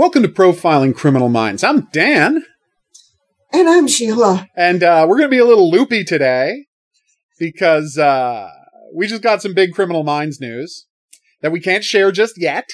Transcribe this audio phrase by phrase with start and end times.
[0.00, 1.62] Welcome to Profiling Criminal Minds.
[1.62, 2.46] I'm Dan.
[3.52, 4.48] And I'm Sheila.
[4.56, 6.64] And uh, we're going to be a little loopy today
[7.38, 8.48] because uh,
[8.94, 10.86] we just got some big Criminal Minds news
[11.42, 12.70] that we can't share just yet.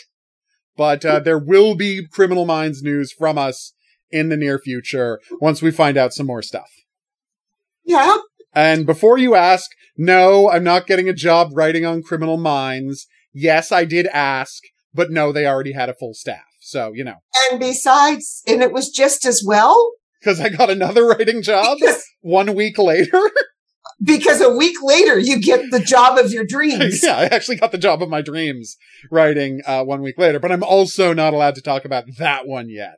[0.76, 3.72] But uh, there will be Criminal Minds news from us
[4.12, 6.70] in the near future once we find out some more stuff.
[7.84, 8.18] Yeah.
[8.54, 13.08] And before you ask, no, I'm not getting a job writing on Criminal Minds.
[13.32, 14.62] Yes, I did ask,
[14.94, 16.44] but no, they already had a full staff.
[16.66, 17.14] So, you know.
[17.50, 19.92] And besides, and it was just as well.
[20.20, 23.30] Because I got another writing job Because, one week later.
[24.02, 27.04] because a week later you get the job of your dreams.
[27.04, 28.76] yeah, I actually got the job of my dreams
[29.12, 32.68] writing uh, one week later, but I'm also not allowed to talk about that one
[32.68, 32.96] yet.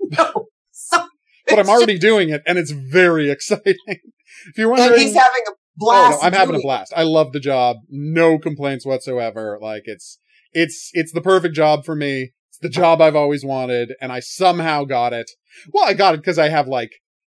[0.18, 0.48] No.
[0.70, 1.08] So,
[1.48, 3.74] But I'm already doing it, and it's very exciting.
[3.86, 6.20] if you're just- and he's having a oh blast.
[6.22, 6.92] no, I'm having a blast.
[6.94, 9.58] I love the job, no complaints whatsoever.
[9.60, 10.18] Like it's
[10.52, 12.32] it's it's the perfect job for me.
[12.56, 15.30] It's the job I've always wanted, and I somehow got it.
[15.74, 16.92] Well, I got it because I have like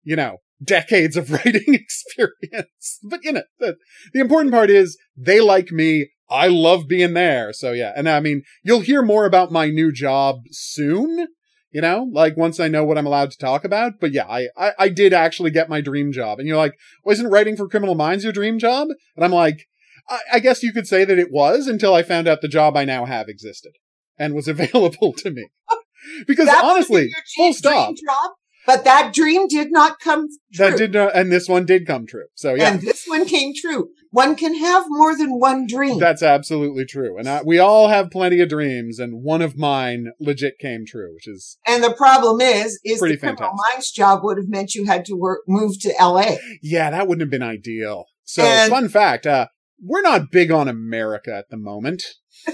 [0.03, 2.99] you know decades of writing experience.
[3.03, 3.77] But you know the
[4.13, 6.09] the important part is they like me.
[6.29, 7.51] I love being there.
[7.51, 11.27] So yeah, and I mean you'll hear more about my new job soon.
[11.71, 13.93] You know, like once I know what I'm allowed to talk about.
[13.99, 16.39] But yeah, I, I, I did actually get my dream job.
[16.39, 16.73] And you're like,
[17.03, 18.87] wasn't writing for Criminal Minds your dream job?
[19.15, 19.67] And I'm like,
[20.09, 22.77] I, I guess you could say that it was until I found out the job
[22.77, 23.73] I now have existed
[24.17, 25.47] and was available to me.
[26.25, 27.89] Because honestly, full stop.
[27.95, 28.31] job,
[28.65, 30.69] but that dream did not come true.
[30.69, 32.27] That did not, and this one did come true.
[32.35, 33.89] So yeah, And this one came true.
[34.11, 35.99] One can have more than one dream.
[35.99, 37.17] that's absolutely true.
[37.17, 41.13] And I, we all have plenty of dreams, and one of mine legit came true,
[41.13, 43.73] which is and the problem is, is Pretty the criminal fantastic.
[43.75, 46.35] minds job would have meant you had to work, move to LA.
[46.61, 48.05] yeah, that wouldn't have been ideal.
[48.23, 49.47] So And- fun fact, uh,
[49.83, 52.03] we're not big on America at the moment.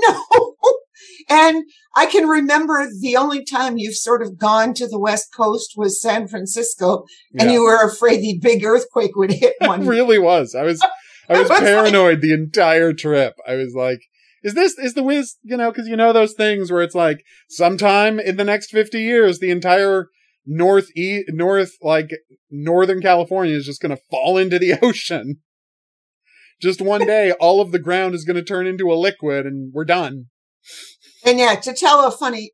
[0.00, 0.22] No.
[1.28, 5.74] And I can remember the only time you've sort of gone to the West Coast
[5.76, 7.04] was San Francisco,
[7.38, 7.54] and Yeah.
[7.54, 10.54] you were afraid the big earthquake would hit It really was.
[10.54, 10.88] I was I
[11.32, 13.34] was was like- paranoid the entire trip.
[13.46, 14.00] I was like,
[14.42, 17.18] is this is the whiz, you know, cuz you know those things where it's like
[17.50, 20.06] sometime in the next 50 years the entire
[20.46, 22.10] north e- north like
[22.50, 25.40] northern California is just going to fall into the ocean.
[26.62, 29.72] Just one day all of the ground is going to turn into a liquid and
[29.74, 30.26] we're done.
[31.28, 32.52] And yeah, to tell a funny,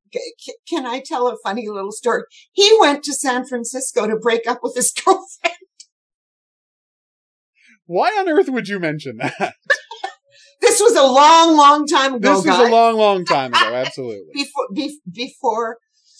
[0.68, 2.22] can I tell a funny little story?
[2.50, 5.54] He went to San Francisco to break up with his girlfriend.
[7.86, 9.54] Why on earth would you mention that?
[10.60, 12.68] This was a long, long time ago, This was guys.
[12.68, 14.30] a long long time ago, absolutely.
[14.32, 15.76] before, be, before.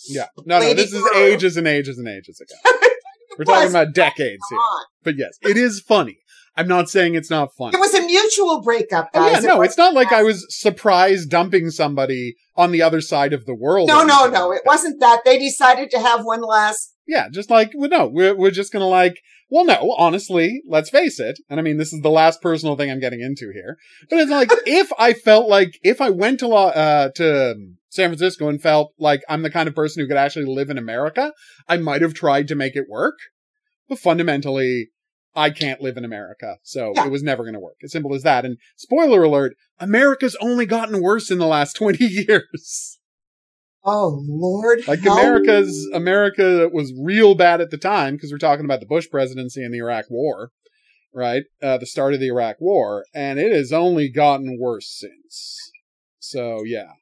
[0.07, 0.27] Yeah.
[0.45, 2.77] No, no, this is ages and ages and ages ago.
[3.39, 4.59] We're talking about decades here.
[5.03, 6.19] But yes, it is funny.
[6.57, 7.73] I'm not saying it's not fun.
[7.73, 9.43] It was a mutual breakup, Oh, guys.
[9.43, 13.33] yeah, no, was- it's not like I was surprised dumping somebody on the other side
[13.33, 13.87] of the world.
[13.87, 14.47] No, no, no.
[14.49, 15.21] like It wasn't that.
[15.25, 16.93] They decided to have one last.
[17.07, 21.19] Yeah, just like, well, no, we're, we're just gonna like, well, no, honestly, let's face
[21.19, 21.37] it.
[21.49, 23.77] And I mean, this is the last personal thing I'm getting into here.
[24.09, 27.55] But it's like, if I felt like, if I went to, uh, to
[27.89, 30.77] San Francisco and felt like I'm the kind of person who could actually live in
[30.77, 31.31] America,
[31.67, 33.15] I might have tried to make it work.
[33.87, 34.89] But fundamentally,
[35.35, 36.57] I can't live in America.
[36.63, 37.05] So Yeah.
[37.05, 37.77] it was never gonna work.
[37.83, 38.45] As simple as that.
[38.45, 42.99] And spoiler alert, America's only gotten worse in the last 20 years.
[43.87, 44.87] Oh Lord!
[44.87, 45.05] Like.
[45.05, 49.63] America's America was real bad at the time because we're talking about the Bush presidency
[49.63, 50.49] and the Iraq War,
[51.13, 51.43] right?
[51.61, 55.59] Uh, the start of the Iraq War, and it has only gotten worse since.
[56.17, 56.93] So yeah,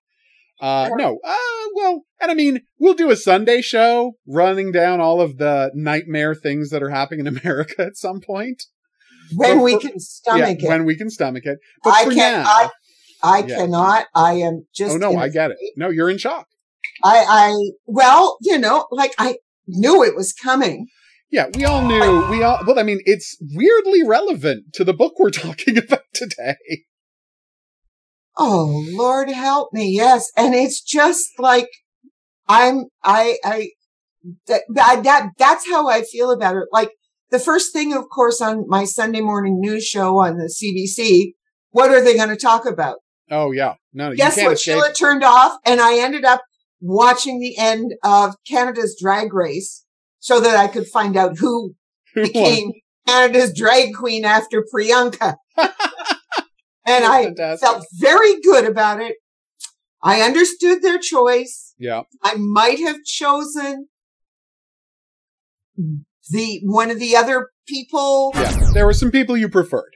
[0.63, 1.35] uh, no, uh,
[1.75, 6.33] well, and I mean, we'll do a Sunday show running down all of the nightmare
[6.33, 8.63] things that are happening in America at some point.
[9.35, 10.69] when but we can stomach yeah, it.
[10.69, 11.59] when we can stomach it.
[11.83, 12.43] But I for can't.
[12.43, 12.69] now, I,
[13.23, 13.57] I Yeah.
[13.57, 14.05] cannot.
[14.15, 14.93] I am just.
[14.95, 15.57] oh no, I get it.
[15.75, 16.47] No, you're in shock.
[17.03, 17.53] I, I,
[17.85, 19.37] well, you know, like I
[19.67, 20.87] knew it was coming.
[21.31, 22.27] Yeah, we all knew.
[22.29, 22.59] We all.
[22.65, 26.55] Well, I mean, it's weirdly relevant to the book we're talking about today.
[28.37, 29.89] Oh Lord, help me!
[29.89, 31.69] Yes, and it's just like
[32.47, 32.85] I'm.
[33.03, 33.37] I.
[33.43, 33.69] I.
[34.47, 36.63] That, that, that that's how I feel about it.
[36.71, 36.91] Like
[37.29, 41.33] the first thing, of course, on my Sunday morning news show on the CBC.
[41.71, 42.99] What are they going to talk about?
[43.29, 44.59] Oh yeah, no, you Guess what?
[44.59, 46.41] Sheila turned off, and I ended up
[46.79, 49.85] watching the end of Canada's Drag Race
[50.19, 51.73] so that I could find out who
[52.15, 52.71] became
[53.07, 55.35] Canada's drag queen after Priyanka.
[56.85, 57.67] and I Fantastic.
[57.67, 59.15] felt very good about it.
[60.01, 61.73] I understood their choice.
[61.77, 63.87] Yeah, I might have chosen
[66.29, 68.31] the one of the other people.
[68.35, 68.69] yeah.
[68.73, 69.91] There were some people you preferred.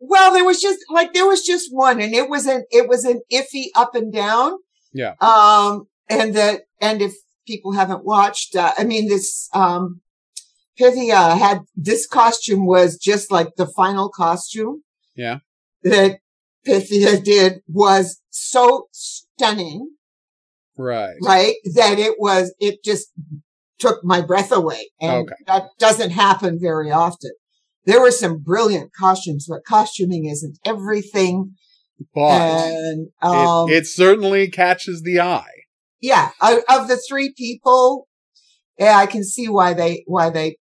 [0.00, 3.04] Well, there was just like there was just one, and it was an it was
[3.04, 4.58] an iffy up and down.
[4.92, 5.14] Yeah.
[5.20, 7.14] Um, and that, and if
[7.46, 10.00] people haven't watched, uh, I mean, this, um,
[10.78, 14.82] Pythia had this costume was just like the final costume.
[15.16, 15.38] Yeah.
[15.82, 16.18] That
[16.64, 19.90] Pythia did was so stunning.
[20.76, 21.14] Right.
[21.22, 21.54] Right.
[21.74, 23.08] That it was, it just
[23.78, 24.90] took my breath away.
[25.00, 25.34] And Okay.
[25.46, 27.32] that doesn't happen very often.
[27.86, 31.54] There were some brilliant costumes, but costuming isn't everything.
[32.14, 35.52] But and, um, it, it certainly catches the eye.
[36.00, 38.08] yeah, of, of the three people,
[38.78, 40.56] yeah, I can see why they, why they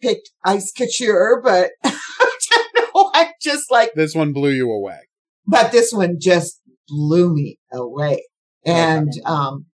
[0.00, 3.10] picked Icesis Couture, but I don't know.
[3.14, 5.05] I'm just like, This one blew you away.
[5.46, 8.24] But this one just blew me away.
[8.64, 9.66] And, um,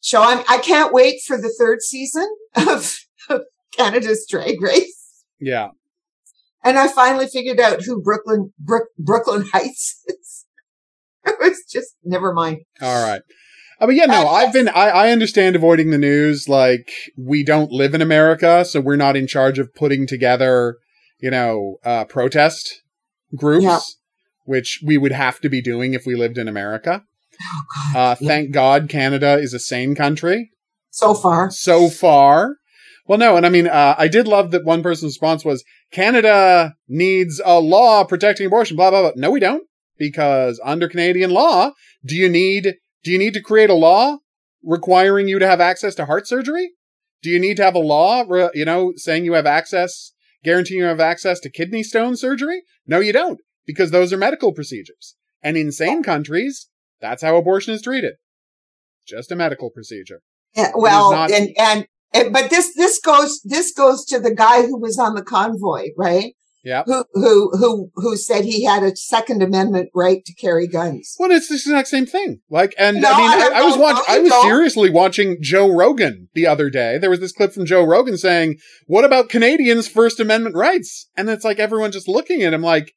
[0.00, 2.94] so I'm, I can't wait for the third season of,
[3.28, 3.42] of
[3.76, 5.24] Canada's Drag Race.
[5.40, 5.68] Yeah.
[6.64, 10.44] And I finally figured out who Brooklyn, Brook, Brooklyn Hytes is.
[11.26, 12.60] It was just, never mind.
[12.80, 13.20] All right.
[13.80, 16.48] I mean, yeah, no, I've been, I, I understand avoiding the news.
[16.48, 20.78] Like, we don't live in America, so we're not in charge of putting together,
[21.18, 22.82] you know, uh, protest
[23.36, 23.78] groups, Yeah.
[24.48, 27.02] Which we would have to be doing if we lived in America.
[27.40, 27.62] Oh
[27.92, 27.96] God.
[28.12, 28.28] Uh, Yeah.
[28.28, 30.50] thank God Canada is a sane country
[30.90, 31.50] So far.
[31.50, 32.56] so far.
[33.06, 36.74] Well, no, and I mean, uh, I did love that one person's response was Canada
[36.88, 39.12] needs a law protecting abortion, blah, blah, blah.
[39.16, 39.64] No, we don't.
[39.98, 41.72] Because under Canadian law,
[42.04, 42.74] do you need,
[43.04, 44.18] do you need to create a law
[44.62, 46.70] requiring you to have access to heart surgery?
[47.22, 48.24] Do you need to have a law,
[48.54, 50.12] you know, saying you have access,
[50.44, 52.62] guaranteeing you have access to kidney stone surgery?
[52.86, 55.14] No, you don't, because those are medical procedures.
[55.42, 56.68] And in sane countries,
[57.00, 58.14] that's how abortion is treated.
[59.06, 60.22] Just a medical procedure.
[60.56, 64.62] Yeah, well, not- and, and, and, but this, this goes, this goes to the guy
[64.62, 66.32] who was on the convoy, right?
[66.64, 66.86] Yep.
[66.86, 71.14] Who, who, who, who said he had a second amendment right to carry guns.
[71.18, 72.40] Well, it's the exact same thing.
[72.50, 74.44] Like, and No, I mean, I I, I was watching, I was don't.
[74.44, 76.98] seriously watching Joe Rogan the other day.
[76.98, 78.56] There was this clip from Joe Rogan saying,
[78.86, 81.08] what about Canadians' First Amendment rights?
[81.16, 82.92] And it's like everyone just looking at him like,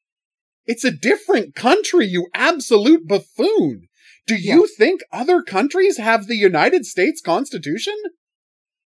[0.66, 3.88] it's a different country, you absolute buffoon.
[4.28, 7.96] Do you think other countries have the United States Constitution?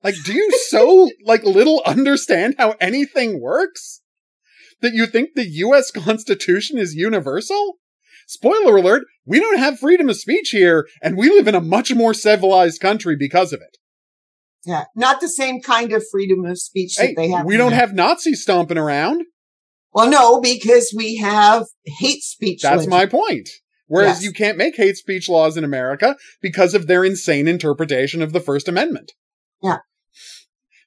[0.04, 4.02] Like, do you so, like, little understand how anything works?
[4.82, 7.78] That you think the US Constitution is universal?
[8.28, 11.94] Spoiler alert, we don't have freedom of speech here, and we live in a much
[11.94, 13.78] more civilized country because of it.
[14.66, 14.86] Yeah.
[14.96, 17.46] Not the same kind of freedom of speech that they have.
[17.46, 19.24] we don't have Nazis stomping around.
[19.94, 22.62] Well, no, because we have hate speech.
[22.62, 23.50] That's my point.
[23.88, 24.24] Whereas Yes.
[24.24, 28.40] you can't make hate speech laws in America because of their insane interpretation of the
[28.40, 29.12] First Amendment.
[29.62, 29.78] Yeah.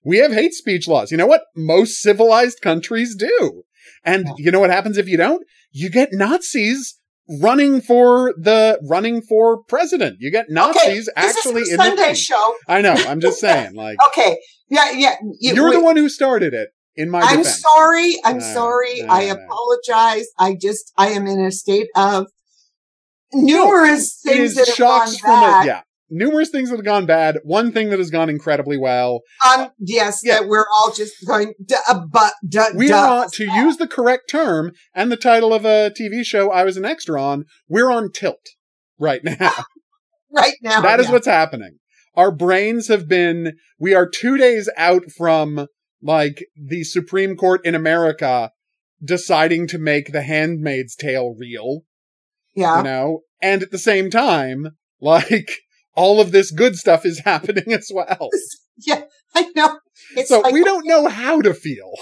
[0.04, 1.10] We have hate speech laws.
[1.10, 1.42] You know what?
[1.54, 3.62] Most civilized countries do.
[4.04, 4.32] And Yeah.
[4.38, 5.44] you know what happens if you don't?
[5.72, 6.98] You get Nazis
[7.40, 10.16] running for the running for president.
[10.20, 12.54] You get Nazis okay, this actually is in a the Sunday show.
[12.68, 12.92] I know.
[12.94, 14.38] I'm just saying, like Okay.
[14.68, 14.90] Yeah.
[14.92, 15.16] Yeah.
[15.40, 16.70] you- you're the one who started it.
[16.96, 18.16] In my I'm defense, sorry.
[18.24, 19.02] I'm No, sorry.
[19.02, 19.32] no, I no.
[19.34, 20.26] apologize.
[20.38, 22.26] I just, I am in a state of
[23.32, 25.62] numerous things that have gone bad.
[25.64, 25.66] it.
[25.66, 27.38] Yeah, numerous things that have gone bad.
[27.44, 29.20] One thing that has gone incredibly well.
[29.46, 30.40] Um, yes, Yeah.
[30.40, 33.22] that we're all just going, duh, uh, but, duh, We're duh.
[33.22, 36.76] on to use the correct term and the title of a TV show I was
[36.76, 37.44] an extra on.
[37.68, 38.46] We're on tilt
[38.98, 39.64] right now.
[40.34, 40.80] right now.
[40.82, 41.12] that is yeah.
[41.12, 41.78] what's happening.
[42.14, 43.52] Our brains have been.
[43.78, 45.66] We are two days out from
[46.06, 48.52] like the Supreme Court in America
[49.02, 51.82] deciding to make The Handmaid's Tale real.
[52.54, 52.78] yeah.
[52.78, 55.50] you know and at the same time like
[55.94, 58.30] all of this good stuff is happening as well
[58.78, 59.78] Yeah, I know.
[60.16, 61.94] It's so like, we don't know how to feel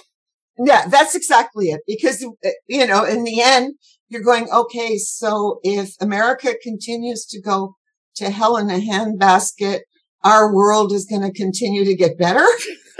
[0.58, 1.80] yeah, that's exactly it.
[1.86, 3.74] Because, uh, you know, in the end,
[4.08, 7.76] you're going, okay, so if America continues to go
[8.16, 9.80] to hell in a handbasket,
[10.22, 12.46] our world is going to continue to get better.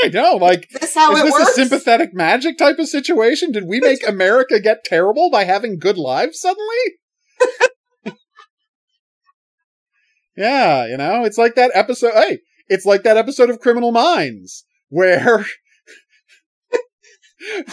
[0.03, 1.51] I know like That's how is it this works.
[1.51, 5.99] a sympathetic magic type of situation did we make america get terrible by having good
[5.99, 6.77] lives suddenly
[10.37, 14.65] yeah you know it's like that episode hey it's like that episode of criminal minds
[14.89, 15.45] where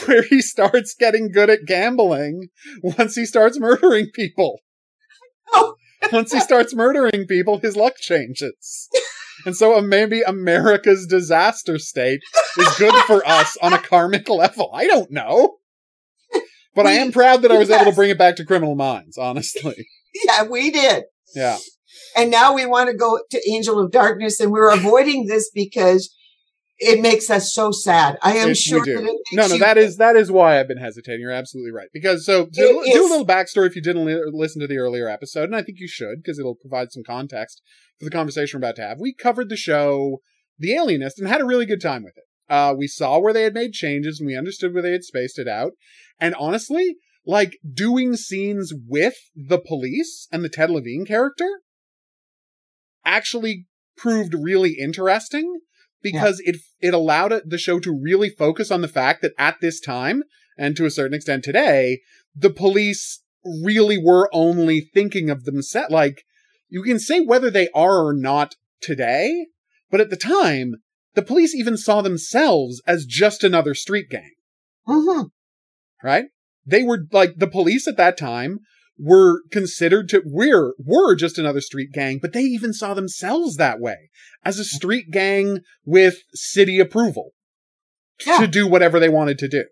[0.05, 2.49] where he starts getting good at gambling
[2.83, 4.59] once he starts murdering people.
[5.53, 5.75] Oh.
[6.13, 8.87] once he starts murdering people, his luck changes.
[9.45, 12.21] And so maybe America's disaster state
[12.57, 14.71] is good for us on a karmic level.
[14.73, 15.57] I don't know.
[16.73, 19.17] But I am proud that I was able to bring it back to criminal minds,
[19.17, 19.87] honestly.
[20.25, 21.03] yeah, we did.
[21.35, 21.57] Yeah.
[22.15, 26.15] And now we want to go to Angel of Darkness and we're avoiding this because
[26.83, 28.17] it makes us so sad.
[28.21, 28.93] I am It- sure do.
[28.95, 31.21] that it makes No, no, that is that is why I've been hesitating.
[31.21, 31.89] You're absolutely right.
[31.93, 35.07] Because so It do a little backstory if you didn't li- listen to the earlier
[35.07, 37.61] episode, and I think you should because it'll provide some context
[37.99, 38.97] for the conversation we're about to have.
[38.99, 40.21] We covered the show
[40.57, 42.23] The Alienist and had a really good time with it.
[42.49, 45.39] Uh, we saw where they had made changes and we understood where they had spaced
[45.39, 45.71] it out.
[46.19, 51.47] And honestly, like doing scenes with the police and the Ted Levine character
[53.05, 55.59] actually proved really interesting
[56.01, 59.79] because it it allowed the show to really focus on the fact that at this
[59.79, 60.23] time
[60.57, 62.01] and to a certain extent today
[62.35, 63.21] the police
[63.63, 66.23] really were only thinking of themselves like
[66.69, 69.47] you can say whether they are or not today
[69.89, 70.75] but at the time
[71.13, 74.31] the police even saw themselves as just another street gang
[74.87, 75.29] Mhm.
[76.03, 76.25] right?
[76.65, 78.59] They were like the police at that time
[78.97, 83.79] were considered to we're were just another street gang, but they even saw themselves that
[83.79, 84.09] way
[84.43, 87.31] as a street gang with city approval
[88.25, 88.39] Yeah.
[88.39, 89.65] to do whatever they wanted to do.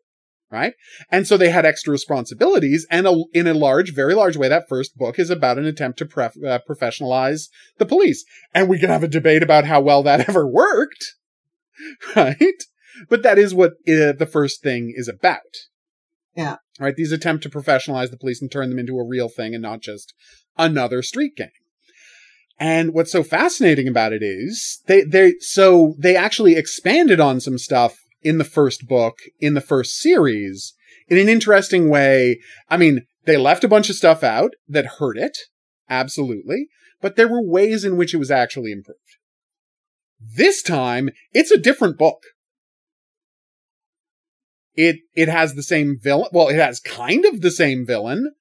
[0.51, 0.73] Right.
[1.11, 2.87] And so they had extra responsibilities.
[2.89, 5.99] And a, in a large, very large way, that first book is about an attempt
[5.99, 8.25] to pref, uh, professionalize the police.
[8.51, 11.05] And we can have a debate about how well that ever worked.
[12.15, 12.35] Right.
[13.09, 15.39] But that is what uh, the first thing is about.
[16.35, 16.57] Yeah.
[16.79, 16.95] Right.
[16.95, 19.81] These attempt to professionalize the police and turn them into a real thing and not
[19.81, 20.13] just
[20.57, 21.51] another street gang.
[22.59, 27.57] And what's so fascinating about it is they, they, so they actually expanded on some
[27.57, 30.73] stuff in the first book, in the first series,
[31.07, 32.39] in an interesting way.
[32.69, 35.37] I mean, they left a bunch of stuff out that hurt it.
[35.89, 36.67] Absolutely.
[37.01, 38.99] But there were ways in which it was actually improved.
[40.19, 42.23] This time, it's a different book.
[44.75, 46.29] It, it has the same villain.
[46.33, 48.33] Well, it has kind of the same villain,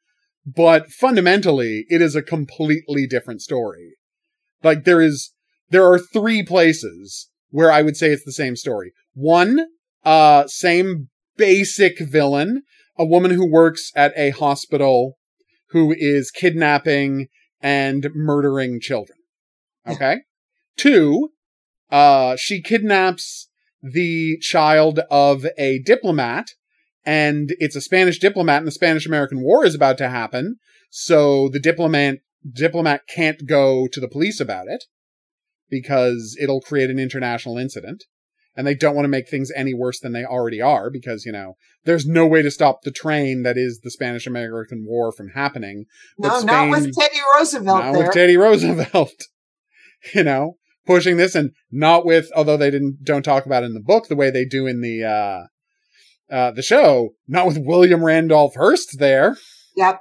[0.45, 3.98] but fundamentally, it is a completely different story.
[4.63, 5.33] Like there is,
[5.71, 8.93] there are three places where I would say it's the same story.
[9.15, 9.67] One,
[10.05, 12.63] uh, same basic villain,
[12.97, 15.19] a woman who works at a hospital
[15.71, 17.29] who is kidnapping
[17.61, 19.19] and murdering children.
[19.87, 20.19] Okay.
[20.77, 21.31] Two,
[21.91, 23.49] uh, she kidnaps
[23.83, 26.51] the child of a diplomat
[27.05, 30.57] and it's a Spanish diplomat and the Spanish American War is about to happen.
[30.91, 32.19] So the diplomat,
[32.51, 34.85] diplomat can't go to the police about it
[35.71, 38.05] because it'll create an international incident.
[38.57, 41.31] And they don't want to make things any worse than they already are because, you
[41.31, 41.55] know,
[41.85, 45.85] there's no way to stop the train that is the Spanish American War from happening.
[46.19, 48.03] No, But not with Teddy Roosevelt Not there.
[48.03, 49.15] with Teddy Roosevelt.
[50.15, 53.75] you know, pushing this and not with, although they didn't, don't talk about it in
[53.75, 58.05] the book the way they do in the, uh, uh, the show, not with William
[58.05, 59.37] Randolph Hearst there,
[59.77, 60.01] yep.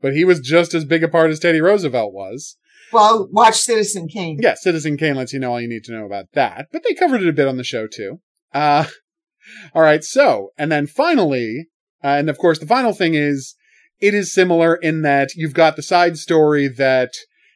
[0.00, 2.56] But he was just as big a part as Teddy Roosevelt was.
[2.92, 4.38] Well, watch Citizen Kane.
[4.40, 6.94] Yeah, Citizen Kane lets you know all you need to know about that, but they
[6.94, 8.20] covered it a bit on the show too.
[8.54, 8.86] Uh,
[9.74, 11.66] all right, so, and then finally,
[12.04, 13.54] uh, and of course the final thing is,
[14.00, 17.10] it is similar in that you've got the side story that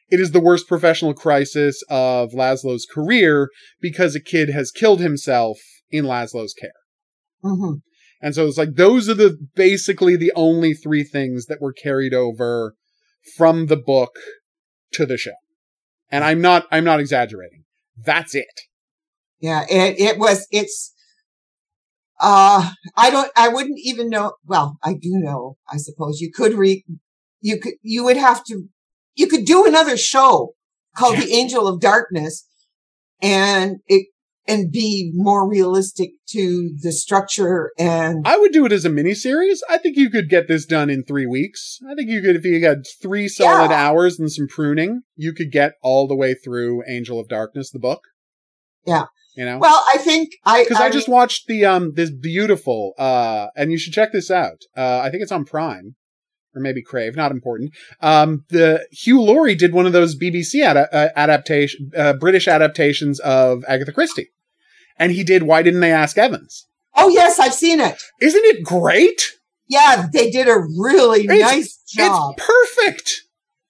[0.09, 5.59] it is the worst professional crisis of Laszlo's career because a kid has killed himself
[5.89, 6.71] in Laszlo's care.
[7.41, 7.75] hmm
[8.21, 12.13] And so it's like those are the basically the only three things that were carried
[12.13, 12.75] over
[13.37, 14.11] from the book
[14.93, 15.31] to the show.
[16.09, 17.63] And I'm not I'm not exaggerating.
[18.03, 18.45] That's it.
[19.39, 20.93] Yeah, it, it was, it's,
[22.19, 24.33] uh, I don't, I wouldn't even know.
[24.45, 26.83] Well, I do know, I suppose you could read,
[27.39, 28.65] you could, you would have to,
[29.15, 30.53] you could do another show
[30.95, 32.47] called The Angel of Darkness
[33.19, 34.07] and it,
[34.47, 39.59] and be more realistic to the structure and I would do it as a miniseries.
[39.69, 41.79] I think you could get this done in three weeks.
[41.89, 43.87] I think you could if you had three solid Yeah.
[43.87, 47.79] hours and some pruning, you could get all the way through Angel of Darkness, the
[47.79, 48.01] book.
[48.85, 49.05] Yeah.
[49.35, 49.59] You know?
[49.59, 53.77] well, I think I, because I, just watched the um this beautiful uh and you
[53.77, 54.61] should check this out.
[54.75, 55.95] Uh I think it's on Prime
[56.55, 57.71] or maybe Crave, not important.
[58.01, 63.19] Um the Hugh Laurie did one of those BBC ad- uh, adaptation uh, British adaptations
[63.21, 64.29] of Agatha Christie.
[64.97, 66.67] And he did Why Didn't They Ask Evans?
[66.95, 68.01] oh yes, I've seen it.
[68.21, 69.21] Isn't it great?
[69.69, 72.35] Yeah, they did a really It's- nice job.
[72.37, 73.21] It's perfect.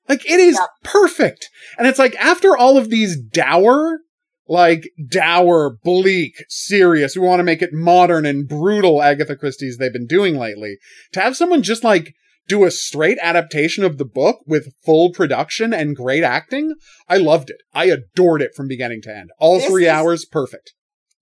[0.09, 0.65] Like it is Yeah.
[0.83, 1.49] perfect.
[1.77, 3.99] And it's like after all of these dour,
[4.47, 9.93] like dour, bleak, serious, we want to make it modern and brutal Agatha Christie's they've
[9.93, 10.77] been doing lately,
[11.13, 12.13] to have someone just like
[12.51, 16.73] do a straight adaptation of the book with full production and great acting,
[17.07, 17.57] I loved it.
[17.73, 19.29] I adored it from beginning to end.
[19.39, 20.73] All This three is- hours, perfect.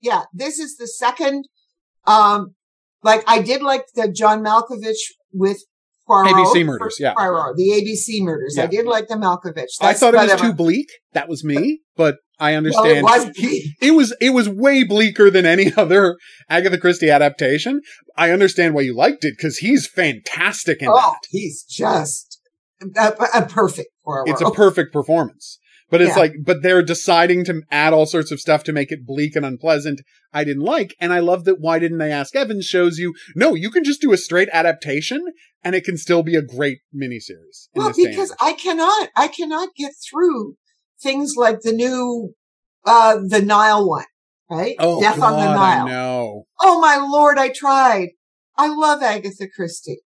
[0.02, 1.46] yeah, this is the second.
[2.06, 2.56] Um,
[3.04, 5.60] like I did like the John Malkovich with
[6.08, 6.32] Poirot.
[6.34, 7.14] ABC murders, yeah.
[7.14, 8.56] Poirot, the ABC murders.
[8.58, 8.64] Yeah.
[8.64, 9.68] I did like the Malkovich.
[9.82, 10.44] I thought it was whatever.
[10.50, 10.88] too bleak.
[11.14, 12.98] That was me, but I Well, understand.
[12.98, 16.18] it was it was it was way bleaker than any other
[16.50, 17.82] Agatha Christie adaptation.
[18.16, 21.20] I understand why you liked it because he's fantastic in Oh, that.
[21.30, 22.40] he's just
[22.96, 25.60] a, a perfect for It's a perfect performance.
[25.92, 26.20] But it's Yeah.
[26.20, 29.44] like, but they're deciding to add all sorts of stuff to make it bleak and
[29.46, 30.02] unpleasant.
[30.32, 31.60] I didn't like, and I love that.
[31.60, 32.66] Why didn't they ask Evans?
[32.66, 35.20] Shows you, no, you can just do a straight adaptation,
[35.64, 37.70] and it can still be a great miniseries.
[37.74, 38.36] in Well, this day and because.
[38.40, 40.58] I cannot, I cannot get through
[41.02, 42.34] things like the new,
[42.86, 44.06] uh, the Nile one,
[44.50, 44.76] right?
[44.80, 45.88] oh Death God, on the Nile.
[45.88, 46.44] know.
[46.62, 48.10] Oh my lord, I tried.
[48.58, 50.02] I love Agatha Christie.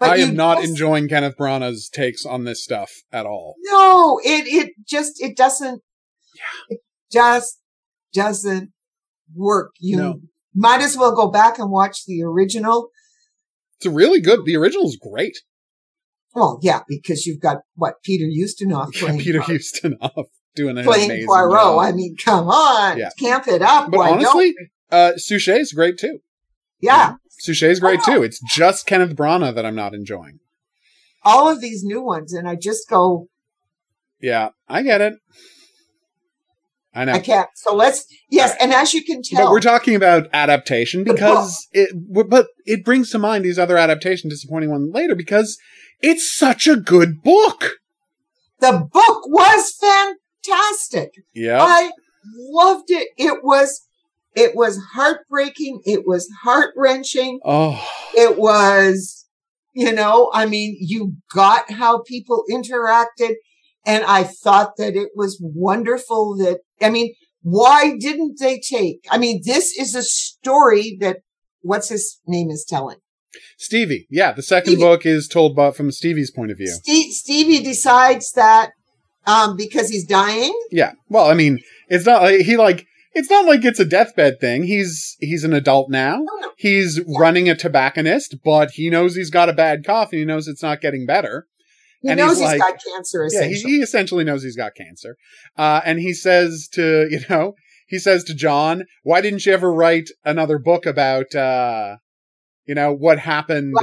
[0.00, 3.56] I am not just- enjoying Kenneth Branagh's takes on this stuff at all.
[3.64, 5.82] No, it, it just, it doesn't,
[6.68, 6.80] it
[7.10, 7.58] just
[8.14, 8.70] doesn't
[9.34, 9.72] work.
[9.80, 10.20] You No.
[10.54, 12.90] might as well go back and watch the original.
[13.80, 14.44] It's really good.
[14.44, 15.36] The original is great.
[16.34, 20.84] Well, yeah, because you've got what Peter Ustinov Yeah, playing, Peter Poirot- Ustinov doing an
[20.84, 21.52] playing amazing Poirot.
[21.52, 21.78] job.
[21.80, 23.10] I mean, come on, Yeah.
[23.18, 23.90] camp it up.
[23.90, 24.54] But Why honestly,
[24.90, 26.18] uh, Suchet's great too.
[26.80, 28.14] yeah, Suchet's great Oh.
[28.14, 28.22] too.
[28.22, 30.40] It's just Kenneth Branagh that I'm not enjoying.
[31.24, 33.28] all of these new ones, and I just go,
[34.20, 35.14] Yeah, I get it.
[36.94, 37.12] I know.
[37.12, 37.48] I can't.
[37.54, 38.62] So let's, yes, right.
[38.62, 41.90] and as you can But tell, we're talking about adaptation because it,
[42.28, 45.58] but it brings to mind these other adaptation disappointing ones later because
[46.00, 47.72] it's such a good book.
[48.60, 51.12] the book was fantastic.
[51.34, 51.62] Yeah.
[51.62, 51.92] I
[52.34, 53.08] loved it.
[53.16, 53.86] It was,
[54.34, 55.82] it was heartbreaking.
[55.84, 57.40] It was heart wrenching.
[57.44, 59.26] Oh, It was,
[59.74, 63.34] you know, I mean, you got how people interacted.
[63.86, 69.18] And I thought that it was wonderful that, I mean, why didn't they take, I
[69.18, 71.18] mean, this is a story that
[71.62, 72.98] what's his name is telling.
[73.58, 74.06] Stevie.
[74.10, 74.82] Yeah, the second Stevie.
[74.82, 76.68] book is told by, from Stevie's point of view.
[76.68, 78.70] Steve, Stevie decides that,
[79.26, 80.52] um, because he's dying.
[80.70, 80.92] Yeah.
[81.08, 81.58] Well, I mean,
[81.88, 84.64] it's not like he like it's not like it's a deathbed thing.
[84.64, 86.16] He's he's an adult now.
[86.16, 86.50] No, no.
[86.56, 90.48] He's running a tobacconist, but he knows he's got a bad cough and he knows
[90.48, 91.46] it's not getting better.
[92.00, 93.72] He And knows he's he's like- got cancer, Yeah, he, essentially.
[93.72, 95.16] he essentially knows he's got cancer.
[95.56, 97.54] Uh, and he says to, you know,
[97.88, 101.96] he says to John, why didn't you ever write another book about, uh,
[102.68, 103.74] you know, what happened?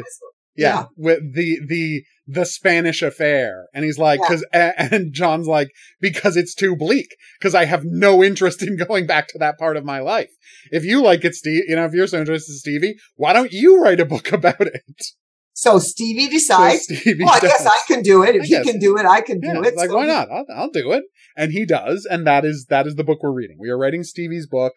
[0.57, 0.85] Yeah, Yeah.
[0.95, 3.65] with the, the, the Spanish affair.
[3.73, 4.27] And he's like, Yeah.
[4.29, 5.67] cause, a- and John's like,
[5.99, 7.09] because it's too bleak.
[7.41, 10.31] Cause I have no interest in going back to that part of my life.
[10.71, 13.51] If you like it, Steve, you know, if you're so interested, in Stevie, why don't
[13.51, 15.01] you write a book about it?
[15.57, 17.67] So Stevie So decides, Stevie well, I guess does.
[17.67, 18.35] I can do it.
[18.35, 18.65] If I he guess.
[18.65, 19.75] can do it, I can do it.
[19.75, 20.29] like So why he- not?
[20.31, 21.03] I'll, I'll do it,
[21.37, 23.57] and he does, and that is that is the book we're reading.
[23.59, 24.73] We are writing Stevie's book,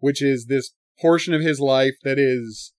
[0.00, 2.72] which is this portion of his life that is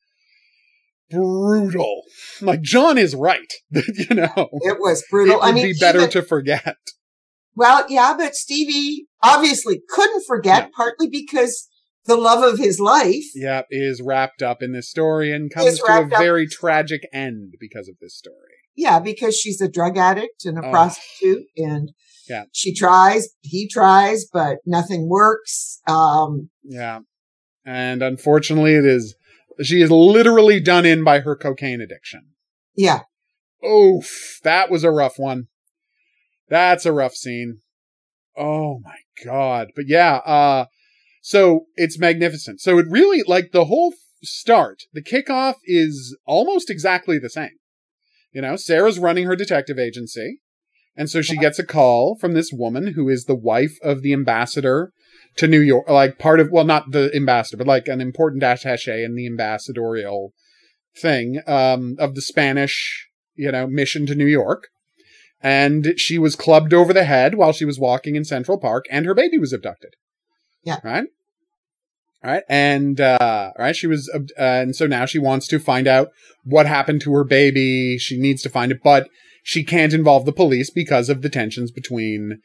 [1.09, 2.01] brutal.
[2.41, 4.49] Like John is right, you know.
[4.61, 5.35] It was brutal.
[5.35, 6.75] It would I mean, be better even- to forget.
[7.55, 10.69] well, yeah, but Stevie obviously couldn't forget, Yeah.
[10.75, 11.67] partly because
[12.05, 13.25] the love of his life.
[13.35, 17.01] Yeah, is wrapped up in this story and comes to a wrapped up- very tragic
[17.11, 18.35] end because of this story.
[18.75, 20.71] Yeah, because she's a drug addict and a Oh.
[20.71, 21.91] prostitute, and
[22.29, 22.43] Yeah.
[22.53, 25.79] she tries, he tries, but nothing works.
[25.87, 26.99] Um, Yeah,
[27.65, 29.15] and unfortunately, it is
[29.61, 32.27] she is literally done in by her cocaine addiction.
[32.75, 33.01] yeah,
[33.65, 35.47] Oof, that was a rough one.
[36.47, 37.59] That's a rough scene.
[38.37, 39.69] Oh my god.
[39.75, 40.65] But yeah, uh
[41.21, 42.61] so it's magnificent.
[42.61, 43.93] So it really like the whole
[44.23, 47.57] start, the kickoff is almost exactly the same.
[48.31, 50.39] You know, Sarah's running her detective agency,
[50.95, 54.13] and so she gets a call from this woman who is the wife of the
[54.13, 54.91] ambassador
[55.37, 59.05] to New York, like part of well, not the ambassador, but like an important attaché
[59.05, 60.33] in the ambassadorial
[60.99, 64.67] thing um, of the Spanish, you know, mission to New York.
[65.41, 69.05] And she was clubbed over the head while she was walking in Central Park, and
[69.05, 69.91] her baby was abducted.
[70.63, 70.79] Yeah.
[70.83, 71.05] Right.
[72.23, 72.43] Right.
[72.49, 76.09] And uh, right, she was, uh, and so now she wants to find out
[76.43, 77.99] what happened to her baby.
[77.99, 79.07] She needs to find it, but
[79.43, 82.41] she can't involve the police because of the tensions between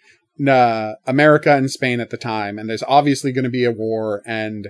[0.49, 2.59] uh, America and Spain at the time.
[2.59, 4.69] And there's obviously going to be a war, and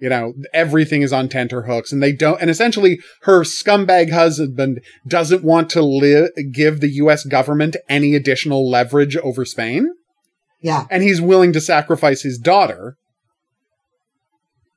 [0.00, 2.40] you know everything is on tenterhooks, and they don't.
[2.40, 7.24] And essentially, her scumbag husband doesn't want to li- give the U.S.
[7.24, 9.88] government any additional leverage over Spain,
[10.60, 12.96] yeah, and he's willing to sacrifice his daughter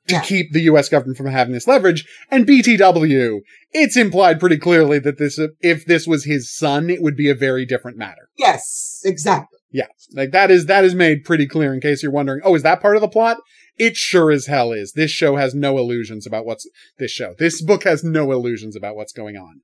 [0.08, 0.22] to Yeah.
[0.22, 0.88] keep the U.S.
[0.88, 2.04] government from having this leverage.
[2.28, 3.38] And BTW,
[3.70, 7.34] it's implied pretty clearly that this, if this was his son, it would be a
[7.36, 8.28] very different matter.
[8.36, 9.58] yes, exactly.
[9.72, 11.72] Yeah, like that is that is made pretty clear.
[11.72, 13.38] In case you're wondering, oh, is that part of the plot?
[13.78, 14.92] It sure as hell is.
[14.92, 17.34] This show has no illusions about what's this show.
[17.38, 19.62] This book has no illusions about what's going on.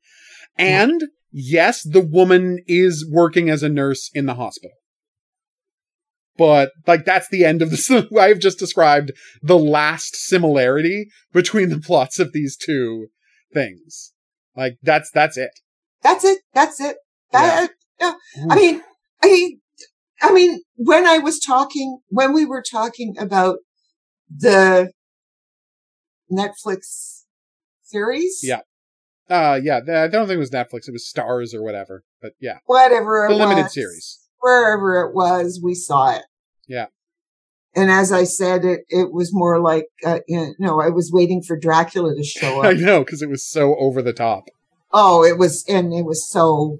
[0.56, 4.76] And yes, the woman is working as a nurse in the hospital.
[6.38, 11.80] but like that's the end of the I've just described the last similarity between the
[11.80, 13.08] plots of these two
[13.52, 14.12] things.
[14.56, 15.50] Like that's that's it.
[16.02, 16.38] That's it.
[16.54, 16.96] That's it.
[17.32, 18.14] That, yeah.
[18.48, 18.82] I mean,
[19.22, 19.50] I
[20.20, 23.58] I mean, when I was talking, when we were talking about
[24.34, 24.92] the
[26.30, 27.22] Netflix
[27.82, 28.40] series.
[28.42, 28.60] Yeah.
[29.30, 30.88] Uh, yeah, I don't think it was Netflix.
[30.88, 32.58] It was Stars or whatever, but yeah.
[32.64, 34.18] Whatever The it limited was, series.
[34.40, 36.22] Wherever it was, we saw it.
[36.66, 36.86] Yeah.
[37.76, 41.42] And as I said, it, it was more like, uh, you know, I was waiting
[41.42, 42.64] for Dracula to show up.
[42.66, 44.44] I know, because it was so over the top.
[44.92, 46.78] oh, it was, and it was so,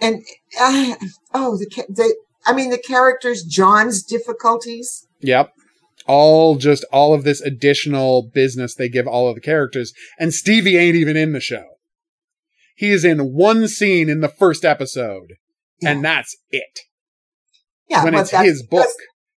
[0.00, 0.22] and,
[0.60, 0.94] uh,
[1.34, 2.16] oh, the, the,
[2.46, 5.06] I mean, the characters, John's difficulties.
[5.20, 5.52] Yep.
[6.06, 9.92] All just all of this additional business they give all of the characters.
[10.18, 11.64] And Stevie ain't even in the show.
[12.76, 15.34] He is in one scene in the first episode,
[15.82, 16.80] and that's it.
[17.88, 18.04] Yeah.
[18.04, 18.88] when it's his book,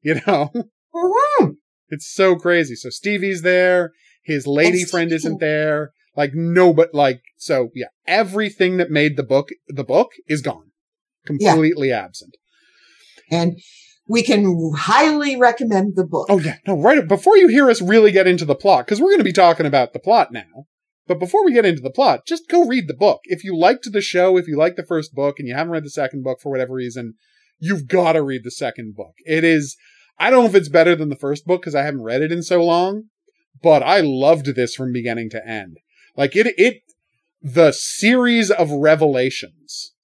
[0.03, 0.53] you know?
[0.95, 1.57] Mhm.
[1.91, 2.75] It's so crazy.
[2.75, 3.93] So Stevie's there,
[4.25, 5.93] his lady And friend isn't there.
[6.17, 7.89] Like no, but like so, yeah.
[8.07, 10.73] Everything that made the book the book is gone,
[11.25, 12.37] completely absent.
[13.31, 13.59] And
[14.07, 16.27] we can highly recommend the book.
[16.31, 16.81] Oh yeah, no.
[16.81, 19.33] Right before you hear us really get into the plot, because we're going to be
[19.33, 20.67] talking about the plot now.
[21.07, 23.21] But before we get into the plot, just go read the book.
[23.25, 25.85] If you liked the show, if you liked the first book, and you haven't read
[25.85, 27.15] the second book for whatever reason,
[27.59, 29.15] you've got to read the second book.
[29.25, 29.77] It is.
[30.19, 32.33] I don't know if it's better than the first book because I haven't read it
[32.33, 33.05] in so long,
[33.63, 35.79] but I loved this from beginning to end.
[36.17, 36.83] Like it, it,
[37.41, 39.95] the series of revelations.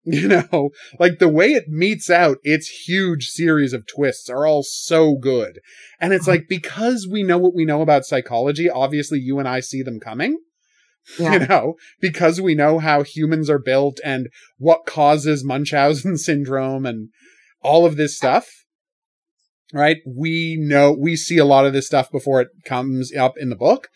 [0.04, 4.62] You know, like the way it metes out its huge series of twists are all
[4.62, 5.60] so good.
[6.00, 6.38] And it's uh-huh.
[6.38, 10.00] like, because we know what we know about psychology, obviously you and I see them
[10.00, 10.38] coming,
[11.18, 11.32] Yeah.
[11.34, 17.10] you know, because we know how humans are built and what causes Munchausen syndrome and
[17.60, 18.48] all of this stuff.
[19.72, 19.98] Right.
[20.06, 23.56] We know, we see a lot of this stuff before it comes up in the
[23.56, 23.88] book.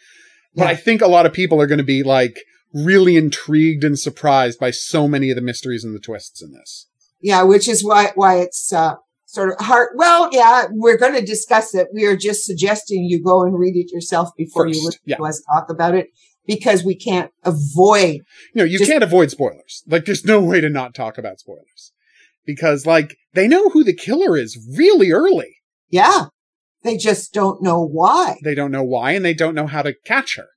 [0.54, 0.70] But Yeah.
[0.70, 2.42] I think a lot of people are going to be like
[2.74, 6.88] really intrigued and surprised by so many of the mysteries and the twists in this.
[7.20, 9.90] Yeah, which is why why it's uh, sort of hard.
[9.96, 11.88] Well, yeah, we're going to discuss it.
[11.94, 15.16] We are just suggesting you go and read it yourself before you First, listen yeah.
[15.16, 16.08] to us talk about it
[16.46, 18.20] because we can't avoid.
[18.52, 19.82] You know, you Just- can't avoid spoilers.
[19.86, 21.92] Like, there's no way to not talk about spoilers.
[22.46, 25.56] Because, like, they know who the killer is really early.
[25.88, 26.26] Yeah,
[26.82, 28.36] they just don't know why.
[28.44, 30.48] They don't know why and they don't know how to catch her.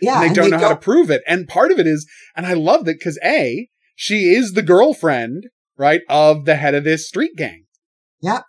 [0.00, 1.22] Yeah, and they don't know how to prove it.
[1.26, 5.44] And part of it is, and I love that because A, she is the girlfriend,
[5.76, 7.64] right, of the head of this street gang.
[8.22, 8.44] Yep.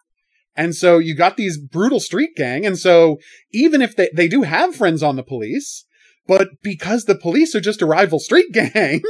[0.55, 2.65] And so you got these brutal street gang.
[2.65, 3.17] And so
[3.51, 5.85] even if they, they do have friends on the police,
[6.27, 9.01] but because the police are just a rival street gang,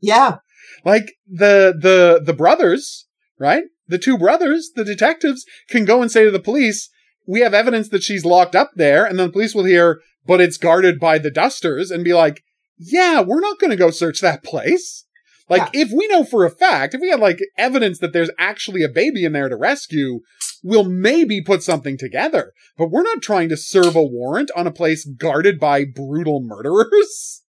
[0.00, 0.38] Yeah,
[0.84, 3.06] like the, the, the brothers,
[3.38, 3.64] right?
[3.88, 6.90] The two brothers, the detectives can go and say to the police,
[7.26, 9.04] we have evidence that she's locked up there.
[9.04, 12.42] And then the police will hear, but it's guarded by the dusters and be like,
[12.78, 15.04] yeah, we're not going to go search that place.
[15.48, 18.82] Like, if we know for a fact, if we had like evidence that there's actually
[18.82, 20.20] a baby in there to rescue,
[20.64, 22.52] we'll maybe put something together.
[22.76, 27.42] But we're not trying to serve a warrant on a place guarded by brutal murderers.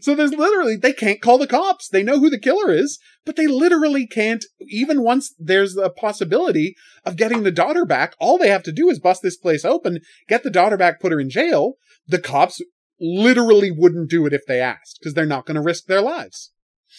[0.00, 1.88] so there's literally, they can't call the cops.
[1.88, 6.74] They know who the killer is, but they literally can't, even once there's a possibility
[7.04, 10.00] of getting the daughter back, all they have to do is bust this place open,
[10.28, 11.74] get the daughter back, put her in jail.
[12.06, 12.60] The cops
[13.00, 16.52] literally wouldn't do it if they asked because they're not going to risk their lives.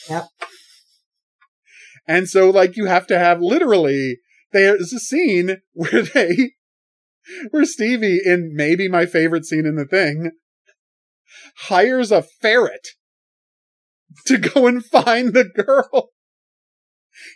[0.10, 0.28] Yep.
[2.08, 4.20] And so, like, you have to have literally,
[4.52, 6.52] there's a scene where they,
[7.52, 10.32] where Stevie, in maybe my favorite scene in the thing,
[11.64, 12.88] hires a ferret
[14.26, 16.10] to go and find the girl.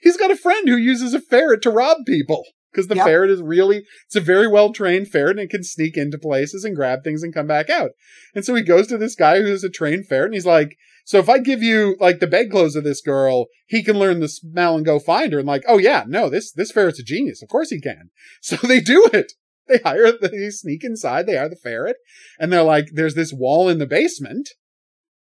[0.01, 3.05] He's got a friend who uses a ferret to rob people because the Yep.
[3.05, 6.63] ferret is really, it's a very well trained ferret and it can sneak into places
[6.63, 7.91] and grab things and come back out.
[8.35, 11.17] And so he goes to this guy who's a trained ferret and he's like, so
[11.17, 14.75] if I give you like the bedclothes of this girl, he can learn the smell
[14.75, 15.39] and go find her.
[15.39, 17.41] And like, oh yeah, no, this, this ferret's a genius.
[17.41, 18.11] Of course he can.
[18.41, 19.33] So they do it.
[19.71, 21.97] They hire, they sneak inside, they hire the ferret
[22.39, 24.49] and they're like, there's this wall in the basement,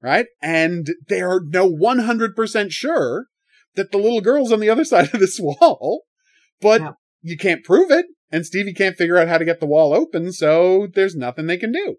[0.02, 0.28] right?
[0.42, 3.26] And they're no 100% sure
[3.76, 6.04] that the little girl's on the other side of this wall,
[6.62, 8.06] but you can't prove it.
[8.32, 10.34] And Stevie can't figure out how to get the wall open.
[10.34, 11.96] So there's nothing they can do.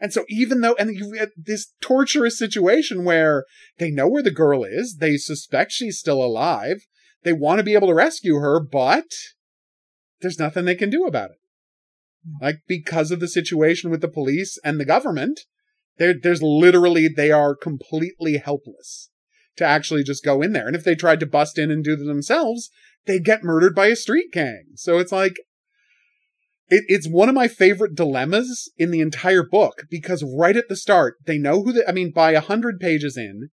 [0.00, 3.44] And so even though, and you get this torturous situation where
[3.78, 6.86] they know where the girl is, they suspect she's still alive,
[7.22, 9.10] they want to be able to rescue her, but
[10.20, 11.36] there's nothing they can do about it.
[12.40, 15.40] Like because of the situation with the police and the government,
[15.98, 19.10] there, there's literally, they are completely helpless.
[19.56, 20.66] to actually just go in there.
[20.66, 22.70] And if they tried to bust in and do it themselves,
[23.06, 24.64] they'd get murdered by a street gang.
[24.74, 25.36] So it's like,
[26.68, 30.76] it, it's one of my favorite dilemmas in the entire book because right at the
[30.76, 33.50] start, they know who the, I mean, by a hundred pages in,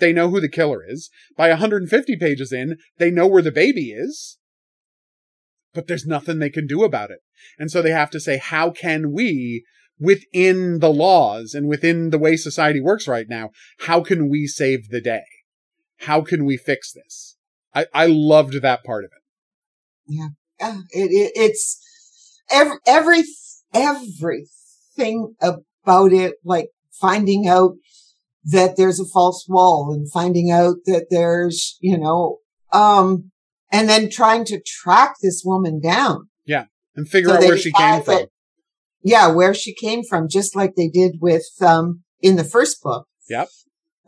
[0.00, 1.10] they know who the killer is.
[1.36, 4.38] By 150 pages in, they know where the baby is.
[5.74, 7.20] But there's nothing they can do about it.
[7.58, 9.64] And so they have to say, how can we,
[9.98, 13.50] within the laws and within the way society works right now,
[13.80, 15.24] how can we save the day?
[16.02, 17.36] How can we fix this?
[17.74, 19.22] I, I loved that part of it.
[20.06, 20.28] Yeah.
[20.60, 20.78] yeah.
[20.90, 21.80] It, it, it's
[22.50, 23.24] every, every,
[23.74, 27.72] everything about it, like finding out
[28.44, 32.38] that there's a false wall and finding out that there's, you know,
[32.72, 33.30] um,
[33.70, 36.28] and then trying to track this woman down.
[36.44, 36.64] Yeah.
[36.96, 38.14] And figure so out where she came from.
[38.14, 38.28] That,
[39.02, 43.06] yeah, where she came from, just like they did with, um, in the first book.
[43.28, 43.48] Yep.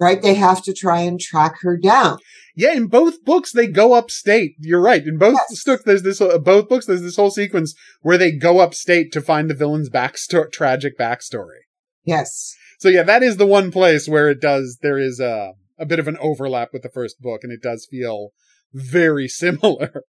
[0.01, 0.21] Right?
[0.21, 2.19] They have to try and track her down.
[2.57, 4.53] Yeah, in both books they go upstate.
[4.59, 5.07] You're right.
[5.07, 5.63] In both yes.
[5.65, 9.21] books, there's this uh, both books there's this whole sequence where they go upstate to
[9.21, 11.61] find the villain's backstory, tragic backstory.
[12.05, 12.55] Yes.
[12.79, 15.99] So yeah, that is the one place where it does, there is a, a bit
[15.99, 18.31] of an overlap with the first book and it does feel
[18.73, 20.05] very similar.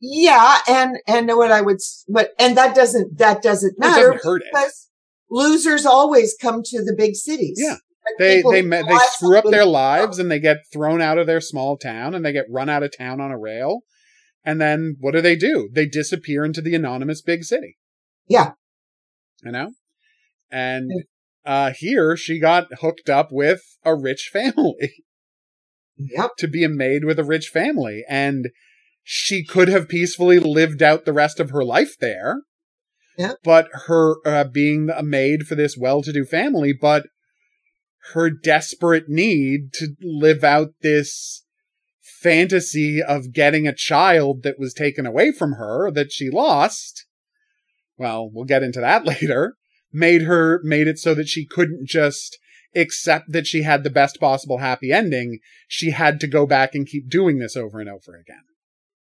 [0.00, 0.58] Yeah.
[0.68, 4.12] And, and what I would, but, and that doesn't, that doesn't matter.
[4.12, 5.34] Doesn't hurt because it.
[5.34, 7.58] losers always come to the big cities.
[7.60, 7.78] Yeah.
[8.16, 11.40] They, they, they, they screw up their lives and they get thrown out of their
[11.40, 13.80] small town and they get run out of town on a rail.
[14.44, 15.68] And then what do they do?
[15.72, 17.76] They disappear into the anonymous big city.
[18.28, 18.52] Yeah.
[19.42, 19.72] You know?
[20.50, 20.90] And
[21.44, 25.04] uh, here she got hooked up with a rich family.
[25.98, 26.30] Yep.
[26.38, 28.04] to be a maid with a rich family.
[28.08, 28.50] And
[29.02, 32.42] she could have peacefully lived out the rest of her life there.
[33.16, 33.36] Yep.
[33.42, 37.06] But her uh, being a maid for this well to do family, but
[38.12, 41.44] her desperate need to live out this
[42.00, 47.06] fantasy of getting a child that was taken away from her that she lost.
[47.96, 49.56] Well, we'll get into that later
[49.92, 52.38] made her made it so that she couldn't just
[52.74, 55.38] accept that she had the best possible happy ending.
[55.66, 58.44] She had to go back and keep doing this over and over again.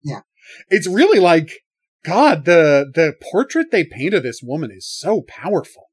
[0.04, 0.21] Yeah.
[0.69, 1.63] It's really like
[2.06, 5.89] God, the the portrait they paint of this woman is so powerful.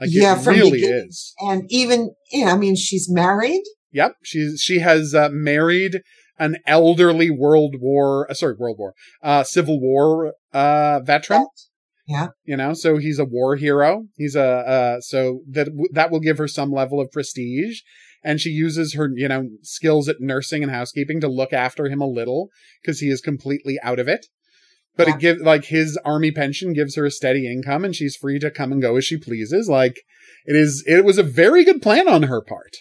[0.00, 1.34] Like yeah, it really is.
[1.40, 3.62] And even, yeah, I mean, she's married.
[3.92, 6.02] Yep, she's she has uh, married
[6.38, 11.46] an elderly World War, uh, sorry, World War, uh, Civil War uh, veteran.
[12.06, 12.28] Yeah.
[12.44, 14.04] You know, so he's a war hero.
[14.16, 17.80] He's a, uh, so that, that will give her some level of prestige.
[18.22, 22.00] And she uses her, you know, skills at nursing and housekeeping to look after him
[22.00, 22.48] a little
[22.82, 24.26] because he is completely out of it.
[24.96, 25.14] But yeah.
[25.14, 28.50] it gives, like, his army pension gives her a steady income and she's free to
[28.50, 29.68] come and go as she pleases.
[29.68, 29.96] Like,
[30.46, 32.76] it is, it was a very good plan on her part.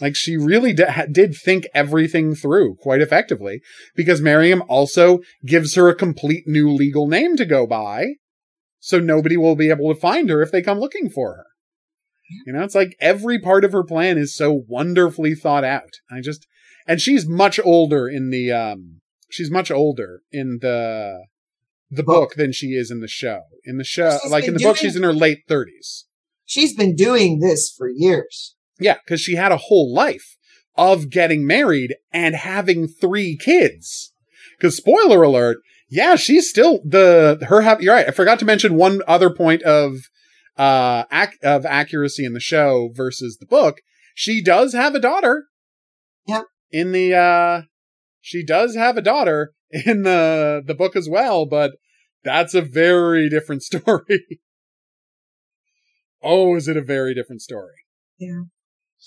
[0.00, 3.62] Like she really d- did think everything through quite effectively
[3.94, 8.16] because Miriam also gives her a complete new legal name to go by
[8.86, 11.46] so nobody will be able to find her if they come looking for her.
[12.46, 15.90] You know, it's like every part of her plan is so wonderfully thought out.
[16.08, 16.46] I just,
[16.86, 21.24] and she's much older in the, um, she's much older in the,
[21.90, 23.40] the book, book than she is in the show.
[23.64, 26.06] In the show, she's like in the doing, book, she's in her late thirties.
[26.44, 28.54] She's been doing this for years.
[28.78, 30.36] Yeah, because she had a whole life
[30.76, 34.12] of getting married and having three kids.
[34.56, 37.62] Because spoiler alert, yeah, she's still the her.
[37.62, 38.08] Ha- you're right.
[38.08, 39.92] I forgot to mention one other point of
[40.56, 43.78] uh ac- of accuracy in the show versus the book.
[44.14, 45.46] She does have a daughter.
[46.26, 46.42] Yeah.
[46.70, 47.62] In the uh,
[48.20, 51.72] she does have a daughter in the the book as well, but
[52.24, 54.40] that's a very different story.
[56.22, 57.74] oh, is it a very different story?
[58.18, 58.42] Yeah.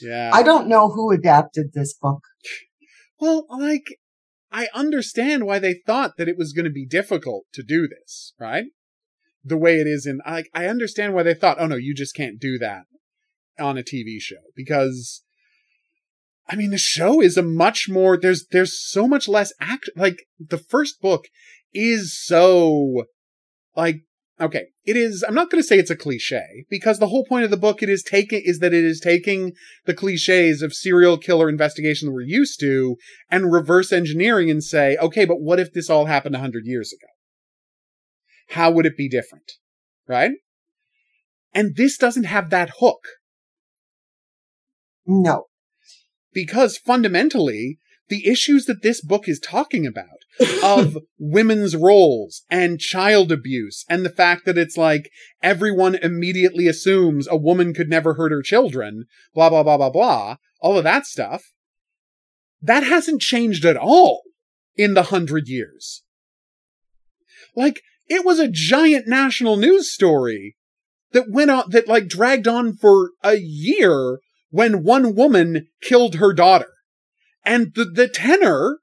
[0.01, 0.31] Yeah.
[0.33, 2.21] I don't know who adapted this book.
[3.19, 3.97] Well, like
[4.51, 8.33] I understand why they thought that it was going to be difficult to do this,
[8.39, 8.65] right?
[9.43, 12.15] The way it is in, I, I understand why they thought, oh no, you just
[12.15, 12.83] can't do that
[13.59, 15.23] on a TV show because,
[16.47, 20.23] I mean, the show is a much more, there's, there's so much less act, like
[20.39, 21.25] the first book
[21.73, 23.05] is so,
[23.75, 24.01] like,
[24.39, 27.43] okay, it is, I'm not going to say it's a cliche because the whole point
[27.43, 29.53] of the book it is taking, is that it is taking
[29.85, 32.95] the cliches of serial killer investigation that we're used to
[33.29, 36.93] and reverse engineering and say, okay, but what if this all happened a hundred years
[36.93, 37.09] ago?
[38.55, 39.53] How would it be different?
[40.07, 40.31] Right?
[41.53, 43.03] And this doesn't have that hook.
[45.05, 45.45] No.
[46.31, 50.05] Because fundamentally, the issues that this book is talking about
[50.63, 55.09] of women's roles and child abuse and the fact that it's like
[55.41, 60.35] everyone immediately assumes a woman could never hurt her children, blah, blah, blah, blah, blah,
[60.61, 61.43] all of that stuff.
[62.61, 64.23] That hasn't changed at all
[64.75, 66.03] in the hundred years.
[67.55, 70.57] Like, it was a giant national news story
[71.11, 74.19] that went on, that like dragged on for a year
[74.49, 76.71] when one woman killed her daughter.
[77.45, 78.79] And the, the tenor,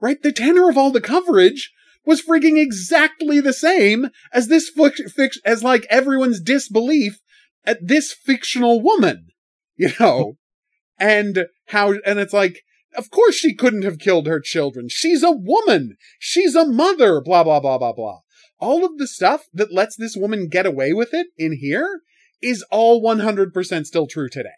[0.00, 0.20] right?
[0.22, 1.72] The tenor of all the coverage
[2.04, 7.20] was frigging exactly the same as this fic- as like everyone's disbelief
[7.64, 9.28] at this fictional woman,
[9.76, 10.36] you know?
[10.98, 12.62] and how, and it's like,
[12.96, 14.88] of course she couldn't have killed her children.
[14.88, 15.96] She's a woman.
[16.18, 18.20] She's a mother, blah, blah, blah, blah, blah.
[18.58, 22.00] All of the stuff that lets this woman get away with it in here
[22.40, 24.48] is all 100% still true today.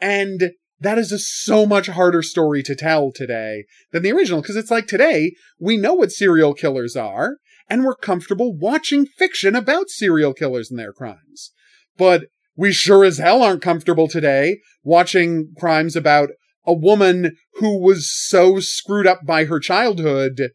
[0.00, 4.42] And that is a so much harder story to tell today than the original.
[4.42, 7.36] Cause it's like today, we know what serial killers are,
[7.68, 11.52] and we're comfortable watching fiction about serial killers and their crimes.
[11.96, 16.30] But we sure as hell aren't comfortable today watching crimes about
[16.64, 20.50] a woman who was so screwed up by her childhood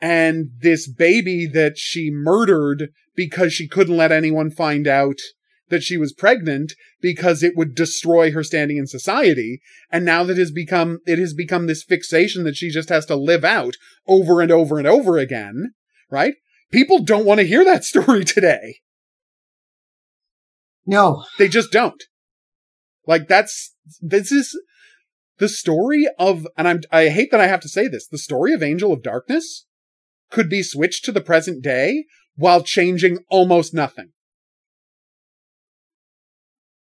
[0.00, 5.18] and this baby that she murdered because she couldn't let anyone find out
[5.68, 9.60] that she was pregnant because it would destroy her standing in society.
[9.90, 13.16] And now that has become, it has become this fixation that she just has to
[13.16, 13.74] live out
[14.06, 15.72] over and over and over again,
[16.10, 16.34] right?
[16.70, 18.76] People don't want to hear that story today.
[20.86, 21.24] No.
[21.38, 22.02] They just don't.
[23.06, 24.58] Like that's, this is
[25.38, 28.52] the story of, and I'm, I hate that I have to say this, the story
[28.52, 29.66] of Angel of Darkness
[30.30, 32.04] could be switched to the present day
[32.36, 34.13] while changing almost nothing.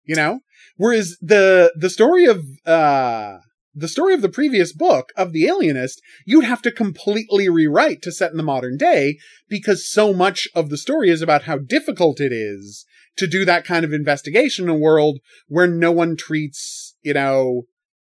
[0.04, 0.40] You know?
[0.76, 3.38] Whereas the, the story of, uh,
[3.74, 8.12] the story of the previous book of the alienist, you'd have to completely rewrite to
[8.12, 12.20] set in the modern day because so much of the story is about how difficult
[12.20, 12.86] it is
[13.16, 17.62] to do that kind of investigation in a world where no one treats, you know,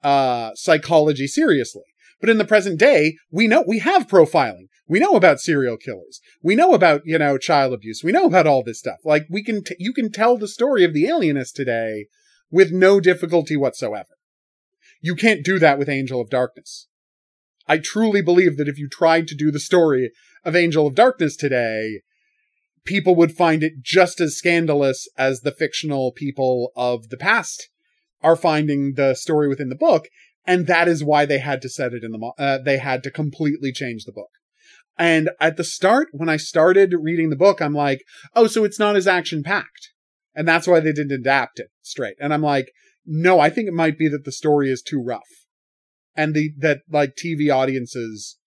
[0.04, 1.84] uh, psychology seriously.
[2.20, 4.68] But in the present day, we know we have profiling.
[4.88, 6.22] We know about serial killers.
[6.44, 8.02] We know about, you know, child abuse.
[8.04, 9.00] We know about all this stuff.
[9.04, 12.08] Like we can, t- you can tell the story of the alienist today
[12.52, 14.10] with no difficulty whatsoever.
[15.02, 16.88] You can't do that with Angel of Darkness.
[17.68, 20.12] I truly believe that if you tried to do the story
[20.44, 22.02] of Angel of Darkness today,
[22.86, 27.70] people would find it just as scandalous as the fictional people of the past
[28.22, 30.08] are finding the story within the book.
[30.46, 33.12] And that is why they had to set it in the, uh, they had to
[33.12, 34.30] completely change the book.
[34.98, 38.02] And at the start, when I started reading the book, I'm like,
[38.36, 39.92] oh, so it's not as action packed.
[40.34, 42.16] And that's why they didn't adapt it straight.
[42.20, 42.72] And I'm like,
[43.06, 45.22] no, I think it might be that the story is too rough.
[46.16, 48.38] And the, that like TV audiences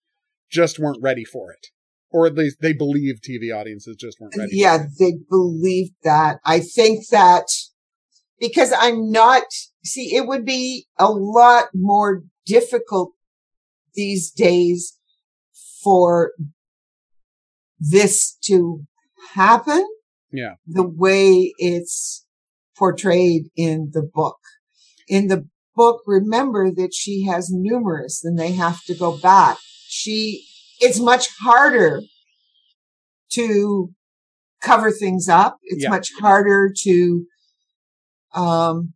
[0.49, 1.67] just weren't ready for it.
[2.11, 4.51] Or at least they believe TV audiences just weren't ready.
[4.53, 6.37] Yeah, they believed that.
[6.43, 7.45] I think that
[8.39, 9.43] because I'm not,
[9.83, 13.11] see, it would be a lot more difficult
[13.93, 14.98] these days
[15.83, 16.31] for
[17.79, 18.81] this to
[19.33, 19.85] happen.
[20.31, 20.55] Yeah.
[20.67, 22.25] The way it's
[22.77, 24.37] portrayed in the book.
[25.07, 29.57] In the book, remember that she has numerous and they have to go back.
[29.87, 30.45] She,
[30.79, 32.01] it's much harder
[33.33, 33.89] to
[34.61, 35.57] cover things up.
[35.63, 35.89] It's Yeah.
[35.89, 37.25] much harder to,
[38.33, 38.93] um,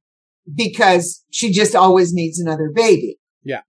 [0.53, 3.17] because she just always needs another baby.
[3.43, 3.61] Yeah.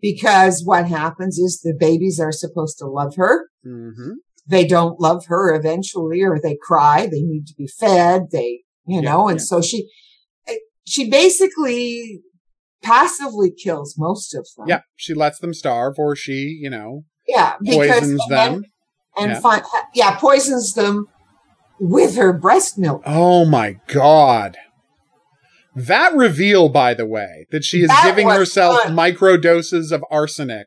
[0.00, 3.46] Because what happens is the babies are supposed to love her.
[3.66, 4.12] Mm-hmm.
[4.46, 7.02] They don't love her eventually, or they cry.
[7.06, 8.28] They need to be fed.
[8.32, 9.44] They, you Yeah, know, and yeah.
[9.44, 9.88] so she,
[10.48, 10.54] eh,
[10.86, 12.20] she basically
[12.82, 14.66] passively kills most of them.
[14.68, 14.80] Yeah.
[14.96, 17.56] She lets them starve or she, you know, Yeah.
[17.62, 18.64] Because, poisons and- them.
[19.16, 19.40] And, Yeah.
[19.40, 19.62] fi-
[19.94, 21.06] yeah, poisons them
[21.78, 23.02] with her breast milk.
[23.04, 24.56] Oh my god.
[25.86, 28.94] That reveal, by the way, that she is That giving herself fun.
[28.94, 30.66] micro doses of arsenic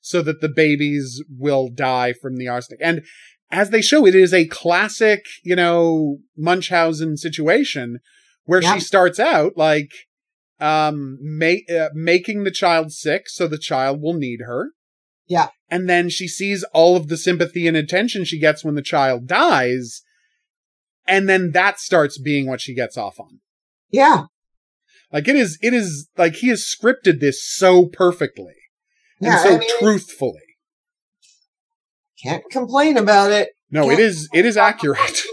[0.00, 2.80] so that the babies will die from the arsenic.
[2.82, 3.02] And
[3.50, 7.98] as they show, it is a classic, you know, Munchausen situation
[8.44, 8.74] where Yeah.
[8.74, 9.90] she starts out like,
[10.60, 14.70] um, ma- uh, making the child sick so the child will need her.
[15.26, 15.48] Yeah.
[15.70, 19.26] And then she sees all of the sympathy and attention she gets when the child
[19.26, 20.02] dies.
[21.06, 23.40] And then that starts being what she gets off on.
[23.90, 24.24] Yeah.
[25.12, 28.54] Like it is, it is like he has scripted this so perfectly
[29.20, 29.32] Yeah.
[29.32, 30.40] and so I mean, truthfully.
[32.22, 33.50] can't complain about it.
[33.70, 35.20] No, it is, it is accurate.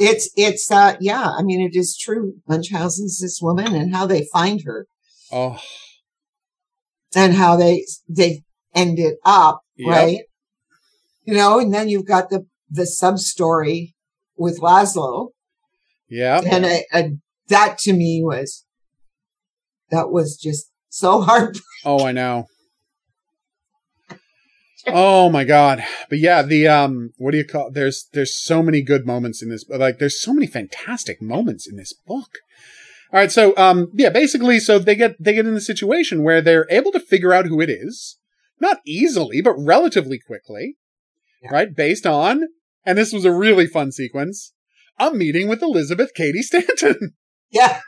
[0.00, 2.36] It's, it's, uh, yeah, I mean, it is true.
[2.48, 4.86] Munchausen's this woman and how they find her.
[5.30, 5.58] Oh,
[7.14, 8.42] and how they they
[8.74, 9.90] ended up, Yep.
[9.90, 10.18] right?
[11.24, 13.94] You know, and then you've got the the sub story
[14.34, 15.28] with Laszlo,
[16.08, 16.40] Yeah.
[16.50, 17.10] and I, I,
[17.48, 18.64] that to me was
[19.92, 21.58] that was just so hard.
[21.84, 22.46] Oh, I know.
[24.86, 25.84] Oh my god.
[26.08, 29.48] But yeah, the um what do you call there's there's so many good moments in
[29.48, 32.38] this like there's so many fantastic moments in this book.
[33.12, 36.40] All right, so um yeah, basically so they get they get in the situation where
[36.40, 38.18] they're able to figure out who it is,
[38.60, 40.78] not easily, but relatively quickly.
[41.42, 41.52] Yeah.
[41.52, 41.76] Right?
[41.76, 42.48] Based on
[42.84, 44.52] and this was a really fun sequence,
[44.98, 47.14] a meeting with Elizabeth Cady Stanton.
[47.54, 47.80] Yeah,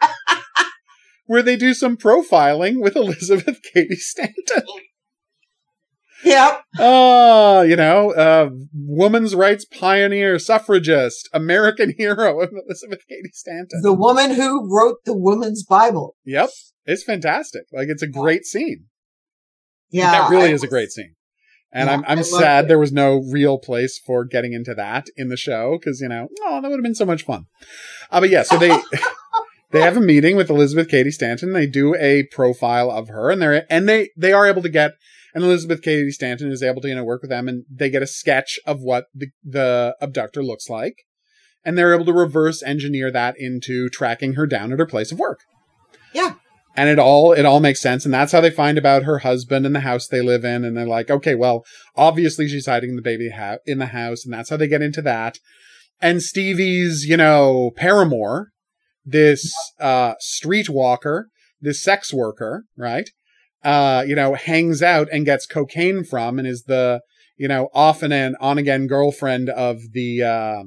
[1.27, 4.63] where they do some profiling with Elizabeth Cady Stanton.
[6.25, 13.81] yeah, Oh, you know, uh, women's rights pioneer, suffragist, American hero of Elizabeth Cady Stanton.
[13.83, 16.17] the woman who wrote the woman's Bible.
[16.25, 16.51] yep.
[16.87, 17.63] It's fantastic.
[17.73, 18.87] Like, it's a great scene.
[19.91, 21.15] Yeah, that really I is a great scene.
[21.73, 22.69] And Yeah, I'm, I'm sad it.
[22.69, 26.29] there was no real place for getting into that in the show because, you know,
[26.43, 27.47] oh, that would have been so much fun.
[28.11, 28.69] Uh, but yeah, so they,
[29.75, 31.53] they have a meeting with Elizabeth Cady Stanton.
[31.53, 34.93] They do a profile of her and they're, and they, they are able to get,
[35.35, 38.01] and Elizabeth Cady Stanton is able to, you know, work with them and they get
[38.01, 40.95] a sketch of what the, the abductor looks like.
[41.65, 45.19] And they're able to reverse engineer that into tracking her down at her place of
[45.19, 45.41] work.
[46.13, 46.35] Yeah.
[46.77, 48.05] And it all, it all makes sense.
[48.05, 50.65] And that's how they find about her husband and the house they live in.
[50.65, 51.65] And they're like, okay, well,
[51.97, 54.25] obviously she's hiding the baby ha- in the house.
[54.25, 55.39] And that's how they get into that.
[56.01, 58.53] And Stevie's, you know, paramour,
[59.05, 61.25] this, uh, streetwalker,
[61.61, 63.11] this sex worker, right?
[63.63, 67.01] Uh, you know, hangs out and gets cocaine from and is the,
[67.37, 70.63] you know, off and on again girlfriend of the, uh,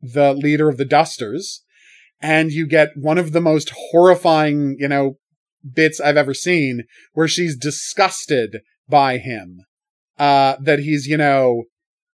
[0.00, 1.62] the leader of the Dusters.
[2.22, 5.16] And you get one of the most horrifying, you know,
[5.74, 9.60] bits I've ever seen where she's disgusted by him.
[10.18, 11.64] Uh, that he's, you know,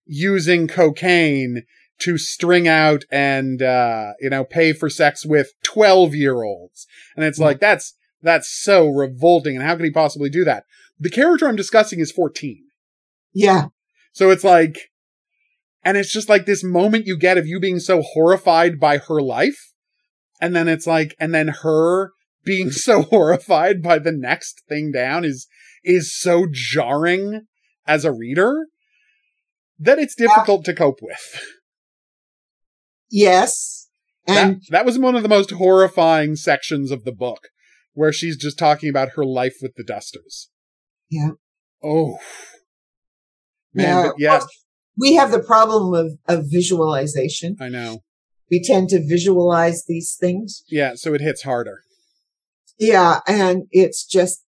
[0.04, 1.62] using cocaine
[2.00, 6.86] to string out and, uh, you know, pay for sex with 12 year olds.
[7.16, 9.56] And it's like, that's, that's so revolting.
[9.56, 10.64] And how could he possibly do that?
[10.98, 12.62] The character I'm discussing is 14.
[13.32, 13.66] Yeah,
[14.12, 14.90] So it's like,
[15.84, 19.20] and it's just like this moment you get of you being so horrified by her
[19.20, 19.72] life.
[20.40, 22.12] And then it's like, and then her
[22.44, 25.46] being so horrified by the next thing down is,
[25.84, 27.46] is so jarring
[27.86, 28.66] as a reader
[29.78, 31.42] that it's difficult to cope with.
[33.14, 33.88] yes,
[34.26, 37.48] and that, that was one of the most horrifying sections of the book
[37.94, 40.50] where she's just talking about her life with the dusters.
[41.10, 41.30] Yeah.
[41.82, 42.18] Oh.
[43.72, 44.40] Man, but yeah,
[44.96, 47.56] we have the problem of of visualization.
[47.60, 48.00] I know.
[48.50, 50.62] We tend to visualize these things.
[50.68, 51.80] Yeah, so it hits harder.
[52.78, 54.44] Yeah, and it's just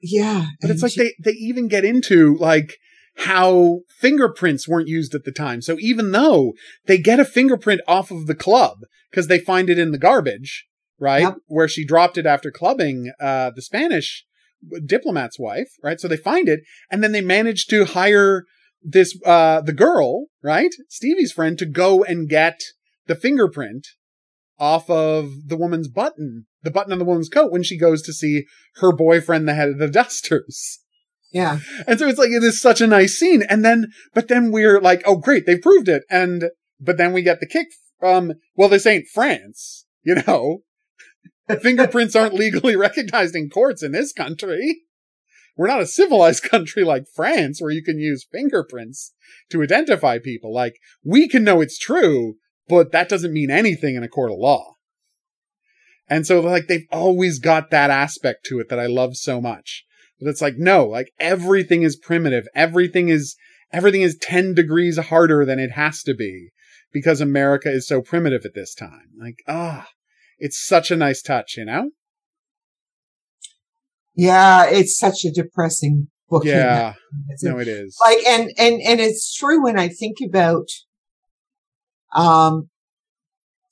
[0.00, 0.46] yeah.
[0.60, 2.76] But it's like she- they, they even get into like
[3.18, 5.60] how fingerprints weren't used at the time.
[5.60, 6.54] So even though
[6.86, 8.78] they get a fingerprint off of the club
[9.10, 10.66] because they find it in the garbage,
[11.00, 11.22] right?
[11.22, 11.34] Yep.
[11.46, 14.24] Where she dropped it after clubbing, uh, the Spanish
[14.86, 15.98] diplomat's wife, right?
[15.98, 16.60] So they find it
[16.92, 18.44] and then they manage to hire
[18.82, 20.72] this, uh, the girl, right?
[20.88, 22.60] Stevie's friend to go and get
[23.08, 23.88] the fingerprint
[24.60, 28.12] off of the woman's button, the button on the woman's coat when she goes to
[28.12, 28.44] see
[28.76, 30.78] her boyfriend, the head of the dusters.
[31.30, 33.42] Yeah, And so it's like, it is such a nice scene.
[33.42, 36.04] And then, but then we're like, oh, great, they've proved it.
[36.10, 36.44] And,
[36.80, 37.68] but then we get the kick
[38.00, 40.62] from, well, this ain't France, you know?
[41.62, 44.82] Fingerprints aren't legally recognized in courts in this country.
[45.56, 49.12] We're not a civilized country like France where you can use fingerprints
[49.50, 50.54] to identify people.
[50.54, 52.36] Like, we can know it's true,
[52.68, 54.76] but that doesn't mean anything in a court of law.
[56.08, 59.84] And so, like, they've always got that aspect to it that I love so much.
[60.20, 62.46] But it's like, no, like everything is primitive.
[62.54, 63.36] Everything is,
[63.72, 66.50] everything is 10 degrees harder than it has to be
[66.92, 69.10] because America is so primitive at this time.
[69.18, 69.88] Like, ah,
[70.38, 71.90] it's such a nice touch, you know?
[74.14, 74.66] yeah.
[74.68, 76.44] It's such a depressing book.
[76.44, 76.94] Yeah.
[77.42, 77.96] No, it is.
[78.00, 80.68] like and and and it's true when i think about
[82.14, 82.68] um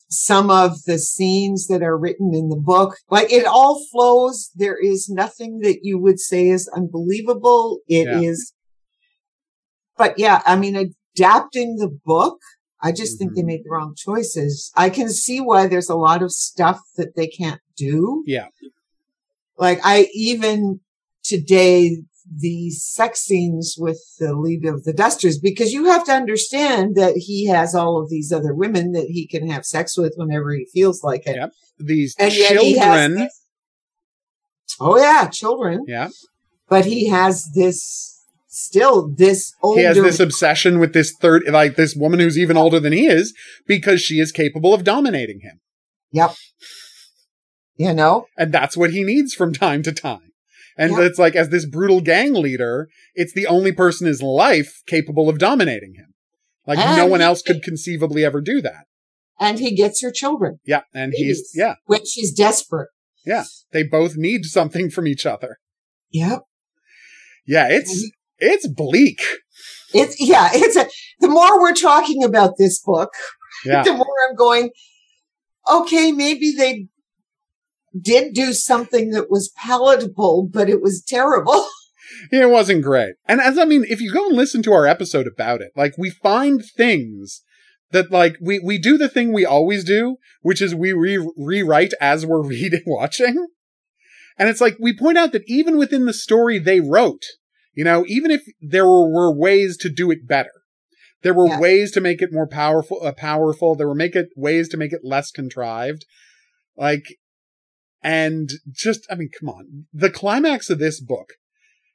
[0.08, 4.76] some of the scenes that are written in the book like it all flows there
[4.80, 9.06] is nothing that you would say is unbelievable It is, Yeah.
[9.98, 12.38] but yeah i mean adapting the book
[12.82, 13.46] i just think they Mhm.
[13.46, 17.26] made the wrong choices i can see why there's a lot of stuff that they
[17.26, 18.48] can't do Yeah.
[19.58, 20.80] like I even
[21.24, 26.96] today the sex scenes with the lead of the Dusters because you have to understand
[26.96, 30.52] that he has all of these other women that he can have sex with whenever
[30.52, 31.36] he feels like it.
[31.36, 31.52] Yep.
[31.78, 33.42] These And yet he has children, this-
[34.80, 35.84] Oh yeah, children.
[35.86, 36.08] Yeah.
[36.68, 39.80] But he has this still this older.
[39.80, 43.06] He has this obsession with this third, like this woman who's even older than he
[43.06, 43.34] is,
[43.66, 45.60] because she is capable of dominating him.
[46.12, 46.34] Yep.
[47.76, 50.25] You know, and that's what he needs from time to time.
[50.78, 54.82] And it's like, as this brutal gang leader, it's the only person in his life
[54.86, 56.12] capable of dominating him.
[56.66, 58.84] Like no one else could conceivably ever do that.
[59.40, 60.82] and he gets her children Yeah.
[60.94, 62.88] And he's, yeah, when she's desperate.
[63.24, 63.44] Yeah.
[63.72, 65.58] They both need something from each other.
[66.10, 66.40] Yep.
[67.46, 67.68] Yeah.
[67.70, 69.20] It's, it's bleak.
[69.94, 70.50] It's yeah.
[70.52, 70.86] It's a.
[71.20, 73.10] The more we're talking about this book,
[73.64, 73.82] Yeah.
[73.84, 74.70] the more I'm going.
[75.68, 76.86] Okay, maybe they
[78.00, 81.66] did do something that was palatable, but it was terrible.
[82.30, 83.14] It wasn't great.
[83.26, 85.98] And as I mean, if you go and listen to our episode about it, like
[85.98, 87.42] we find things
[87.90, 91.92] that like we we do the thing we always do, which is we re- rewrite
[92.00, 93.46] as we're reading watching.
[94.38, 97.24] And it's like we point out that even within the story they wrote,
[97.74, 100.52] you know, even if there were, were ways to do it better,
[101.22, 101.60] there were Yeah.
[101.60, 103.74] ways to make it more powerful, uh, powerful.
[103.74, 106.04] There were make it ways to make it less contrived,
[106.76, 107.04] like,
[108.02, 111.34] and just I mean, come on, the climax of this book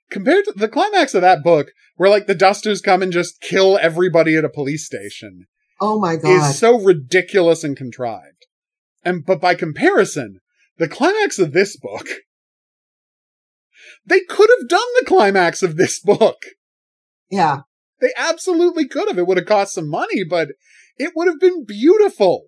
[0.10, 3.80] compared to the climax of that book, where like the Dusters come and just kill
[3.82, 5.48] everybody at a police station,
[5.80, 6.52] Oh my god!
[6.52, 8.46] is so ridiculous and contrived.
[9.04, 10.40] And but by comparison,
[10.78, 12.08] the climax of this book,
[14.06, 16.38] they could have done the climax of this book.
[17.30, 17.62] yeah,
[18.00, 19.18] They absolutely could have.
[19.18, 20.50] It would have cost some money, but
[20.98, 22.48] it would have been beautiful.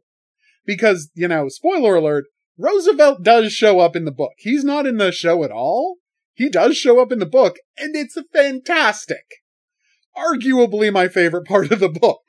[0.66, 2.26] Because, you know, spoiler alert,
[2.58, 4.34] Roosevelt does show up in the book.
[4.38, 5.97] He's not in the show at all.
[6.34, 9.26] He does show up in the book, and it's a fantastic.
[10.18, 12.22] Arguably my favorite part of the book.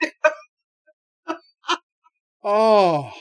[2.45, 3.13] oh.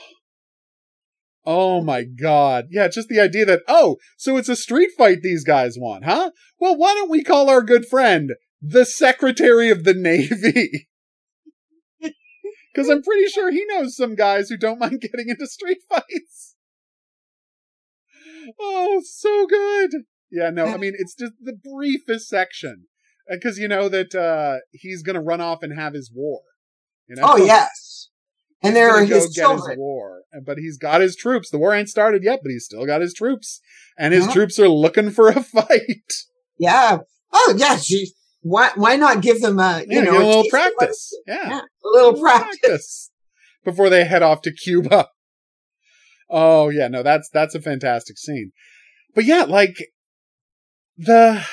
[1.46, 2.66] Oh my god.
[2.70, 6.30] Yeah, just the idea that, oh, so it's a street fight these guys want, huh?
[6.58, 8.32] Well, why don't we call our good friend
[8.62, 10.88] the Secretary of the Navy?
[12.74, 16.53] Because I'm pretty sure he knows some guys who don't mind getting into street fights.
[18.60, 19.90] Oh, so good.
[20.30, 22.86] Yeah, no, I mean, it's just the briefest section.
[23.28, 26.40] Because you know that uh, he's going to run off and have his war.
[27.08, 27.22] You know?
[27.24, 28.08] oh yes,
[28.62, 29.70] and He's there are gonna his children.
[29.70, 31.50] his war, but he's got his troops.
[31.50, 33.60] The war ain't started yet, but he's still got his troops,
[33.98, 34.32] and his Yeah.
[34.32, 36.12] troops are looking for a fight.
[36.58, 36.98] Yeah.
[37.32, 37.78] Oh yeah.
[37.80, 40.78] Gee, why why not give them a you Yeah, know a little taste of what
[40.78, 41.18] practice.
[41.26, 43.10] Yeah, Yeah, a little practice.
[43.64, 45.08] before they head off to Cuba.
[46.30, 48.52] Oh yeah, no, that's that's a fantastic scene.
[49.14, 49.76] But yeah, like
[50.96, 51.44] the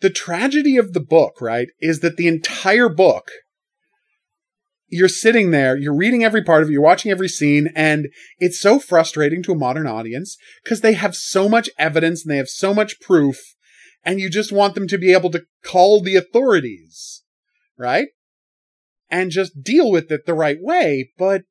[0.00, 3.30] the tragedy of the book, right, is that the entire book
[4.88, 8.08] you're sitting there, you're reading every part of it, you're watching every scene, and
[8.38, 12.38] it's so frustrating to a modern audience because they have so much evidence and they
[12.38, 13.54] have so much proof,
[14.04, 17.22] and you just want them to be able to call the authorities,
[17.76, 18.08] right?
[19.10, 21.10] And just deal with it the right way.
[21.18, 21.42] But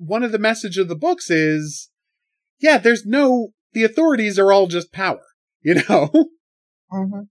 [0.00, 1.90] one of the message of the books is,
[2.58, 5.22] yeah, there's no, the authorities are all just power,
[5.62, 6.10] you know?
[6.90, 7.28] Mhm.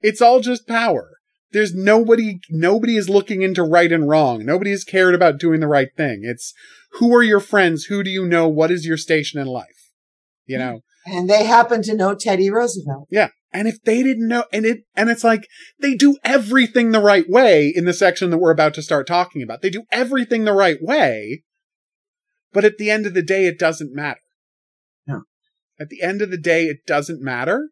[0.00, 1.08] It's all just power.
[1.52, 4.44] There's nobody, nobody is looking into right and wrong.
[4.44, 6.20] Nobody is cared about doing the right thing.
[6.22, 6.52] It's
[6.92, 7.84] who are your friends?
[7.84, 8.46] Who do you know?
[8.46, 9.90] What is your station in life?
[10.46, 10.80] You know?
[11.06, 13.08] And they happen to know Teddy Roosevelt.
[13.10, 13.28] Yeah.
[13.52, 15.48] And if they didn't know, and it, and it's like,
[15.80, 19.42] they do everything the right way in the section that we're about to start talking
[19.42, 19.60] about.
[19.60, 21.42] They do everything the right way.
[22.52, 24.20] But at the end of the day, it doesn't matter.
[25.06, 25.22] No.
[25.78, 27.70] At the end of the day, it doesn't matter.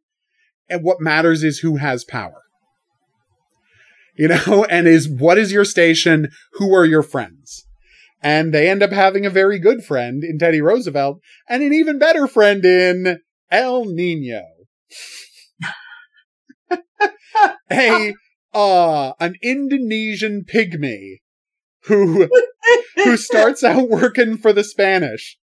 [0.68, 2.43] And what matters is who has power.
[4.16, 6.29] You know, and is what is your station?
[6.55, 7.64] Who are your friends?
[8.20, 11.99] And they end up having a very good friend in Teddy Roosevelt and an even
[12.01, 13.20] better friend in
[13.51, 14.43] El Nino.
[17.70, 18.14] a
[18.53, 21.18] uh an Indonesian pygmy
[21.89, 22.28] who
[22.97, 25.39] who starts out working for the Spanish,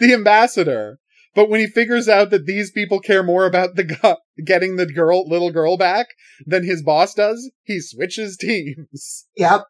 [0.00, 0.98] the ambassador.
[1.34, 4.86] But when he figures out that these people care more about the gu- getting the
[4.86, 6.06] girl, little girl back
[6.46, 9.26] than his boss does, he switches teams.
[9.36, 9.64] Yep.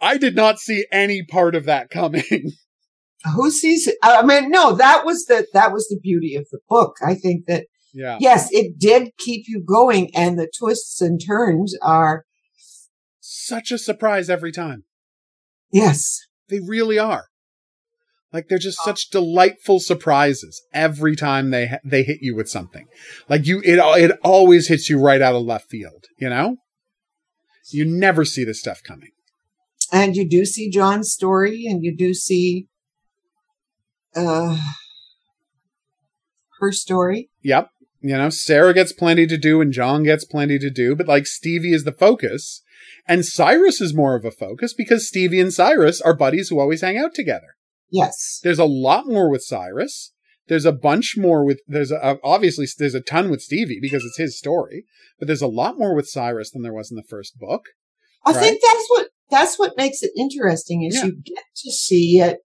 [0.00, 2.22] I did not see any part of that coming.
[3.34, 3.96] Who sees it?
[4.02, 6.96] I mean, no, that was the that was the beauty of the book.
[7.06, 8.16] I think that yeah.
[8.18, 12.24] yes, it did keep you going, and the twists and turns are
[13.32, 14.82] Such a surprise every time.
[15.72, 16.18] yes,
[16.48, 17.26] They really are.
[18.32, 22.86] Like they're just such delightful surprises every time they ha- they hit you with something.
[23.28, 26.06] Like you, it it always hits you right out of left field.
[26.18, 26.56] You know,
[27.72, 29.10] you never see this stuff coming.
[29.92, 32.66] and you do see John's story, and you do see
[34.16, 34.58] uh
[36.60, 37.30] her story.
[37.42, 37.68] Yep.
[38.00, 41.26] You know, Sarah gets plenty to do and John gets plenty to do, but like
[41.26, 42.62] Stevie is the focus.
[43.06, 46.80] And Cyrus is more of a focus because Stevie and Cyrus are buddies who always
[46.82, 47.54] hang out together.
[47.90, 48.40] Yes.
[48.42, 50.12] There's a lot more with Cyrus.
[50.48, 54.04] There's a bunch more with, there's a, uh, obviously there's a ton with Stevie because
[54.04, 54.84] it's his story,
[55.18, 57.62] but there's a lot more with Cyrus than there was in the first book.
[58.24, 58.40] I Right.
[58.40, 61.06] think that's what, that's what makes it interesting is Yeah.
[61.06, 62.38] you get to see it.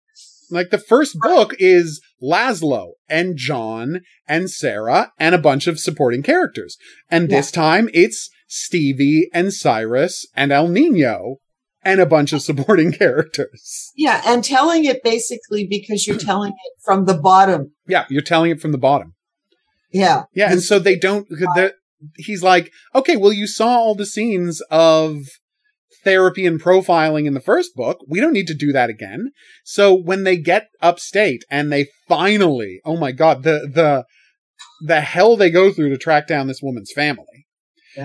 [0.51, 6.21] Like the first book is Laszlo and John and Sarah and a bunch of supporting
[6.21, 6.77] characters.
[7.09, 11.37] And this time it's Stevie and Cyrus and El Nino
[11.83, 13.91] and a bunch of supporting characters.
[13.95, 14.21] Yeah.
[14.25, 17.73] And telling it basically because you're telling it from the bottom.
[17.87, 19.13] Yeah, you're telling it from the bottom.
[19.91, 20.23] Yeah.
[20.33, 21.27] Yeah, and so they don't.
[22.17, 25.21] He's like, okay, well, you saw all the scenes of
[26.03, 27.99] therapy and profiling in the first book.
[28.07, 29.31] We don't need to do that again.
[29.63, 34.05] So when they get upstate and they finally, oh my god, the the
[34.85, 37.34] the hell they go through to track down this woman's family.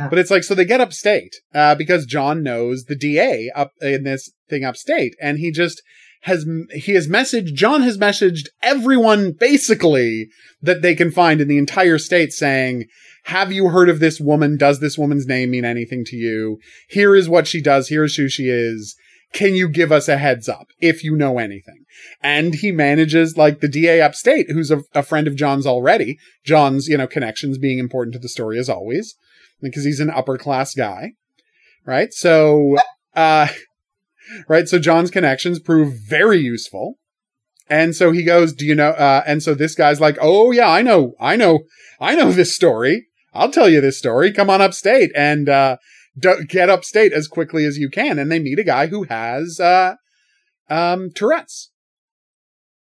[0.09, 4.05] But it's like so they get upstate uh, because John knows the DA up in
[4.05, 5.82] this thing upstate, and he just
[6.22, 10.28] has he has messaged John has messaged everyone basically
[10.62, 12.86] that they can find in the entire state saying,
[13.24, 14.57] "Have you heard of this woman?
[14.57, 16.59] Does this woman's name mean anything to you?
[16.88, 17.88] Here is what she does.
[17.88, 18.97] Here is who she is."
[19.32, 21.84] Can you give us a heads up if you know anything?
[22.20, 26.18] And he manages like the DA upstate, who's a, a friend of John's already.
[26.45, 29.14] John's, you know, connections being important to the story as always
[29.62, 31.12] because he's an upper class guy,
[31.84, 32.12] right?
[32.12, 32.76] So,
[33.14, 33.48] uh,
[34.48, 34.68] right.
[34.68, 36.96] So John's connections prove very useful.
[37.68, 40.68] And so he goes, do you know, uh, and so this guy's like, oh yeah,
[40.68, 41.61] I know, I know,
[42.00, 43.06] I know this story.
[43.32, 44.32] I'll tell you this story.
[44.32, 45.76] Come on upstate and, uh,
[46.18, 48.18] do- get upstate as quickly as you can.
[48.18, 49.94] And they meet a guy who has, uh,
[50.68, 51.70] um, Tourette's,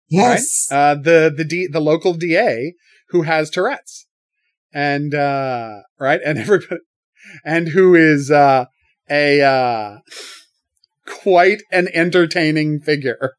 [0.08, 0.68] Yes.
[0.70, 2.74] uh, the, the D, the local DA
[3.10, 4.06] who has Tourette's
[4.78, 6.20] and, uh, right.
[6.24, 6.80] And everybody,
[7.44, 8.66] and who is, uh,
[9.10, 9.98] a, uh,
[11.04, 13.34] quite an entertaining figure,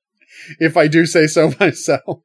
[0.59, 2.23] if I do say so myself.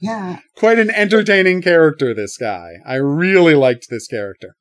[0.00, 0.40] yeah.
[0.56, 2.74] Quite an entertaining character, this guy.
[2.86, 4.56] I really liked this character.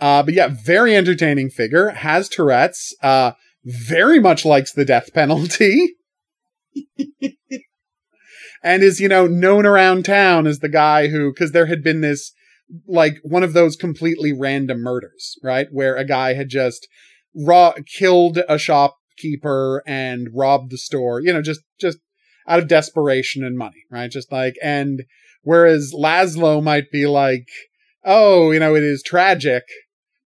[0.00, 3.32] Uh, but yeah, very entertaining figure, has Tourette's, uh,
[3.64, 5.94] very much likes the death penalty.
[8.62, 12.00] and is, you know, known around town as the guy who, cause there had been
[12.00, 12.32] this,
[12.86, 15.66] like, one of those completely random murders, right?
[15.70, 16.88] Where a guy had just
[17.34, 21.98] raw, killed a shopkeeper and robbed the store, you know, just, just
[22.48, 24.10] out of desperation and money, right?
[24.10, 25.04] Just like, and
[25.42, 27.48] whereas Laszlo might be like,
[28.04, 29.64] oh, you know, it is tragic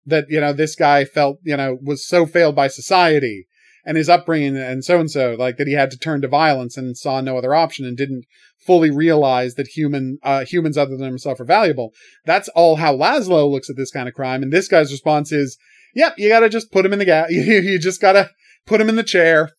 [0.06, 3.46] that, you know, this guy felt, you know, was so failed by society
[3.86, 6.76] and his upbringing and so and so, like that he had to turn to violence
[6.76, 8.24] and saw no other option and didn't
[8.58, 11.92] fully realize that human, uh, humans other than himself are valuable.
[12.24, 14.42] That's all how Laszlo looks at this kind of crime.
[14.42, 15.56] And this guy's response is,
[15.94, 17.30] yep, you gotta just put him in the gas.
[17.30, 18.30] You, just gotta
[18.66, 19.52] put him in the chair,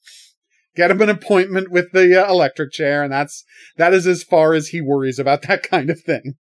[0.76, 3.02] get him an appointment with the uh, electric chair.
[3.02, 3.46] And that's,
[3.78, 6.36] that is as far as he worries about that kind of thing.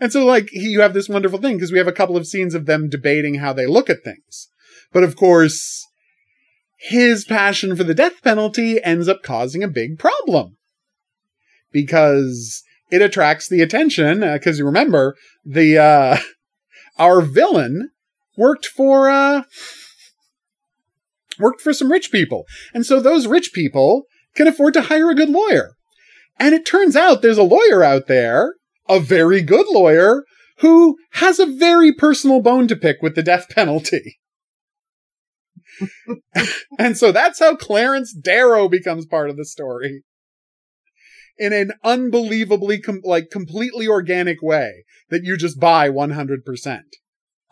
[0.00, 2.26] And so, like, he, you have this wonderful thing because we have a couple of
[2.26, 4.48] scenes of them debating how they look at things.
[4.92, 5.86] But of course,
[6.80, 10.56] his passion for the death penalty ends up causing a big problem
[11.72, 14.20] because it attracts the attention.
[14.20, 15.14] Because you remember,
[15.44, 16.16] the, uh,
[16.98, 17.90] our villain
[18.36, 19.42] worked for, uh,
[21.38, 22.44] worked for some rich people.
[22.72, 24.04] And so those rich people
[24.34, 25.72] can afford to hire a good lawyer.
[26.38, 28.54] And it turns out there's a lawyer out there,
[28.88, 30.24] a very good lawyer,
[30.58, 34.18] who has a very personal bone to pick with the death penalty.
[36.78, 40.02] and so that's how Clarence Darrow becomes part of the story.
[41.38, 46.80] In an unbelievably, com- like, completely organic way that you just buy 100%.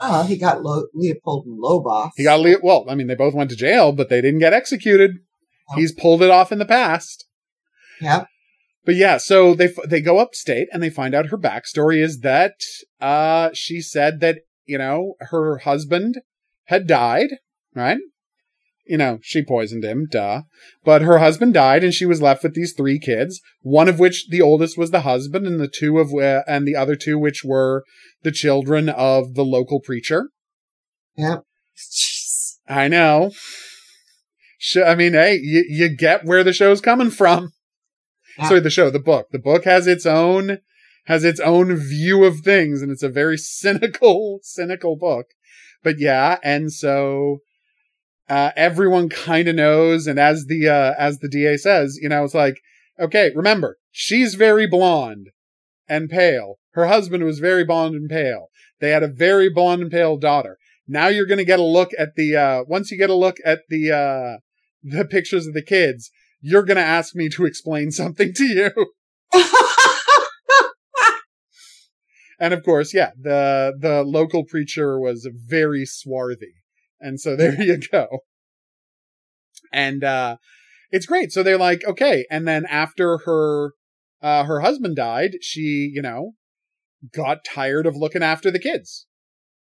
[0.01, 2.11] Oh, he got Lo- Leopold and Loboff.
[2.17, 4.53] He got, Le- well, I mean, they both went to jail, but they didn't get
[4.53, 5.13] executed.
[5.75, 7.27] He's pulled it off in the past.
[8.01, 8.27] Yep.
[8.85, 12.21] But yeah, so they f- they go upstate and they find out her backstory is
[12.21, 12.55] that
[13.03, 16.23] uh she said that you know her husband
[16.65, 17.35] had died,
[17.75, 17.99] right?
[18.89, 20.43] You know she poisoned him, duh.
[20.85, 23.41] But her husband died and she was left with these three kids.
[23.61, 26.77] One of which the oldest was the husband, and the two of uh, and the
[26.77, 27.85] other two which were
[28.23, 30.31] the children of the local preacher.
[31.17, 31.45] Yep.
[32.69, 33.33] I know.
[34.85, 37.53] I mean, hey, you, you get where the show's coming from.
[38.47, 39.29] Sorry, the show, the book.
[39.33, 40.59] The book has its own
[41.07, 45.27] has its own view of things, and it's a very cynical, cynical book.
[45.83, 47.39] But yeah, and so
[48.29, 52.25] uh, everyone kind of knows, and as the uh, as the DA says, you know,
[52.25, 52.61] it's like,
[53.01, 55.29] okay, remember, she's very blonde,
[55.89, 56.59] and pale.
[56.73, 58.49] Her husband was very blonde and pale.
[58.81, 60.59] They had a very blonde and pale daughter.
[60.87, 63.39] Now you're going to get a look at the, uh, once you get a look
[63.45, 64.39] at the, uh,
[64.83, 66.11] the pictures of the kids,
[66.41, 68.71] you're going to ask me to explain something to you.
[72.39, 76.55] and of course, yeah, the, the local preacher was very swarthy.
[77.01, 78.21] And so there you go.
[79.73, 80.37] And, uh,
[80.91, 81.33] it's great.
[81.33, 82.25] So they're like, okay.
[82.31, 83.73] And then after her,
[84.23, 86.33] uh, her husband died, she, you know,
[87.13, 89.07] got tired of looking after the kids.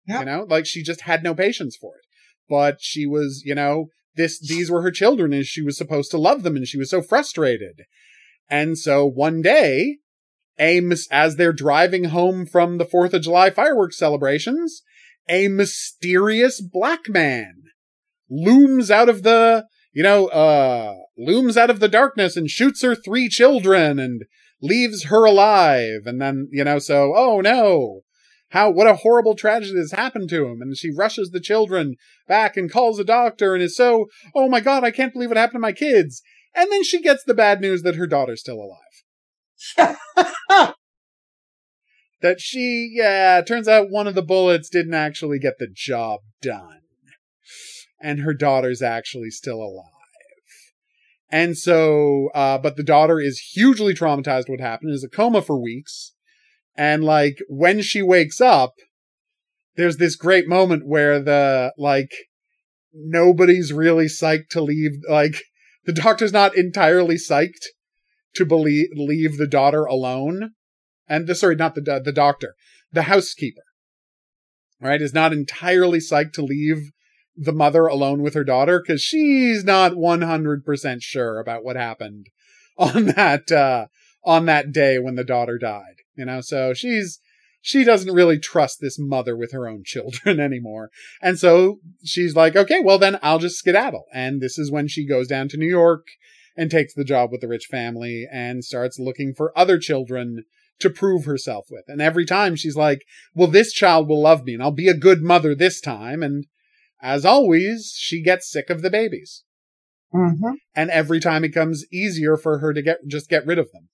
[0.06, 0.20] Yep.
[0.20, 2.04] You know, like she just had no patience for it.
[2.48, 6.18] But she was, you know, this, these were her children and she was supposed to
[6.18, 7.82] love them and she was so frustrated.
[8.50, 9.98] And so one day,
[10.58, 14.82] Ames, as they're driving home from the 4th of July fireworks celebrations,
[15.28, 17.54] a mysterious black man
[18.30, 22.94] looms out of the, you know, uh, looms out of the darkness and shoots her
[22.94, 24.24] three children and
[24.60, 26.02] leaves her alive.
[26.06, 28.00] And then, you know, so, oh no,
[28.50, 30.60] how, what a horrible tragedy has happened to him.
[30.60, 31.96] And she rushes the children
[32.26, 35.36] back and calls a doctor and is so, oh my God, I can't believe what
[35.36, 36.22] happened to my kids.
[36.54, 38.60] And then she gets the bad news that her daughter's still
[39.76, 39.98] alive.
[42.22, 46.80] that she, yeah, turns out one of the bullets didn't actually get the job done.
[48.00, 49.90] And her daughter's actually still alive.
[51.30, 55.60] And so, uh, but the daughter is hugely traumatized what happened, is a coma for
[55.60, 56.12] weeks.
[56.76, 58.74] And like, when she wakes up,
[59.76, 62.12] there's this great moment where the, like,
[62.92, 65.42] nobody's really psyched to leave, like,
[65.84, 67.66] the doctor's not entirely psyched
[68.34, 70.50] to believe, leave the daughter alone.
[71.08, 72.54] And the, sorry, not the, the doctor,
[72.92, 73.64] the housekeeper,
[74.80, 76.90] right, is not entirely psyched to leave
[77.36, 82.28] the mother alone with her daughter because she's not 100% sure about what happened
[82.78, 83.86] on that uh
[84.24, 86.40] on that day when the daughter died you know?
[86.40, 87.20] So she's
[87.60, 90.90] she doesn't really trust this mother with her own children anymore.
[91.22, 94.06] And so she's like okay well then i'll just skedaddle.
[94.12, 96.06] And this is when she goes down to new york
[96.56, 100.44] and takes the job with the rich family and starts looking for other children
[100.80, 103.02] to prove herself with and every time she's like
[103.34, 106.46] well this child will love me and i'll be a good mother this time and
[107.04, 109.44] as always, she gets sick of the babies.
[110.14, 110.54] Mm-hmm.
[110.74, 113.90] And every time it comes easier for her to get just get rid of them.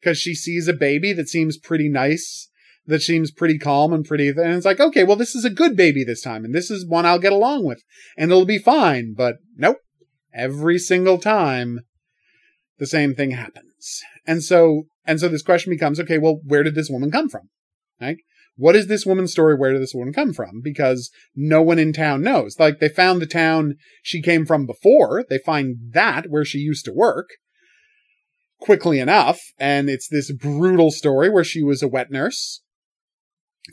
[0.00, 2.50] Because she sees a baby that seems pretty nice,
[2.84, 5.76] that seems pretty calm and pretty, and it's like, okay, well, this is a good
[5.76, 7.84] baby this time, and this is one I'll get along with,
[8.18, 9.14] and it'll be fine.
[9.16, 9.76] But nope,
[10.34, 11.82] every single time,
[12.78, 14.02] the same thing happens.
[14.26, 17.48] And so, and so this question becomes, okay, well, where did this woman come from?
[18.00, 18.18] Right?
[18.56, 19.54] what is this woman's story?
[19.54, 20.60] Where did this woman come from?
[20.62, 22.56] Because no one in town knows.
[22.58, 25.24] Like they found the town she came from before.
[25.28, 27.30] They find that where she used to work
[28.60, 29.40] quickly enough.
[29.58, 32.62] And it's this brutal story where she was a wet nurse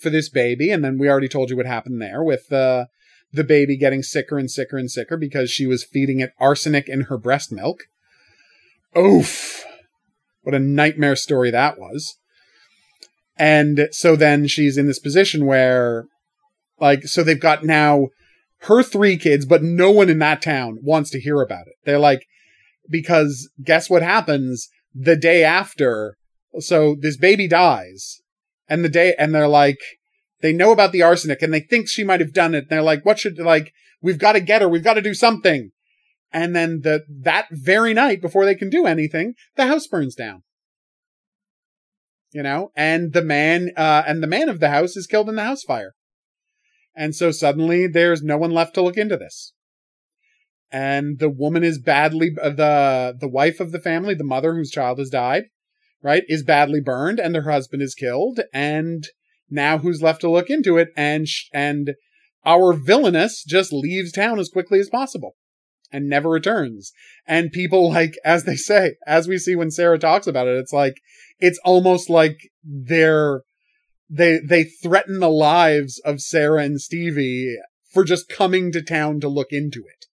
[0.02, 0.72] for this baby.
[0.72, 2.86] And then we already told you what happened there with, uh,
[3.32, 7.02] the baby getting sicker and sicker and sicker because she was feeding it arsenic in
[7.02, 7.84] her breast milk.
[8.98, 9.64] Oof.
[10.50, 12.18] What a nightmare story that was.
[13.38, 16.06] And so then she's in this position where,
[16.80, 18.08] like, so they've got now
[18.62, 21.76] her three kids, but no one in that town wants to hear about it.
[21.86, 22.26] They're like,
[22.89, 26.16] because guess what happens the day after?
[26.58, 28.22] So this baby dies
[28.68, 29.78] and the day, and they're like,
[30.41, 32.62] they know about the arsenic and they think she might have done it.
[32.62, 33.72] And they're like, what should, like,
[34.02, 34.68] we've got to get her.
[34.68, 35.70] We've got to do something.
[36.32, 40.44] And then the, that very night before they can do anything, the house burns down
[42.32, 45.36] you know, and the man, uh, and the man of the house is killed in
[45.36, 45.94] the house fire.
[46.96, 49.54] And so suddenly there's no one left to look into this.
[50.72, 54.70] And the woman is badly, uh, the, the wife of the family, the mother whose
[54.70, 55.46] child has died,
[56.04, 58.42] right, is badly burned and her husband is killed.
[58.54, 59.08] And
[59.50, 60.90] now who's left to look into it?
[60.96, 61.94] And, sh- and
[62.46, 65.36] our villainess just leaves town as quickly as possible
[65.92, 66.92] and never returns.
[67.28, 70.74] And people like, as they say, as we see when Sarah talks about it, it's
[70.74, 70.96] like,
[71.40, 73.44] it's almost like they're,
[74.10, 77.56] they, they threaten the lives of Sarah and Stevie
[77.92, 80.06] for just coming to town to look into it.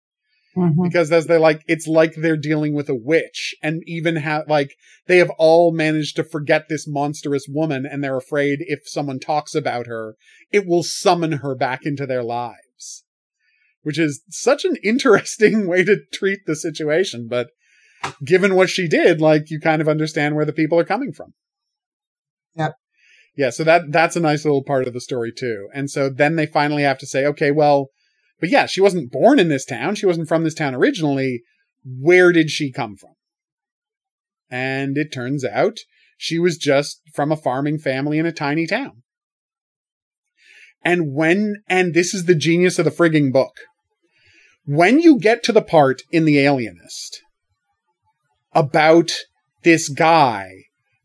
[0.57, 0.85] Mm-hmm.
[0.85, 4.75] Because as they're like, it's like they're dealing with a witch and even have, like,
[5.07, 9.55] they have all managed to forget this monstrous woman and they're afraid if someone talks
[9.55, 10.17] about her,
[10.51, 12.66] it will summon her back into their lives
[13.87, 17.29] which is such an interesting way to treat the situation.
[17.31, 17.51] But
[18.25, 21.35] given what she did, like you kind of understand where the people are coming from.
[22.57, 22.75] Yep.
[23.37, 25.69] Yeah, so that that's a nice little part of the story too.
[25.73, 27.91] And so then they finally have to say, okay, well,
[28.41, 29.95] but yeah, she wasn't born in this town.
[29.95, 31.45] She wasn't from this town originally.
[31.85, 33.13] Where did she come from?
[34.51, 35.79] And it turns out
[36.19, 39.05] She was just from a farming family in a tiny town.
[40.83, 43.53] And when, and this is the genius of the frigging book.
[44.67, 47.23] When you get to the part in The Alienist
[48.53, 49.13] about
[49.63, 50.51] this guy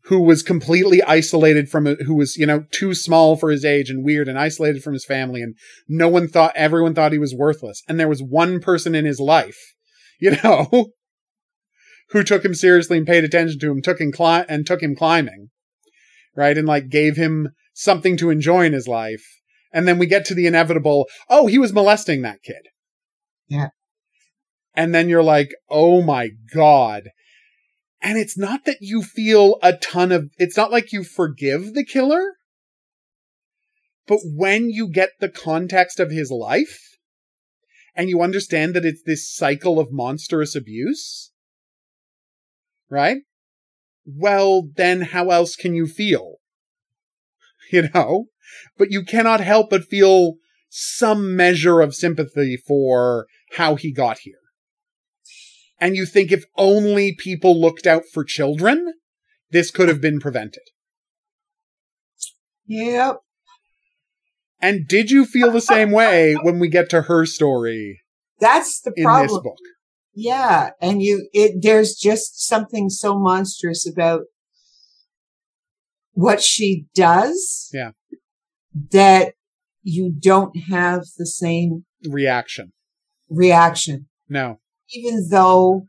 [0.06, 4.04] who was completely isolated from who was you know too small for his age and
[4.04, 5.54] weird and isolated from his family and
[5.88, 7.82] no one thought everyone thought he was worthless.
[7.88, 9.58] And there was one person in his life
[10.18, 10.92] you know
[12.10, 14.96] who took him seriously and paid attention to him took him cli- and took him
[14.96, 15.50] climbing
[16.34, 16.56] right?
[16.56, 19.24] And like gave him something to enjoy in his life.
[19.72, 22.68] And then we get to the inevitable oh he was molesting that kid
[23.48, 23.68] Yeah.
[24.74, 27.10] and then you're like oh my god
[28.02, 31.84] and it's not that you feel a ton of, it's not like you forgive the
[31.84, 32.34] killer.
[34.08, 36.98] But when you get the context of his life
[37.94, 41.30] and you understand that it's this cycle of monstrous abuse,
[42.90, 43.18] right?
[44.04, 46.36] Well, then how else can you feel?
[47.70, 48.26] You know?
[48.76, 50.34] But you cannot help but feel
[50.74, 54.42] some measure of sympathy for how he got here
[55.82, 58.94] and you think if only people looked out for children,
[59.50, 60.62] this could have been prevented.
[62.66, 63.16] Yep.
[64.60, 68.00] And did you feel the same way when we get to her story
[68.38, 69.22] That's the problem.
[69.22, 69.58] in this book?
[70.14, 70.70] Yeah.
[70.80, 74.20] And you, it, there's just something so monstrous about
[76.12, 77.70] what she does.
[77.72, 77.90] Yeah.
[78.92, 79.34] That
[79.82, 82.72] you don't have the same Reaction.
[83.30, 84.60] reaction, No.
[84.92, 85.82] even though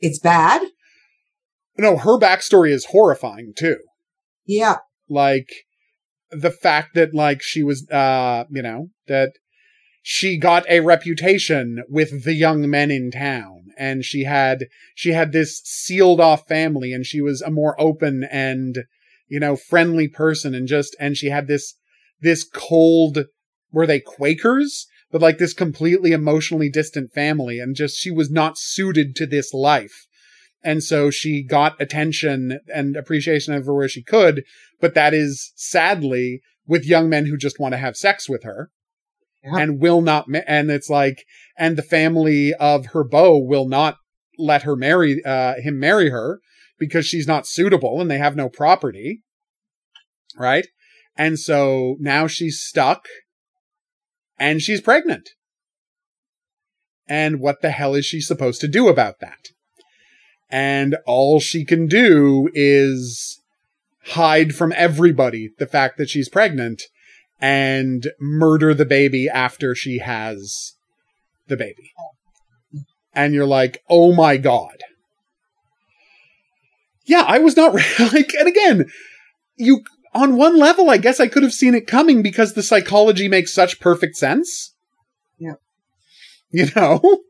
[0.00, 0.62] it's bad.
[1.76, 3.78] No, her backstory is horrifying too.
[4.46, 4.76] Yeah.
[5.08, 5.48] Like
[6.30, 9.32] the fact that like she was uh, you know, that
[10.02, 15.32] she got a reputation with the young men in town and she had she had
[15.32, 18.84] this sealed off family and she was a more open and
[19.34, 21.66] you know friendly person and just and she had this
[22.20, 23.14] this cold
[23.74, 24.86] were they quakers?
[25.12, 29.52] But like this completely emotionally distant family and just she was not suited to this
[29.70, 29.96] life.
[30.70, 34.36] And so she got attention and appreciation everywhere she could
[34.80, 38.70] but that is sadly with young men who just want to have sex with her
[39.44, 39.58] Yeah.
[39.60, 41.18] and will not ma- and it's like
[41.58, 43.94] and the family of her beau will not
[44.38, 46.28] let her marry uh him marry her
[46.78, 49.22] because she's not suitable and they have no property
[50.36, 50.66] right
[51.16, 53.06] and so now she's stuck
[54.38, 55.30] and she's pregnant
[57.06, 59.48] and what the hell is she supposed to do about that
[60.50, 63.40] and all she can do is
[64.08, 66.82] hide from everybody the fact that she's pregnant
[67.40, 70.76] and murder the baby after she has
[71.48, 71.92] the baby.
[73.12, 74.78] And you're like, oh my god.
[77.04, 77.74] Yeah, I was not
[78.12, 78.86] like, and again,
[79.56, 79.84] you,
[80.14, 83.52] on one level, I guess I could have seen it coming because the psychology makes
[83.52, 84.74] such perfect sense.
[85.38, 85.54] Yeah.
[86.50, 87.22] You know?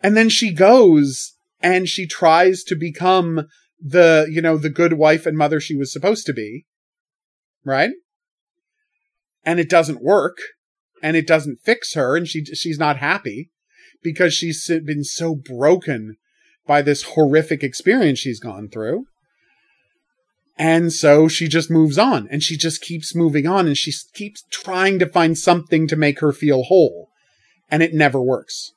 [0.00, 3.46] And then she goes and she tries to become
[3.80, 6.66] the, you know, the good wife and mother she was supposed to be.
[7.64, 7.92] Right?
[9.44, 10.38] And it doesn't work
[11.00, 13.50] and it doesn't fix her and she she's not happy
[14.02, 16.16] because she's been so broken
[16.66, 19.06] by this horrific experience she's gone through.
[20.58, 24.44] And so she just moves on and she just keeps moving on and she keeps
[24.50, 27.08] trying to find something to make her feel whole.
[27.70, 28.72] And it never works.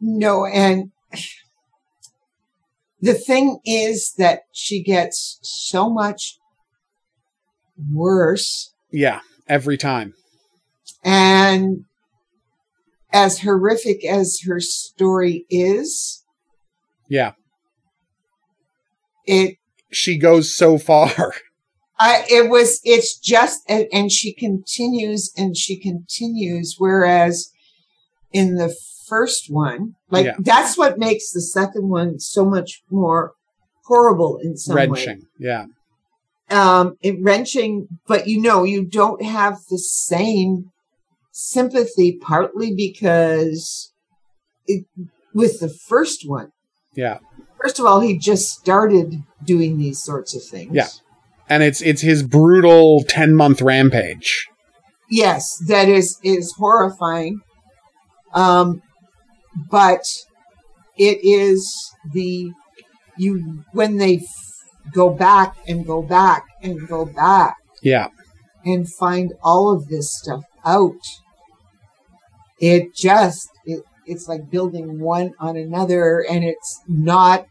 [0.00, 0.90] No, and
[3.00, 6.38] the thing is that she gets so much
[7.92, 10.14] worse Yeah, every time.
[11.04, 11.84] and
[13.16, 16.22] as horrific as her story is,
[17.08, 17.32] Yeah.
[19.26, 19.56] it
[19.90, 21.32] She goes so far.
[21.98, 26.74] I, it was, it's just, and, and she continues and she continues.
[26.78, 27.50] Whereas
[28.32, 28.76] in the
[29.08, 30.34] first one, like Yeah.
[30.38, 33.32] that's what makes the second one so much more
[33.86, 34.86] horrible in some way.
[34.88, 35.22] wrenching.
[35.38, 35.66] Yeah.
[36.50, 40.66] Um, it wrenching, but you know, you don't have the same
[41.38, 43.92] sympathy partly because
[44.66, 44.86] it,
[45.34, 46.50] with the first one,
[46.94, 47.18] Yeah.
[47.62, 50.70] first of all, he just started doing these sorts of things.
[50.74, 50.88] Yeah.
[51.48, 54.46] And it's it's his brutal 10 month rampage.
[55.10, 57.40] yes, that is is horrifying.
[58.34, 58.82] Um,
[59.70, 60.04] but
[60.98, 61.72] it is
[62.12, 62.50] the
[63.18, 64.24] you when they f-
[64.92, 68.08] go back and go back and go back Yeah.
[68.64, 70.98] and find all of this stuff out.
[72.58, 77.46] It just it it's like building one on another and it's not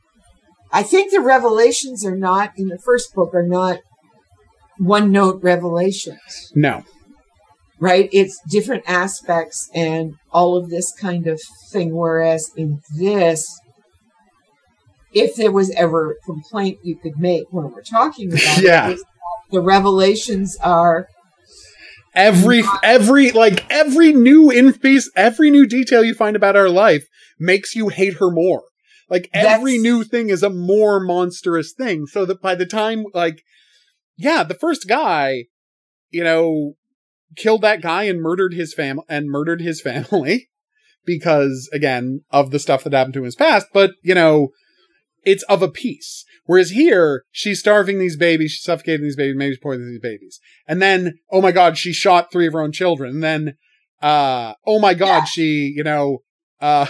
[0.71, 3.79] I think the revelations are not in the first book are not
[4.77, 6.51] one note revelations.
[6.53, 6.83] No.
[7.79, 8.09] Right?
[8.11, 11.41] It's different aspects and all of this kind of
[11.71, 11.95] thing.
[11.95, 13.45] Whereas in this,
[15.13, 18.89] if there was ever a complaint you could make when we're talking about Yeah.
[18.89, 18.99] it,
[19.51, 21.07] the revelations are
[22.15, 27.07] Every every like every new in-piece, every new detail you find about our life
[27.39, 28.63] makes you hate her more.
[29.09, 32.07] Like every That's- new thing is a more monstrous thing.
[32.07, 33.43] So that by the time like
[34.17, 35.45] yeah, the first guy,
[36.09, 36.75] you know,
[37.35, 40.49] killed that guy and murdered his family and murdered his family
[41.05, 44.49] because again of the stuff that happened to him in his past, but you know,
[45.23, 46.23] it's of a piece.
[46.45, 50.39] Whereas here, she's starving these babies, she's suffocating these babies, maybe she's poisoning these babies.
[50.67, 53.15] And then, oh my god, she shot three of her own children.
[53.15, 53.57] And then,
[54.01, 55.25] uh, oh my god, Yeah.
[55.25, 56.19] she, you know,
[56.61, 56.85] uh,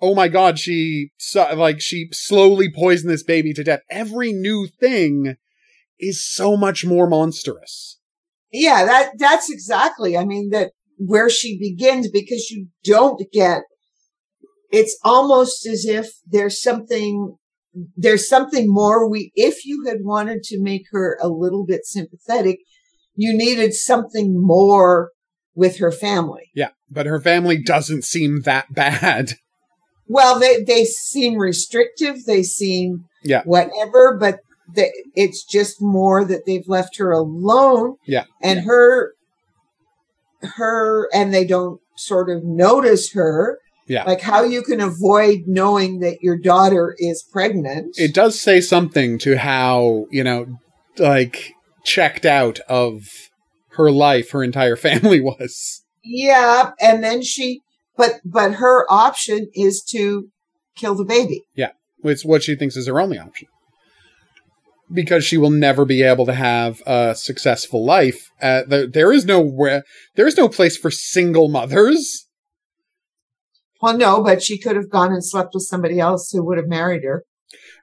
[0.00, 3.80] oh my god, she, like, she slowly poisoned this baby to death.
[3.90, 5.36] Every new thing
[5.98, 7.98] is so much more monstrous.
[8.52, 10.16] yeah, that that's exactly.
[10.16, 13.62] I mean that where she begins because you don't get
[14.70, 17.36] it's almost as if there's something
[17.96, 22.58] there's something more we if you had wanted to make her a little bit sympathetic
[23.14, 25.10] you needed something more
[25.54, 26.70] with her family Yeah.
[26.90, 29.32] But her family doesn't seem that bad.
[30.08, 33.42] well they they seem restrictive they seem Yeah.
[33.44, 34.40] whatever but
[34.74, 38.24] the, it's just more that they've left her alone Yeah.
[38.42, 39.12] and her
[40.42, 43.58] her and they don't sort of notice her
[43.92, 44.04] Yeah.
[44.04, 49.18] like how you can avoid knowing that your daughter is pregnant it does say something
[49.18, 50.46] to how you know
[50.98, 51.52] like
[51.84, 53.02] checked out of
[53.76, 57.60] her life her entire family was yeah and then she
[57.98, 60.28] but but her option is to
[60.74, 61.72] kill the baby Yeah.
[62.02, 63.48] it's what she thinks is her only option
[64.90, 69.26] because she will never be able to have a successful life uh, there, there is
[69.26, 69.82] no where
[70.16, 72.26] there is no place for single mothers
[73.82, 76.68] well no but she could have gone and slept with somebody else who would have
[76.68, 77.24] married her.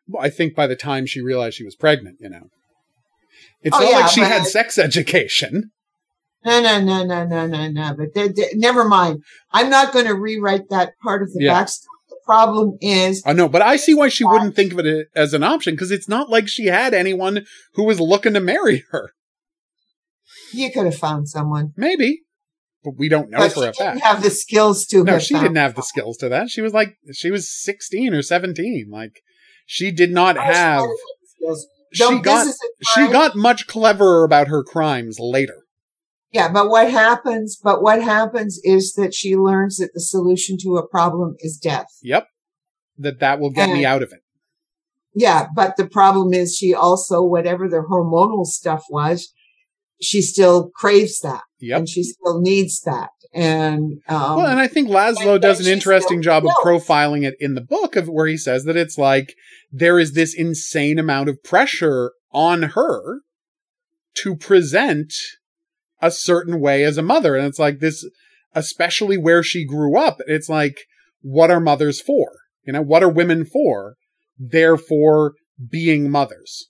[0.08, 2.48] Well, i think by the time she realized she was pregnant you know.
[3.62, 5.72] It's Oh, not yeah, like she had sex education.
[6.46, 9.22] No no no no no no no but they, they- never mind.
[9.52, 11.54] I'm not going to rewrite that part of the Yeah.
[11.54, 11.84] backstory.
[12.10, 15.34] The problem is I know, but I see why she wouldn't think of it as
[15.34, 19.12] an option because it's not like she had anyone who was looking to marry her.
[20.54, 21.74] you could have found someone.
[21.76, 22.22] Maybe,
[22.84, 24.02] but we don't know but for she a didn't fact.
[24.02, 26.50] have the skills to No, she didn't have the skills to that.
[26.50, 28.88] She was like, she was 16 or 17.
[28.90, 29.22] Like,
[29.66, 31.68] she did not Oh, have, might have the skills.
[31.94, 35.64] she got, this is a she got much cleverer about her crimes later.
[36.32, 40.78] Yeah, but what happens, but what happens is that she learns that the solution to
[40.78, 41.88] a problem is death.
[42.04, 42.28] Yep.
[43.00, 44.20] That that will get me out of it.
[45.16, 49.34] Yeah, but the problem is she also, whatever the hormonal stuff was,
[50.02, 51.78] she still craves that Yep.
[51.78, 53.10] and she still needs that.
[53.34, 57.54] And, um, well, and I think Laszlo does an interesting job of profiling it in
[57.54, 59.36] the book of where he says that it's like
[59.72, 63.20] there is this insane amount of pressure on her
[64.16, 65.14] to present
[66.02, 67.36] a certain way as a mother.
[67.36, 68.08] And it's like this,
[68.56, 70.86] especially where she grew up, it's like,
[71.22, 72.32] what are mothers for?
[72.64, 73.96] You know, what are women for?
[74.38, 75.34] Therefore,
[75.70, 76.70] being mothers.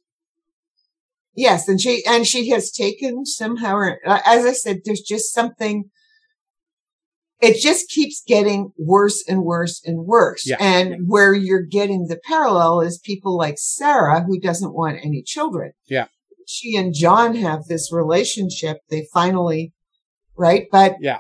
[1.40, 5.34] Yes, and she, and she has taken somehow, or- uh, as I said, there's just
[5.34, 5.86] something,
[7.42, 10.46] it just keeps getting worse and worse and worse.
[10.46, 10.58] Yeah.
[10.60, 15.72] And where you're getting the parallel is people like Sara, who doesn't want any children.
[15.88, 16.08] Yeah.
[16.46, 18.80] She and John have this relationship.
[18.90, 19.72] They finally,
[20.38, 20.68] right?
[20.70, 21.20] But Yeah.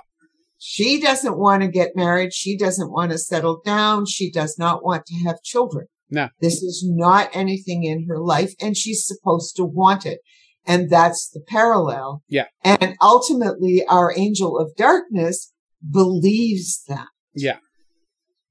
[0.57, 2.33] she doesn't want to get married.
[2.33, 4.05] She doesn't want to settle down.
[4.05, 5.87] She does not want to have children.
[6.09, 6.29] No.
[6.41, 10.19] This is not anything in her life and she's supposed to want it.
[10.65, 12.23] And that's the parallel.
[12.27, 12.45] Yeah.
[12.63, 15.51] And ultimately our angel of darkness
[15.89, 17.07] believes that.
[17.33, 17.57] Yeah.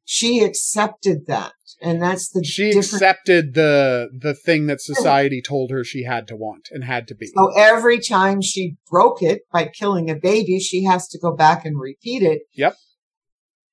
[0.05, 1.53] She accepted that.
[1.83, 2.95] And that's the She difference.
[2.95, 7.15] accepted the, the thing that society told her she had to want and had to
[7.15, 7.27] be.
[7.27, 11.65] So every time she broke it by killing a baby, she has to go back
[11.65, 12.43] and repeat it.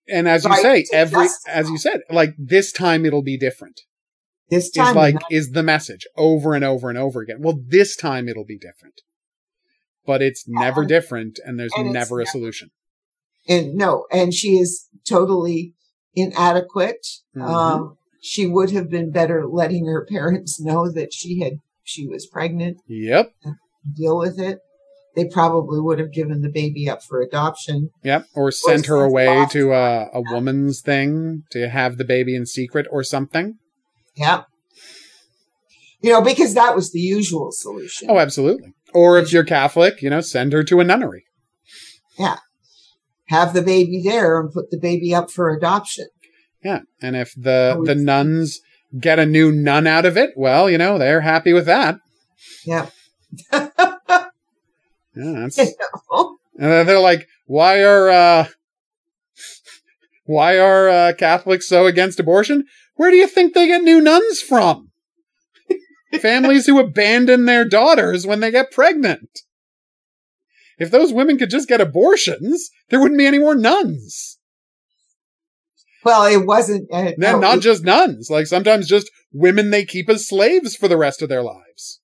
[0.07, 3.81] And as you say, every, as you said, like this time it'll be different.
[4.49, 7.37] This is time, like is the message over and over and over again.
[7.39, 9.01] Well, this time it'll be different,
[10.05, 12.69] but it's never Um, different, and there's and never a solution.
[13.47, 15.73] and no, and she is totally
[16.13, 17.05] inadequate.
[17.35, 17.41] Mhm.
[17.41, 21.53] Um, she would have been better letting her parents know that she had
[21.83, 22.77] she was pregnant.
[22.87, 23.33] Yep.
[23.95, 24.59] Deal with it.
[25.15, 27.89] They probably would have given the baby up for adoption.
[28.03, 28.27] Yep.
[28.35, 32.85] Or sent her away to a, a woman's thing to have the baby in secret
[32.91, 33.57] or something.
[34.15, 34.43] Yeah.
[36.01, 38.09] You know, because that was the usual solution.
[38.11, 38.73] Oh, absolutely.
[38.93, 41.23] Or if you're Catholic, you know, send her to a nunnery.
[42.19, 42.37] Yeah.
[43.29, 46.07] Have the baby there and put the baby up for adoption.
[46.63, 46.81] Yeah.
[47.01, 48.59] And if the the nuns
[48.99, 51.97] get a new nun out of it, well, you know, they're happy with that.
[52.65, 52.89] Yeah.
[55.15, 58.47] Yeah, that's And then they're like, why are uh
[60.25, 62.65] why are uh, Catholics so against abortion?
[62.95, 64.91] Where do you think they get new nuns from?
[66.21, 69.41] Families who abandon their daughters when they get pregnant.
[70.77, 74.39] If those women could just get abortions, there wouldn't be any more nuns.
[76.03, 76.87] Well, it wasn't.
[76.91, 80.87] Uh, no, not it- just nuns, like sometimes just women they keep as slaves for
[80.87, 81.99] the rest of their lives.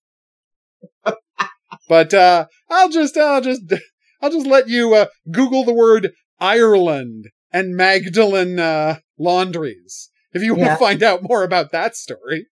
[1.92, 3.64] But uh I'll just I'll just
[4.22, 10.54] I'll just let you uh, Google the word Ireland and Magdalene uh, laundries if you
[10.54, 10.74] want Yeah.
[10.76, 12.46] to find out more about that story.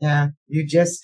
[0.00, 1.00] yeah, you just,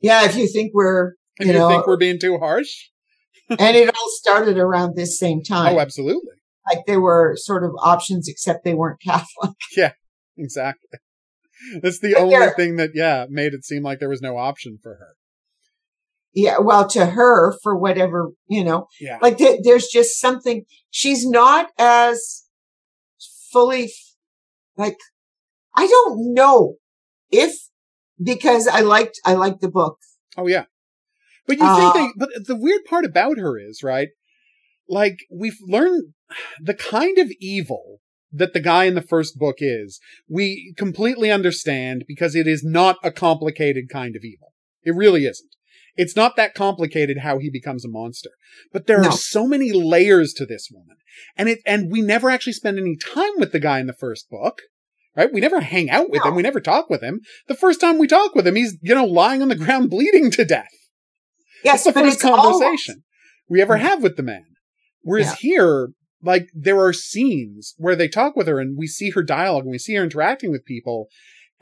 [0.00, 2.72] yeah, if you think we're, If You you, know- think we're being too harsh.
[3.50, 5.74] and it all started around this same time.
[5.76, 6.36] Oh, absolutely.
[6.66, 9.50] like they were sort of options, except they weren't Catholic.
[9.76, 9.92] Yeah,
[10.38, 10.98] exactly.
[11.82, 14.78] That's the But only thing that yeah, made it seem like there was no option
[14.82, 15.12] for her.
[16.36, 19.18] Yeah, well, to her, for whatever, you know, Yeah.
[19.22, 22.44] like th- there's just something, she's not as
[23.50, 24.14] fully, f-
[24.76, 24.98] like,
[25.74, 26.74] I don't know
[27.30, 27.56] if,
[28.22, 29.96] because I liked, I liked the book.
[30.36, 30.66] Oh yeah.
[31.46, 34.08] But you Uh, think they but the weird part about her is, right?
[34.88, 36.12] Like we've learned
[36.60, 42.04] the kind of evil that the guy in the first book is, we completely understand
[42.06, 44.52] because it is not a complicated kind of evil.
[44.82, 45.55] It really isn't.
[45.96, 48.30] It's not that complicated how he becomes a monster.
[48.72, 49.08] But there No.
[49.08, 50.96] are so many layers to this woman.
[51.36, 54.28] And it and we never actually spend any time with the guy in the first
[54.30, 54.62] book.
[55.16, 55.32] Right?
[55.32, 56.28] We never hang out with No.
[56.30, 56.34] him.
[56.36, 57.20] We never talk with him.
[57.48, 60.30] The first time we talk with him, he's, you know, lying on the ground bleeding
[60.32, 60.68] to death.
[61.64, 63.02] Yes, That's the first conversation
[63.48, 63.80] we ever Mhm.
[63.80, 64.44] have with the man.
[65.00, 65.36] Whereas Yeah.
[65.40, 65.88] here,
[66.22, 69.70] like, there are scenes where they talk with her and we see her dialogue and
[69.70, 71.08] we see her interacting with people.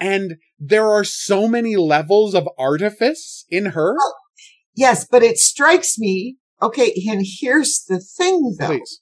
[0.01, 3.95] And there are so many levels of artifice in her.
[4.75, 6.37] Yes, but it strikes me.
[6.63, 6.93] Okay.
[7.09, 8.67] And here's the thing though.
[8.79, 9.01] Please.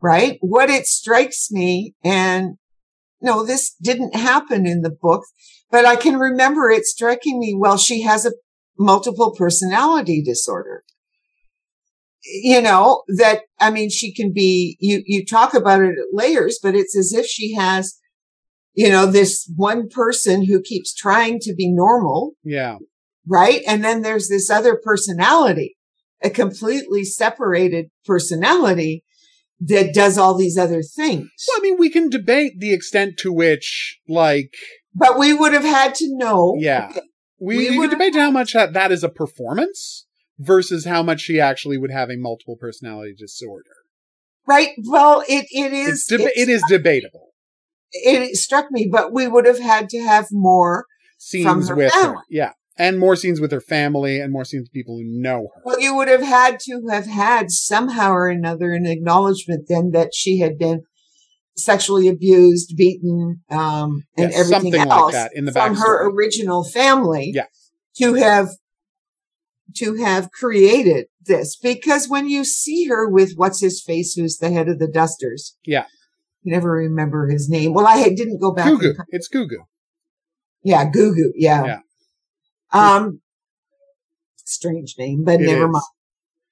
[0.00, 0.38] right?
[0.40, 2.56] What it strikes me, and
[3.20, 5.24] no, this didn't happen in the book,
[5.70, 8.32] but I can remember it striking me, well, she has a
[8.78, 10.84] multiple personality disorder.
[12.42, 16.58] You know, that, I mean, she can be, you, you talk about it at layers,
[16.62, 17.98] but it's as if she has,
[18.72, 22.78] you know, this one person who keeps trying to be normal, Yeah.
[23.26, 23.62] Right?
[23.66, 25.76] And then there's this other personality,
[26.22, 29.04] a completely separated personality
[29.60, 31.28] that does all these other things.
[31.48, 34.52] Well, I mean, we can debate the extent to which, like,
[34.94, 36.56] But we would have had to know.
[36.58, 36.92] yeah,
[37.40, 40.06] we, We debate how much that, that is a performance
[40.38, 43.70] versus how much she actually would have a multiple personality disorder.
[44.46, 44.70] Right.
[44.86, 47.28] Well, it, it is deba- it is debatable.
[47.92, 50.84] it struck me, but we would have had to have more.
[51.16, 52.16] Scenes with her.
[52.28, 52.52] Yeah.
[52.76, 55.62] And more scenes with her family and more scenes with people who know her.
[55.64, 60.10] Well, you would have had to have had somehow or another an acknowledgement then that
[60.12, 60.82] she had been
[61.56, 66.08] sexually abused, beaten, um, and Yeah, everything something like else that in the from her
[66.10, 67.30] original family.
[67.32, 67.46] Yeah.
[67.98, 68.48] To have,
[69.76, 74.50] to have created this because when you see her with what's his face, who's the
[74.50, 75.56] head of the Dusters.
[75.64, 75.82] Yeah.
[75.82, 75.86] I
[76.42, 77.72] never remember his name.
[77.72, 78.66] Well, I didn't go back.
[78.66, 79.02] and Goo Goo.
[79.10, 79.62] It's Goo Goo.
[80.64, 81.32] Yeah, Goo Goo.
[81.36, 81.64] Yeah.
[81.64, 81.78] Yeah.
[82.74, 83.20] Um,
[84.44, 85.72] strange name, but It never is.
[85.72, 85.84] mind.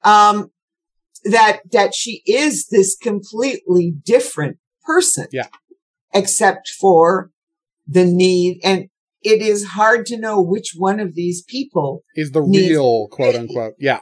[0.04, 0.50] Um,
[1.24, 5.26] that, that she is this completely different person.
[5.32, 5.48] Yeah.
[6.14, 7.30] Except for
[7.86, 8.60] the need.
[8.64, 8.86] And
[9.22, 12.02] it is hard to know which one of these people.
[12.16, 13.74] Is the real quote unquote.
[13.78, 14.00] Yeah.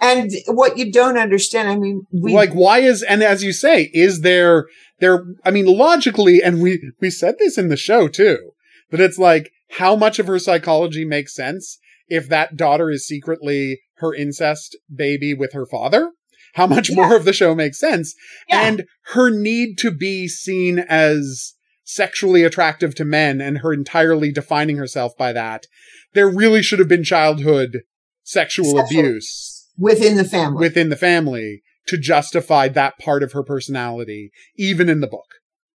[0.00, 3.90] And what you don't understand, I mean, we, like why is and as you say,
[3.92, 4.66] is there
[5.00, 8.52] there I mean logically and we we said this in the show too,
[8.90, 11.78] that it's like how much of her psychology makes sense
[12.08, 16.12] if that daughter is secretly her incest baby with her father?
[16.54, 16.96] How much Yeah.
[16.96, 18.14] more of the show makes sense?
[18.48, 18.66] Yeah.
[18.66, 21.54] And her need to be seen as
[21.84, 25.66] sexually attractive to men and her entirely defining herself by that.
[26.14, 27.82] There really should have been childhood
[28.22, 30.58] sexual Sexual- abuse within the family.
[30.60, 35.26] within the family to justify that part of her personality, even in the book.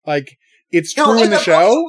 [0.06, 0.38] Like,
[0.72, 1.88] it's No, true in the, the show.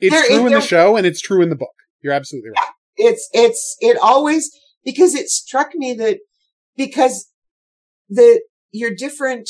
[0.00, 1.74] It's there- true in the show, and it's true in the book.
[2.02, 2.68] You're absolutely right.
[2.96, 4.50] it's, it's, it always,
[4.84, 6.18] because it struck me that
[6.76, 7.30] because
[8.08, 8.42] the,
[8.72, 9.48] your different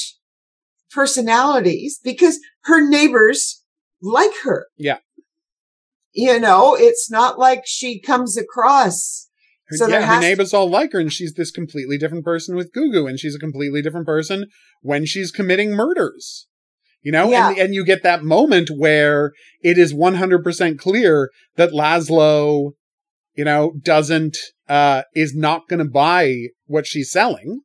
[0.92, 3.62] personalities, because her neighbors
[4.00, 4.66] like her.
[4.76, 4.98] Yeah.
[6.12, 9.28] You know, it's not like she comes across.
[9.66, 12.24] Her, So yeah, her has to- neighbors all like her, and she's this completely different
[12.24, 14.46] person with Goo Goo, and she's a completely different person
[14.82, 16.46] when she's committing murders.
[17.04, 17.50] You know, Yeah.
[17.50, 19.32] and, and you get that moment where
[19.62, 22.72] it is 100% clear that Laszlo,
[23.34, 24.36] you know, doesn't,
[24.68, 27.60] uh, is not going to buy what she's selling.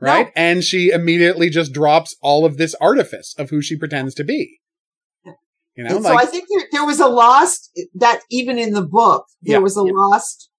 [0.00, 0.26] Right.
[0.26, 0.32] No.
[0.36, 4.58] And she immediately just drops all of this artifice of who she pretends to be.
[5.74, 8.82] You know, And so I think there, there was a lost that even in the
[8.86, 9.92] book, there Yeah, was a yeah.
[9.94, 10.50] lost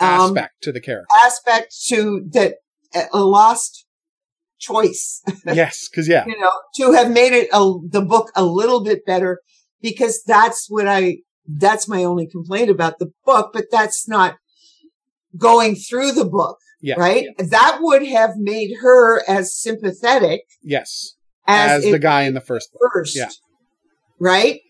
[0.00, 1.06] um, aspect to the character.
[1.24, 2.54] aspect to that,
[3.12, 3.83] a lost
[4.64, 5.88] choice, yes.
[5.94, 6.24] Cause yeah.
[6.26, 7.60] you know, to have made it a,
[7.90, 9.40] the book a little bit better
[9.82, 14.36] because that's what I, that's my only complaint about the book, but that's not
[15.36, 16.94] going through the book, Yeah.
[16.98, 17.26] right?
[17.38, 21.14] That would have made her as sympathetic Yes.
[21.46, 22.80] as, As, the guy in the first book.
[22.94, 23.28] first, Yeah.
[24.18, 24.60] right?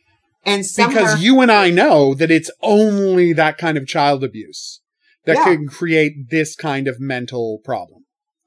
[0.45, 4.81] And somehow, because you and I know that it's only that kind of child abuse
[5.27, 5.45] that Yeah.
[5.45, 8.01] can create this kind of mental problem.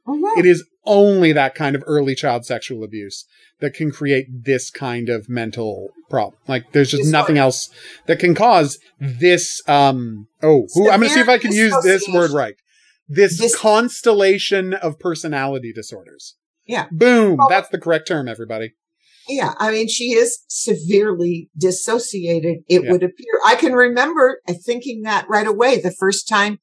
[0.07, 0.37] Mhm.
[0.37, 3.25] It is only that kind of early child sexual abuse
[3.59, 6.39] that can create this kind of mental problem.
[6.47, 7.17] Like there's just Disorder.
[7.17, 7.69] nothing else
[8.07, 11.75] that can cause this um oh, who I'm going to see if I can use
[11.83, 12.55] this word right.
[13.07, 16.35] This Dis- constellation of personality disorders.
[16.65, 16.87] Yeah.
[16.91, 18.73] Boom, Well- that's the correct term everybody.
[19.29, 22.59] Yeah, I mean, she is severely dissociated.
[22.69, 22.91] It Yeah.
[22.91, 23.39] would appear.
[23.45, 26.59] I can remember thinking that right away the first time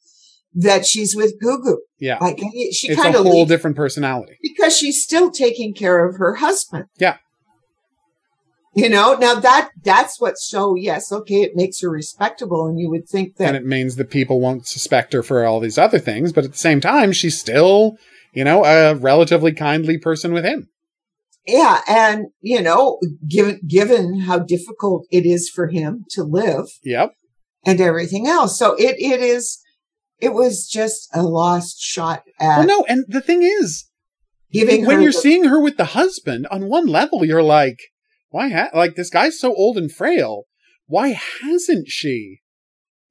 [0.54, 1.82] that she's with Goo Goo.
[1.98, 2.18] Yeah.
[2.20, 2.40] Like
[2.72, 4.38] she kind of whole leaves different personality.
[4.42, 6.86] because she's still taking care of her husband.
[6.98, 7.18] Yeah.
[8.76, 12.90] You know, now that that's what's so yes, okay, it makes her respectable, and you
[12.90, 16.00] would think that and it means that people won't suspect her for all these other
[16.00, 17.96] things but at the same time she's still
[18.32, 20.68] you know a relatively kindly person with him
[21.46, 22.98] yeah, and you know,
[23.28, 27.12] given given how difficult it is for him to live, yep
[27.66, 28.58] and everything else.
[28.58, 29.58] So it, it is,
[30.24, 33.88] it was just a lost shot at well no and the thing is
[34.52, 37.78] giving when you're the- seeing her with the husband on one level you're like
[38.30, 40.42] why ha- like this guy's so old and frail.
[40.86, 42.40] Why hasn't she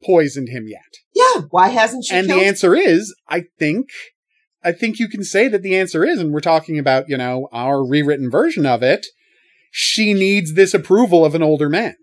[0.05, 0.81] poisoned him yet?
[1.15, 3.87] Yeah, why hasn't she and the answer is i think
[4.63, 7.47] i think you can say that the answer is and we're talking about you know
[7.53, 9.07] our rewritten version of it
[9.71, 11.95] she needs this approval of an older man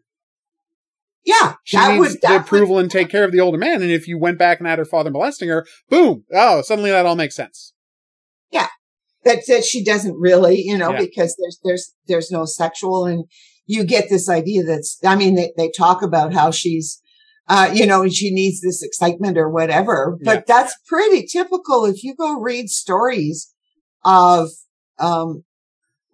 [1.24, 3.82] Yeah, She that needs the approval and take care of the older man.
[3.82, 7.04] And if you went back and had her father molesting her, boom, oh, suddenly that
[7.04, 7.74] all makes sense.
[8.50, 8.68] Yeah,
[9.24, 10.98] that, that she doesn't really, you know, Yeah.
[11.00, 13.26] because there's, there's, there's no sexual and
[13.66, 17.00] you get this idea that's, I mean, they, they talk about how she's,
[17.48, 20.42] uh, you know, she needs this excitement or whatever, but Yeah.
[20.46, 21.84] that's pretty typical.
[21.84, 23.52] If you go read stories
[24.04, 24.48] of,
[24.98, 25.44] um,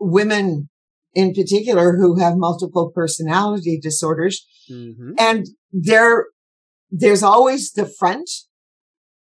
[0.01, 0.69] women
[1.17, 5.13] in particular who have multiple personality disorders, Mm-hmm.
[5.19, 6.27] and there
[6.91, 8.29] there's always the front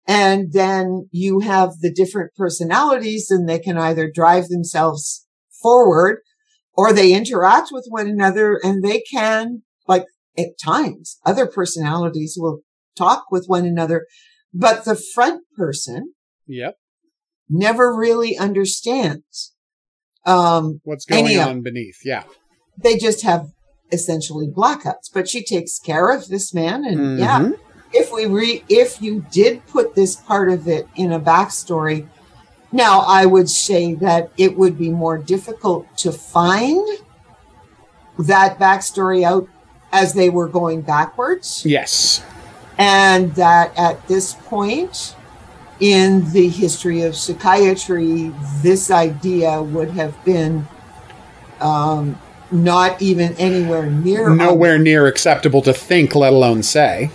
[0.08, 5.28] and then you have the different personalities and they can either drive themselves
[5.62, 6.20] forward
[6.74, 10.06] or they interact with one another and they can like
[10.38, 12.62] at times other personalities will
[12.96, 14.08] talk with one another
[14.54, 16.14] but the front person
[16.48, 16.76] Yep.
[17.50, 19.54] never really understands
[20.28, 22.02] um What's going on beneath?
[22.06, 22.24] Yeah.
[22.78, 23.50] they just have
[23.92, 27.54] essentially blackouts but she takes care of this man and yeah Mhm.
[27.94, 32.06] if we re if you did put this part of it in a backstory
[32.74, 36.86] now i would say that it would be more difficult to find
[38.20, 39.48] that backstory out
[39.92, 42.22] as they were going backwards Yes.
[42.78, 45.16] and that at this point
[45.80, 50.68] in the history of psychiatry this idea would have been
[51.60, 52.20] um,
[52.52, 57.12] not even anywhere near Nowhere near acceptable to think, let alone say.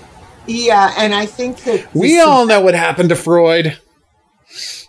[0.46, 3.78] yeah and i think that We all know what happened to Freud.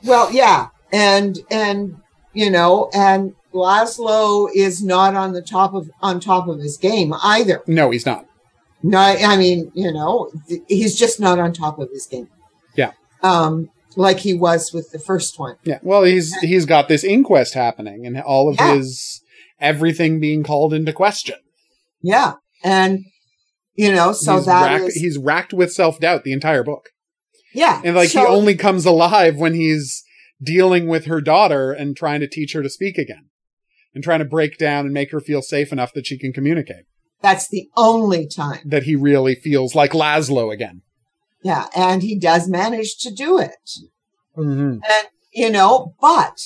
[0.03, 1.95] Well, yeah, and and
[2.33, 7.13] you know, and Laszlo is not on the top of on top of his game
[7.23, 7.61] either.
[7.67, 8.25] No, he's not.
[8.81, 10.29] No, I mean, you know,
[10.67, 12.27] he's just not on top of his game.
[13.23, 15.55] Um, like he was with the first one.
[15.63, 15.79] Yeah.
[15.81, 18.75] Well, he's he's got this inquest happening and all of Yeah.
[18.75, 19.21] his
[19.59, 21.35] everything being called into question.
[22.01, 22.33] Yeah,
[22.63, 23.05] and
[23.75, 26.89] you know, so he's that racked, is- he's racked with self doubt the entire book.
[27.53, 30.03] yeah, And like he only comes alive when he's
[30.41, 33.29] dealing with her daughter and trying to teach her to speak again.
[33.95, 36.85] And trying to break down and make her feel safe enough that she can communicate.
[37.21, 38.59] that's the only time.
[38.65, 40.81] That he really feels like Laszlo again.
[41.43, 43.69] Yeah, and he does manage to do it.
[44.37, 44.79] Mhm.
[44.83, 46.39] and you know, but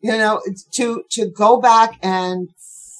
[0.00, 0.40] you know,
[0.74, 2.48] to to go back and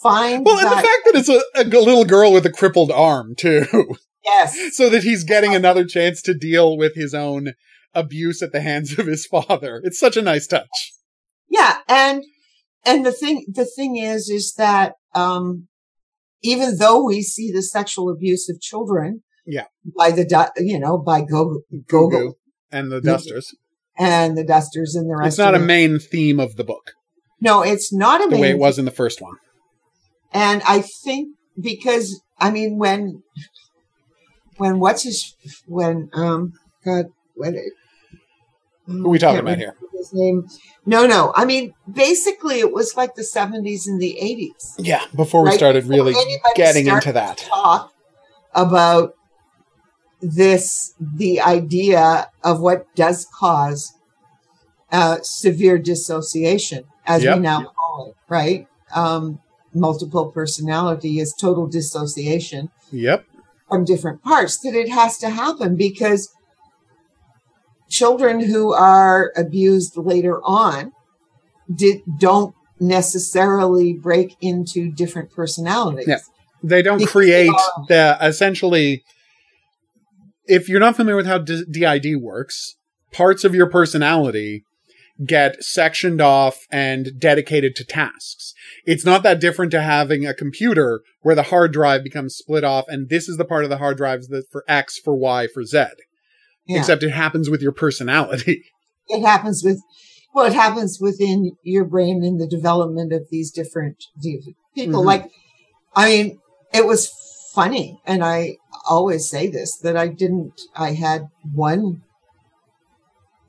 [0.03, 3.97] find Well, and the fact that it's a little girl with a crippled arm too,
[4.25, 7.55] yes, so that he's getting another chance to deal with his own
[7.95, 9.81] abuse at the hands of his father.
[9.85, 10.93] It's such a nice touch.
[11.49, 12.25] yeah, and
[12.85, 15.69] and the thing the thing is is that um
[16.43, 19.67] even though we see the sexual abuse of children, Yeah.
[19.97, 22.35] by the you know by Go Goo
[22.71, 23.55] and the dusters.
[23.99, 25.29] and the dusters and the rest.
[25.29, 26.93] It's not a main theme of the book
[27.41, 29.37] no, it's not a the way it was in the first one.
[30.33, 33.23] And I think because I mean when
[34.57, 35.35] when what's his
[35.67, 36.55] when um
[36.85, 37.73] God when it,
[38.87, 39.75] Who are we talking about here?
[39.93, 40.47] His name?
[40.87, 41.33] No, no.
[41.35, 44.75] I mean, basically, it was like the seventies and the eighties.
[44.79, 46.15] Yeah, before we Right started really
[46.55, 47.39] getting started into that.
[47.39, 47.93] Talk
[48.55, 49.15] about
[50.21, 53.93] this, the idea of what does cause
[54.93, 57.37] uh, severe dissociation, as Yep.
[57.37, 58.67] we now call it, right?
[58.95, 59.41] Um,
[59.75, 63.25] multiple personality is total dissociation Yep.
[63.69, 66.33] from different parts that it has to happen because
[67.89, 70.93] children who are abused later on
[71.73, 76.07] did, don't necessarily break into different personalities.
[76.09, 76.19] Yeah.
[76.63, 77.51] They don't Because create
[77.89, 79.05] they the essentially.
[80.47, 82.77] If you're not familiar with how DID works,
[83.13, 84.65] parts of your personality
[85.25, 88.53] get sectioned off and dedicated to tasks.
[88.85, 92.85] It's not that different to having a computer where the hard drive becomes split off
[92.89, 95.65] and this is the part of the hard drives that for X, for Y, for
[95.65, 95.87] Z.
[96.67, 96.81] Yeah.
[96.81, 98.65] Except it happens with your personality.
[99.09, 99.81] it happens with
[100.35, 104.05] well it happens within your brain in the development of these different
[104.75, 105.07] people Mhm.
[105.07, 105.31] like
[105.95, 106.39] i mean
[106.75, 107.11] it was
[107.55, 108.57] funny and i
[108.87, 112.03] always say this that i didn't i had one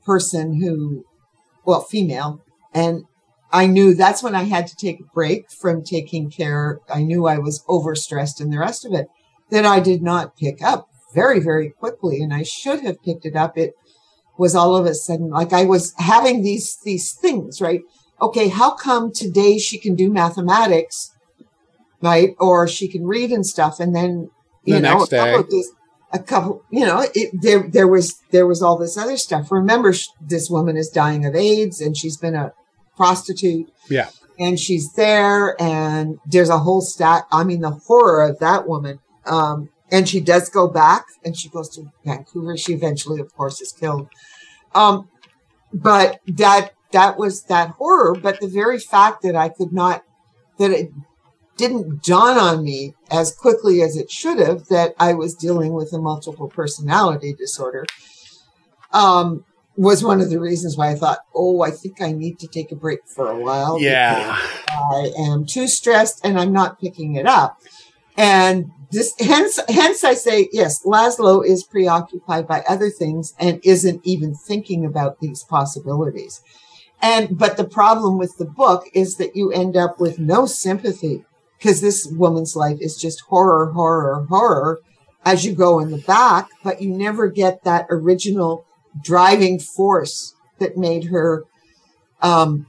[0.04, 1.04] person who
[1.64, 2.42] well female
[2.74, 3.04] and
[3.52, 7.26] i knew that's when i had to take a break from taking care i knew
[7.26, 9.06] i was overstressed and the rest of it
[9.50, 13.36] that i did not pick up very very quickly and i should have picked it
[13.36, 13.74] up it
[14.38, 17.80] was all of a sudden like I was having these these things, right?
[18.22, 21.12] Okay, how come today she can do mathematics,
[22.00, 22.30] right?
[22.38, 24.30] Or she can read and stuff, and then
[24.68, 25.62] you The know next a couple day.
[26.12, 29.50] a couple, you know, it, there there was there was all this other stuff.
[29.50, 32.52] Remember, sh- this woman is dying of AIDS, and she's been a
[32.96, 33.70] prostitute.
[33.90, 34.08] Yeah.
[34.38, 37.26] and she's there, and there's a whole stack.
[37.32, 38.98] I mean, the horror of that woman.
[39.26, 42.56] Um, and she does go back and she goes to Vancouver.
[42.56, 44.06] She eventually, of course, is killed.
[44.74, 45.08] Um,
[45.72, 48.14] but that that was that horror.
[48.14, 50.02] But the very fact that I could not,
[50.58, 50.90] that it
[51.58, 55.92] didn't dawn on me as quickly as it should have that I was dealing with
[55.92, 57.84] a multiple personality disorder,
[58.92, 59.44] um,
[59.76, 62.72] was one of the reasons why I thought, oh, I think I need to take
[62.72, 63.80] a break for a while.
[63.80, 64.36] Yeah.
[64.68, 67.58] I am too stressed and I'm not picking it up.
[68.16, 74.00] And this, hence, hence I say, yes, Laszlo is preoccupied by other things and isn't
[74.04, 76.40] even thinking about these possibilities.
[77.00, 81.24] And, but the problem with the book is that you end up with no sympathy
[81.58, 84.80] because this woman's life is just horror, horror, horror
[85.24, 88.64] as you go in the back, but you never get that original
[89.02, 91.44] driving force that made her,
[92.22, 92.66] um,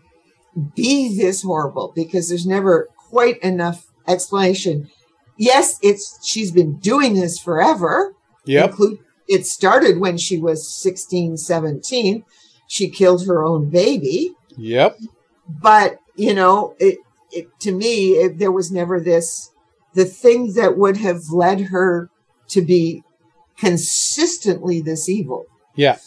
[0.75, 4.89] be this horrible because there's never quite enough explanation.
[5.37, 8.13] Yes, it's she's been doing this forever.
[8.45, 8.71] Yep.
[8.71, 12.25] Include, it started when she was 16, 17.
[12.67, 14.35] She killed her own baby.
[14.57, 14.97] Yep.
[15.47, 16.97] But, you know, it,
[17.31, 19.51] it to me, it, there was never this,
[19.93, 22.09] the thing that would have led her
[22.49, 23.03] to be
[23.57, 25.45] consistently this evil
[25.75, 25.97] Yeah.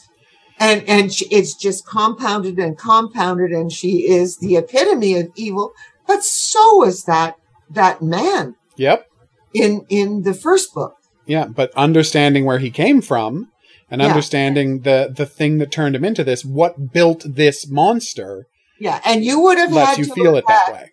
[0.58, 5.72] and and she, it's just compounded and compounded and she is the epitome of evil
[6.06, 7.36] but so is that
[7.70, 9.06] that man Yep.
[9.54, 10.94] in in the first book
[11.26, 13.50] Yeah, but understanding where he came from
[13.90, 14.08] and Yeah.
[14.08, 18.46] understanding the the thing that turned him into this, what built this monster,
[18.80, 20.90] yeah and you would have lets had you feel it that way.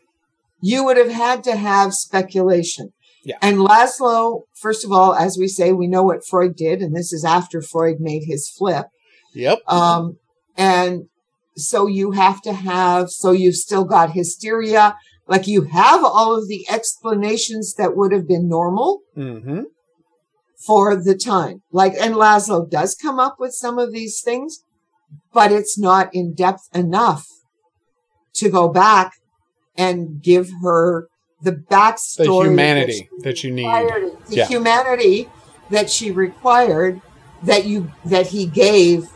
[0.62, 2.90] You would have had to have speculation
[3.24, 3.38] Yeah.
[3.42, 7.12] and laszlo first of all as we say we know what freud did and this
[7.14, 8.88] is after freud made his flip
[9.34, 9.60] Yep.
[9.68, 10.18] um
[10.58, 11.04] and
[11.56, 14.96] so you have to have so you've still got hysteria
[15.28, 19.62] like you have all of the explanations that would have been normal Mm-hmm.
[20.66, 21.62] for the time.
[21.72, 24.64] Like, and Laszlo does come up with some of these things,
[25.34, 27.26] but it's not in depth enough
[28.36, 29.14] to go back
[29.80, 31.08] and give her
[31.42, 32.26] the backstory.
[32.26, 33.66] The humanity she that you need.
[33.66, 34.48] The Yeah.
[34.48, 35.30] humanity
[35.72, 37.02] that she required
[37.44, 39.08] that you, that he gave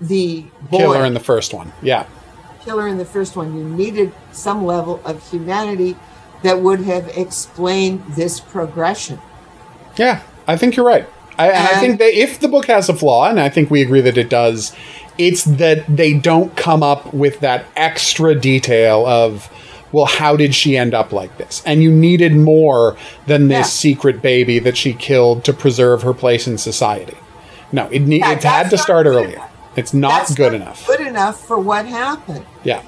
[0.00, 1.72] the boy, Killer in the first one.
[1.82, 2.04] Yeah.
[2.64, 3.56] killer in the first one.
[3.56, 5.96] You needed some level of humanity
[6.42, 9.20] that would have explained this progression.
[9.96, 11.08] Yeah, I think you're right.
[11.38, 13.82] I, and I think that if the book has a flaw, and I think we
[13.82, 14.72] agree that it does,
[15.16, 19.48] it's that they don't come up with that extra detail of,
[19.92, 21.62] well, how did she end up like this?
[21.64, 22.96] And you needed more
[23.26, 23.62] than this Yeah.
[23.64, 27.16] secret baby that she killed to preserve her place in society.
[27.72, 29.36] No, it, ne- Yeah, it had to start earlier.
[29.36, 29.50] enough.
[29.76, 30.86] It's not That's good not enough.
[30.86, 32.82] Good enough for what happened, Yeah.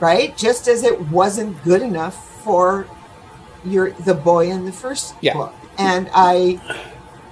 [0.00, 0.36] right?
[0.36, 2.86] Just as it wasn't good enough for
[3.64, 5.34] your the boy in the first Yeah.
[5.34, 5.54] book.
[5.78, 6.58] And I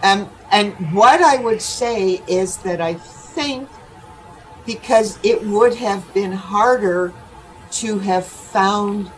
[0.02, 3.68] um and what I would say is that I think
[4.64, 7.12] because it would have been harder
[7.72, 9.10] to have found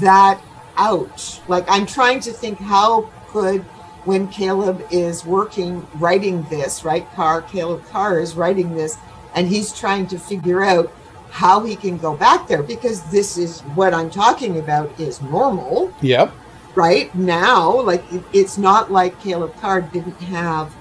[0.00, 0.40] that
[0.76, 1.40] out.
[1.48, 3.62] Like I'm trying to think how could
[4.04, 7.06] when Caleb is working writing this, right?
[7.14, 8.96] Carr, Caleb Carr is writing this
[9.34, 10.92] and he's trying to figure out
[11.30, 15.90] how he can go back there because this is what I'm talking about is normal
[16.02, 16.30] Yep.
[16.74, 20.74] right now like it- it's not like caleb Carr didn't have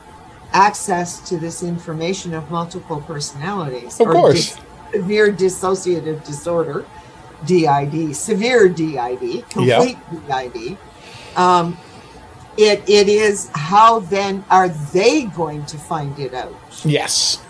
[0.51, 4.55] access to this information of multiple personalities Of or course.
[4.55, 4.57] dis-
[4.93, 6.83] severe dissociative disorder
[7.45, 9.97] did severe did complete
[10.53, 10.77] did
[11.35, 11.77] um,
[12.57, 16.55] it, it is how then are they going to find it out?
[16.83, 17.41] Yes.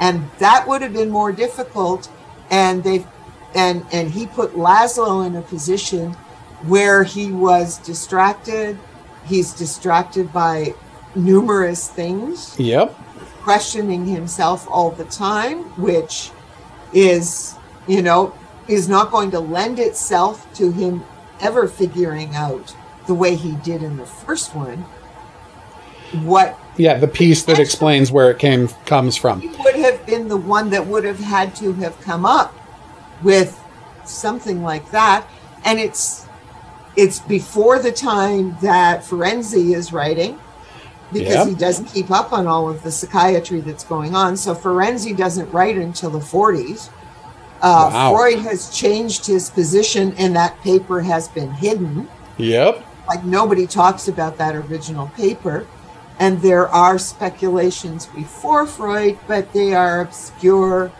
[0.00, 2.10] and that would have been more difficult
[2.50, 3.06] and they've
[3.54, 6.12] and and he put Laszlo in a position
[6.62, 8.78] where he was distracted.
[9.26, 10.74] He's distracted by
[11.14, 12.58] numerous things.
[12.58, 12.94] Yep.
[13.42, 16.30] questioning himself all the time which
[16.92, 17.54] is
[17.86, 18.34] you know
[18.70, 21.02] is not going to lend itself to him
[21.40, 22.74] ever figuring out
[23.06, 24.84] the way he did in the first one
[26.24, 29.40] what Yeah, the piece that explains where it came comes from.
[29.40, 32.54] he would have been the one that would have had to have come up
[33.22, 33.58] with
[34.04, 35.26] something like that
[35.64, 36.26] and it's
[36.96, 40.38] it's before the time that Ferenczi is writing
[41.12, 41.46] because Yeah.
[41.46, 45.50] he doesn't keep up on all of the psychiatry that's going on so Ferenczi doesn't
[45.52, 46.88] write until the 40s
[47.62, 48.14] uh, Wow.
[48.16, 52.08] Freud has changed his position and that paper has been hidden
[52.38, 52.84] Yep.
[53.08, 55.66] like nobody talks about that original paper
[56.18, 60.90] and there are speculations before freud but they are obscure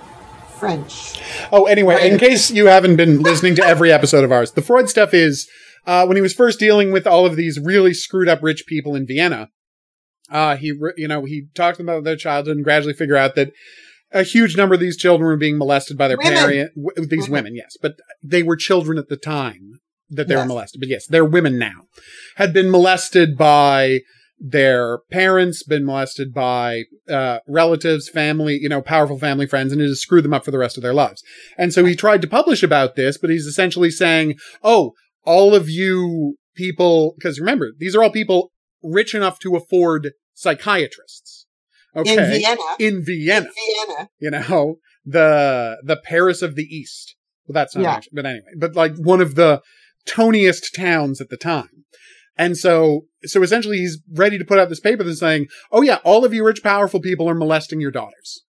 [0.59, 1.21] french
[1.53, 4.89] Oh, anyway, in case you haven't been listening to every episode of ours, the Freud
[4.91, 5.49] stuff is
[5.87, 8.95] uh, when he was first dealing with all of these really screwed up rich people
[8.95, 9.49] in Vienna.
[10.31, 13.35] Uh, he, you know, he talked to them about their childhood and gradually figure out
[13.37, 13.53] that
[14.13, 16.75] a huge number of these children were being molested by their parents.
[16.75, 17.45] W- these Women.
[17.45, 20.81] women, yes, but they were children at the time that they were molested.
[20.81, 21.83] But yes, they're women now.
[22.37, 24.01] Had been molested by
[24.41, 29.89] their parents, been molested by uh, relatives, family, you know, powerful family friends, and it
[29.89, 31.23] has screwed them up for the rest of their lives.
[31.59, 34.93] And so he tried to publish about this, but he's essentially saying, oh,
[35.25, 38.51] all of you people, because remember, these are all people
[38.83, 41.40] rich enough to afford psychiatrists.
[41.97, 42.13] Okay.
[42.15, 47.17] in vienna In Vienna, vienna you know, the, the Paris of the East.
[47.47, 47.93] Well, that's not Yeah.
[47.95, 49.61] actually, but anyway, but like one of the
[50.07, 51.85] toniest towns at the time.
[52.37, 55.99] And so, so essentially he's ready to put out this paper that's saying, oh yeah,
[56.05, 58.45] all of you rich, powerful people are molesting your daughters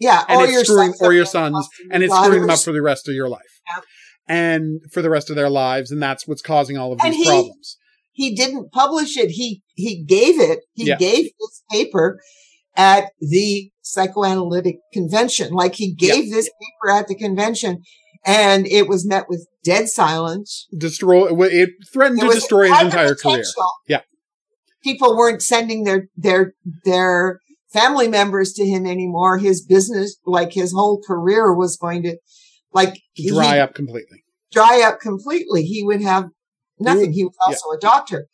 [0.00, 2.60] yeah and or it's your screwing sons or your sons and it's screwing them up
[2.60, 3.80] for the rest of your life Yeah.
[4.28, 7.24] and for the rest of their lives and that's what's causing all of And these
[7.24, 7.76] he- problems
[8.12, 10.96] he didn't publish it he he gave it he Yeah.
[10.98, 12.20] gave this paper
[12.76, 17.82] at the psychoanalytic convention like he gave this paper at the convention
[18.24, 23.14] and it was met with dead silence destroy it threatened There to destroy his entire
[23.14, 23.44] career.
[23.86, 24.02] Yeah.
[24.82, 26.54] People weren't sending their their
[26.84, 27.40] their
[27.72, 29.38] family members to him anymore.
[29.38, 32.16] His business, like his whole career was going to
[32.72, 34.22] like dry up completely
[34.52, 35.62] dry up completely.
[35.62, 36.28] He would have
[36.78, 37.12] nothing.
[37.12, 37.54] He was yeah.
[37.54, 38.26] also a doctor.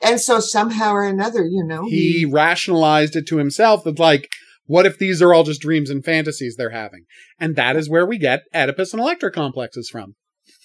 [0.00, 4.28] And so somehow or another, you know, he rationalized it to himself that like
[4.66, 7.04] what if these are all just dreams and fantasies they're having
[7.40, 10.14] and that is where we get oedipus and electra complexes from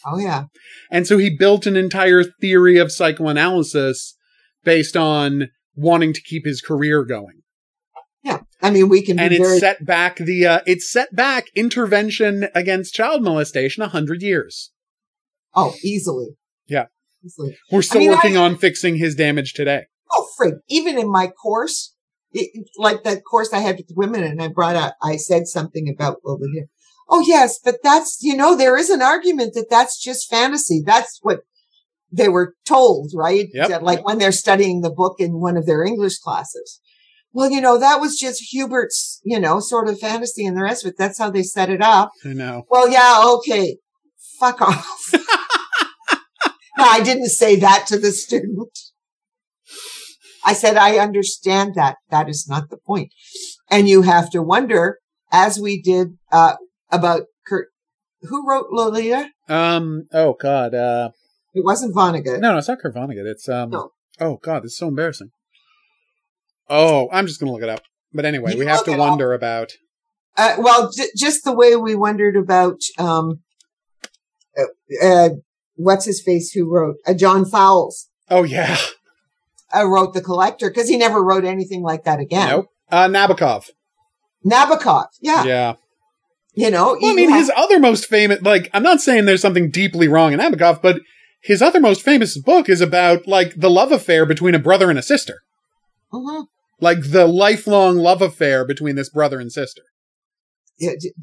[0.06, 0.44] oh yeah,
[0.92, 4.16] and so he built an entire theory of psychoanalysis
[4.64, 7.44] based on wanting to keep his career going
[8.24, 8.40] yeah.
[8.62, 11.48] I mean, we can be and it very, set back the uh, it set back
[11.56, 14.72] intervention against child molestation a hundred years.
[15.54, 16.38] oh, easily.
[16.66, 16.86] Yeah.
[17.26, 17.58] Easily.
[17.72, 19.86] We're still mean, working I- on fixing his damage today.
[20.12, 20.60] Oh, frig.
[20.68, 21.96] Even in my course,
[22.32, 25.88] it, like that course I had with women and I brought out, I said something
[25.88, 26.68] about, we hear,
[27.10, 30.82] oh yes, but that's, you know, there is an argument that that's just fantasy.
[30.86, 31.42] That's what
[32.12, 33.48] they were told, right?
[33.54, 33.70] Yep.
[33.70, 36.80] That, like when they're studying the book in one of their English classes.
[37.32, 40.86] well, you know, that was just Humbert's, you know, sort of fantasy and the rest
[40.86, 40.96] of it.
[40.98, 42.12] That's how they set it up.
[42.24, 42.64] I know.
[42.70, 43.78] Well, yeah, okay.
[44.40, 45.12] Fuck off.
[46.84, 48.78] I didn't say that to the student.
[50.46, 51.98] I said, I understand that.
[52.10, 53.14] That is not the point.
[53.70, 55.00] And you have to wonder,
[55.32, 56.56] as we did, uh,
[56.92, 57.70] about Kurt,
[58.24, 59.30] who wrote Lolita?
[59.50, 60.04] Um.
[60.14, 60.74] Oh God.
[60.74, 61.10] Uh.
[61.54, 62.40] It wasn't Vonnegut.
[62.40, 63.26] No, no, it's not Kurt Vonnegut.
[63.26, 63.70] It's um.
[63.70, 63.92] No.
[64.20, 65.30] Oh God, it's so embarrassing.
[66.70, 67.82] Oh, I'm just gonna look it up.
[68.14, 69.72] But anyway, You we have to wonder about.
[70.38, 73.42] Uh, well, j- just the way we wondered about, um,
[74.58, 75.30] uh, uh,
[75.76, 78.78] what's his face who wrote, uh, John Fowles, Oh yeah.
[79.76, 82.50] uh, wrote The Collector because he never wrote anything like that again.
[82.50, 82.68] Nope.
[82.92, 83.70] Uh, Nabokov.
[84.46, 85.08] Nabokov.
[85.22, 85.44] Yeah.
[85.46, 85.74] Yeah.
[86.56, 89.42] You know, Well, I mean, have- his other most famous, like, I'm not saying there's
[89.42, 90.98] something deeply wrong in Nabokov, but
[91.42, 95.00] his other most famous book is about, like, the love affair between a brother and
[95.00, 95.40] a sister.
[96.14, 96.46] Mhm.
[96.80, 99.82] Like, the lifelong love affair between this brother and sister.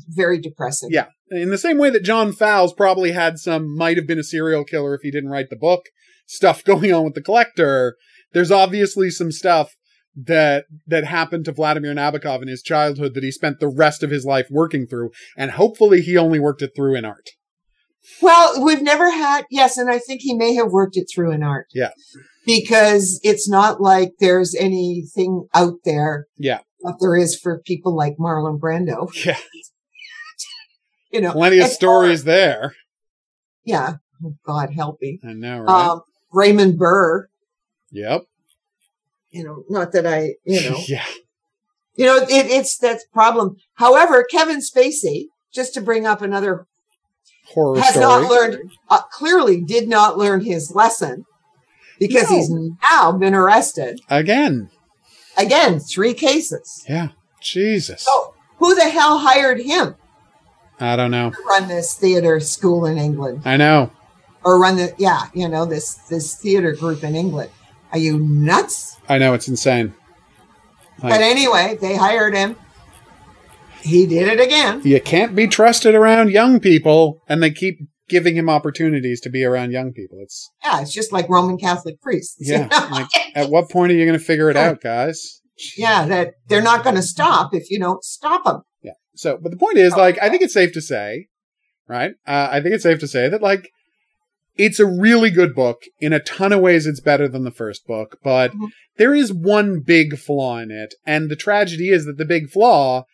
[0.08, 0.90] Very depressing.
[0.92, 1.06] Yeah.
[1.30, 4.64] In the same way that John Fowles probably had some, might have been a serial
[4.64, 5.86] killer if he didn't write the book,
[6.26, 7.96] stuff going on with the collector,
[8.32, 9.72] there's obviously some stuff
[10.16, 14.10] that that happened to Vladimir Nabokov in his childhood that he spent the rest of
[14.10, 17.30] his life working through, and hopefully he only worked it through in art.
[18.20, 21.42] Well, we've never had, yes, and I think he may have worked it through in
[21.42, 21.66] art.
[21.72, 21.90] Yeah.
[22.46, 26.26] Because it's not like there's anything out there.
[26.36, 26.60] Yeah.
[26.82, 29.08] That there is for people like Marlon Brando.
[29.24, 29.36] Yeah.
[31.12, 32.72] You know, Plenty of stories there.
[33.64, 33.94] Yeah.
[34.24, 35.18] Oh, God help me.
[35.24, 35.88] I know, right?
[35.88, 36.02] Um,
[36.32, 37.28] Raymond Burr,
[37.90, 38.22] yep.
[39.30, 41.04] you know, not that I, you know, Yeah.
[41.96, 43.56] you know, it, it's that problem.
[43.74, 46.66] However, Kevin Spacey, just to bring up another,
[47.46, 48.04] Horror has story.
[48.04, 51.24] not learned, uh, clearly did not learn his lesson
[51.98, 52.36] because No.
[52.36, 52.50] he's
[52.82, 54.00] now been arrested.
[54.08, 54.70] Again.
[55.36, 56.84] Again, three cases.
[56.88, 57.08] Yeah.
[57.40, 58.02] Jesus.
[58.02, 59.94] So who the hell hired him
[60.78, 61.32] I don't know.
[61.46, 63.90] run this theater school in England I know.
[64.44, 67.50] or run the, yeah, you know, this, this theater group in England?
[67.92, 68.96] Are you nuts?
[69.08, 69.34] I know.
[69.34, 69.94] It's insane.
[71.02, 72.56] Like, But anyway, they hired him.
[73.82, 74.82] He did it again.
[74.84, 77.80] you can't be trusted around young people, and they keep
[78.10, 80.18] giving him opportunities to be around young people.
[80.20, 82.36] It's Yeah, it's just like Roman Catholic priests.
[82.40, 82.66] you yeah.
[82.66, 82.88] know?
[82.90, 85.40] like, at what point are you going to figure it out, guys?
[85.76, 88.62] yeah, that they're not going to stop if you don't stop them.
[88.82, 88.92] Yeah.
[89.14, 91.26] So, but the point is, like, I think it's safe to say,
[91.88, 92.12] right?
[92.26, 93.68] Uh, I think it's safe to say that, like,
[94.56, 95.82] it's a really good book.
[96.00, 98.68] In a ton of ways, it's better than the first book, but Mhm.
[98.96, 100.94] there is one big flaw in it.
[101.06, 103.04] And the tragedy is that the big flaw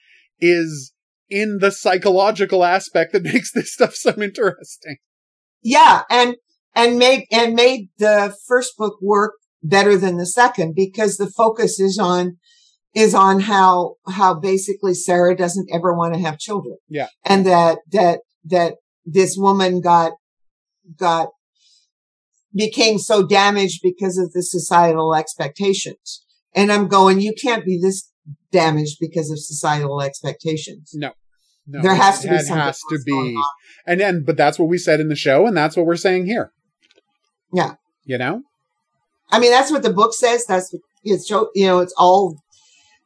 [0.40, 0.92] is
[1.28, 4.96] in the psychological aspect that makes this stuff so interesting.
[5.62, 6.36] Yeah, and
[6.74, 11.80] and made and made the first book work better than the second because the focus
[11.80, 12.36] is on
[12.94, 16.76] is on how how basically Sara doesn't ever want to have children.
[16.88, 17.08] Yeah.
[17.24, 18.74] And that that that
[19.04, 20.12] this woman got
[20.98, 21.28] got
[22.54, 26.24] became so damaged because of the societal expectations.
[26.54, 28.10] And I'm going, you can't be this
[28.52, 30.92] damaged because of societal expectations.
[30.94, 31.12] No.
[31.68, 33.36] No, there has to be something has to be,
[33.88, 36.26] and then, but that's what we said in the show, and that's what we're saying
[36.26, 36.52] here.
[37.52, 37.74] Yeah.
[38.04, 38.42] You know,
[39.32, 40.46] I mean, that's what the book says.
[40.46, 42.36] That's what it's, show- you know, it's all,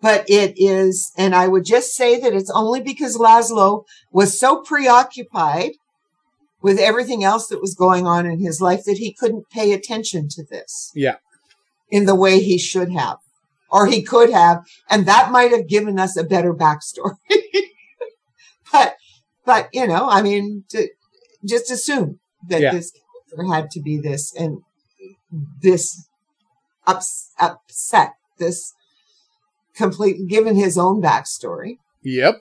[0.02, 4.60] but it is, and I would just say that it's only because Laszlo was so
[4.60, 5.72] preoccupied
[6.60, 10.28] with everything else that was going on in his life that he couldn't pay attention
[10.32, 10.90] to this.
[10.94, 11.16] Yeah.
[11.90, 13.16] In the way he should have,
[13.70, 17.16] or he could have, and that might have given us a better backstory.
[18.72, 18.97] but,
[19.44, 20.88] but, you know, I mean, to,
[21.47, 22.18] just assume
[22.48, 22.72] that Yeah.
[22.72, 24.59] this character had to be this and
[25.62, 26.09] this
[26.86, 28.72] ups, upset, this
[29.74, 32.40] complete, given his own backstory, yep.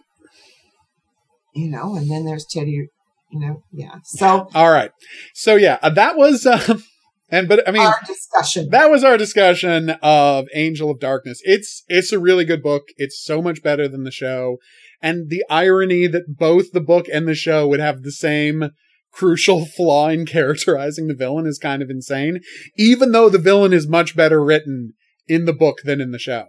[1.53, 2.89] you know, and then there's Teddy,
[3.31, 3.95] you know, yeah.
[4.03, 4.91] So All right.
[5.33, 6.83] So yeah, uh, that was, um,
[7.31, 8.69] and but I mean, our discussion.
[8.71, 11.41] that was our discussion of Angel of Darkness.
[11.43, 12.83] It's it's a really good book.
[12.97, 14.57] It's so much better than the show,
[15.01, 18.71] and the irony that both the book and the show would have the same
[19.11, 22.39] crucial flaw in characterizing the villain is kind of insane.
[22.77, 24.93] Even though the villain is much better written
[25.27, 26.45] in the book than in the show.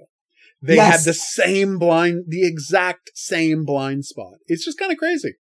[0.63, 1.05] They Yes.
[1.05, 4.35] had the same blind, the exact same blind spot.
[4.47, 5.35] It's just kind of crazy.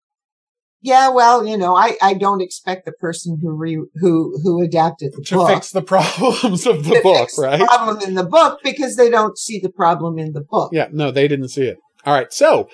[0.80, 5.12] Yeah, well, you know, I, I don't expect the person who re, who who adapted
[5.16, 7.60] the To book fix the problems of the book, fix the right?
[7.60, 10.70] problem in the book because they don't see the problem in the book.
[10.72, 11.78] Yeah, no, they didn't see it.
[12.06, 12.68] All right, so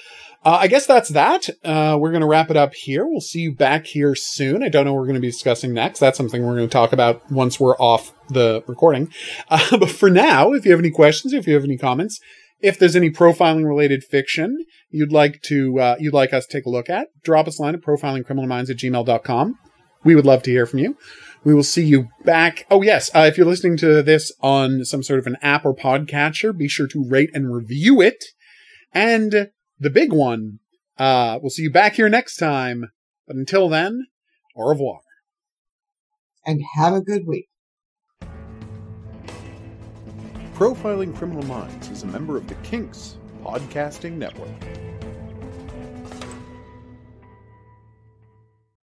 [0.44, 1.48] uh, I guess that's that.
[1.64, 3.06] Uh, we're going to wrap it up here.
[3.06, 4.62] We'll see you back here soon.
[4.62, 6.00] I don't know what we're going to be discussing next.
[6.00, 9.10] That's something we're going to talk about once we're off the recording.
[9.48, 12.18] Uh, but for now, if you have any questions, if you have any comments,
[12.64, 16.66] If there's any profiling related fiction you'd like to uh, you'd like us to take
[16.66, 19.58] a look at, drop us a line at profilingcriminalminds at gmail.com.
[20.02, 20.96] We would love to hear from you.
[21.44, 22.66] We will see you back.
[22.70, 23.10] Oh, yes.
[23.14, 26.68] Uh, if you're listening to this on some sort of an app or podcatcher, be
[26.68, 28.24] sure to rate and review it.
[28.92, 30.60] And the big one,
[30.98, 32.90] uh, we'll see you back here next time.
[33.26, 34.06] But until then,
[34.56, 35.00] au revoir.
[36.46, 37.48] And have a good week.
[40.54, 44.93] Profiling Criminal Minds is a member of the Kinks Podcasting Network.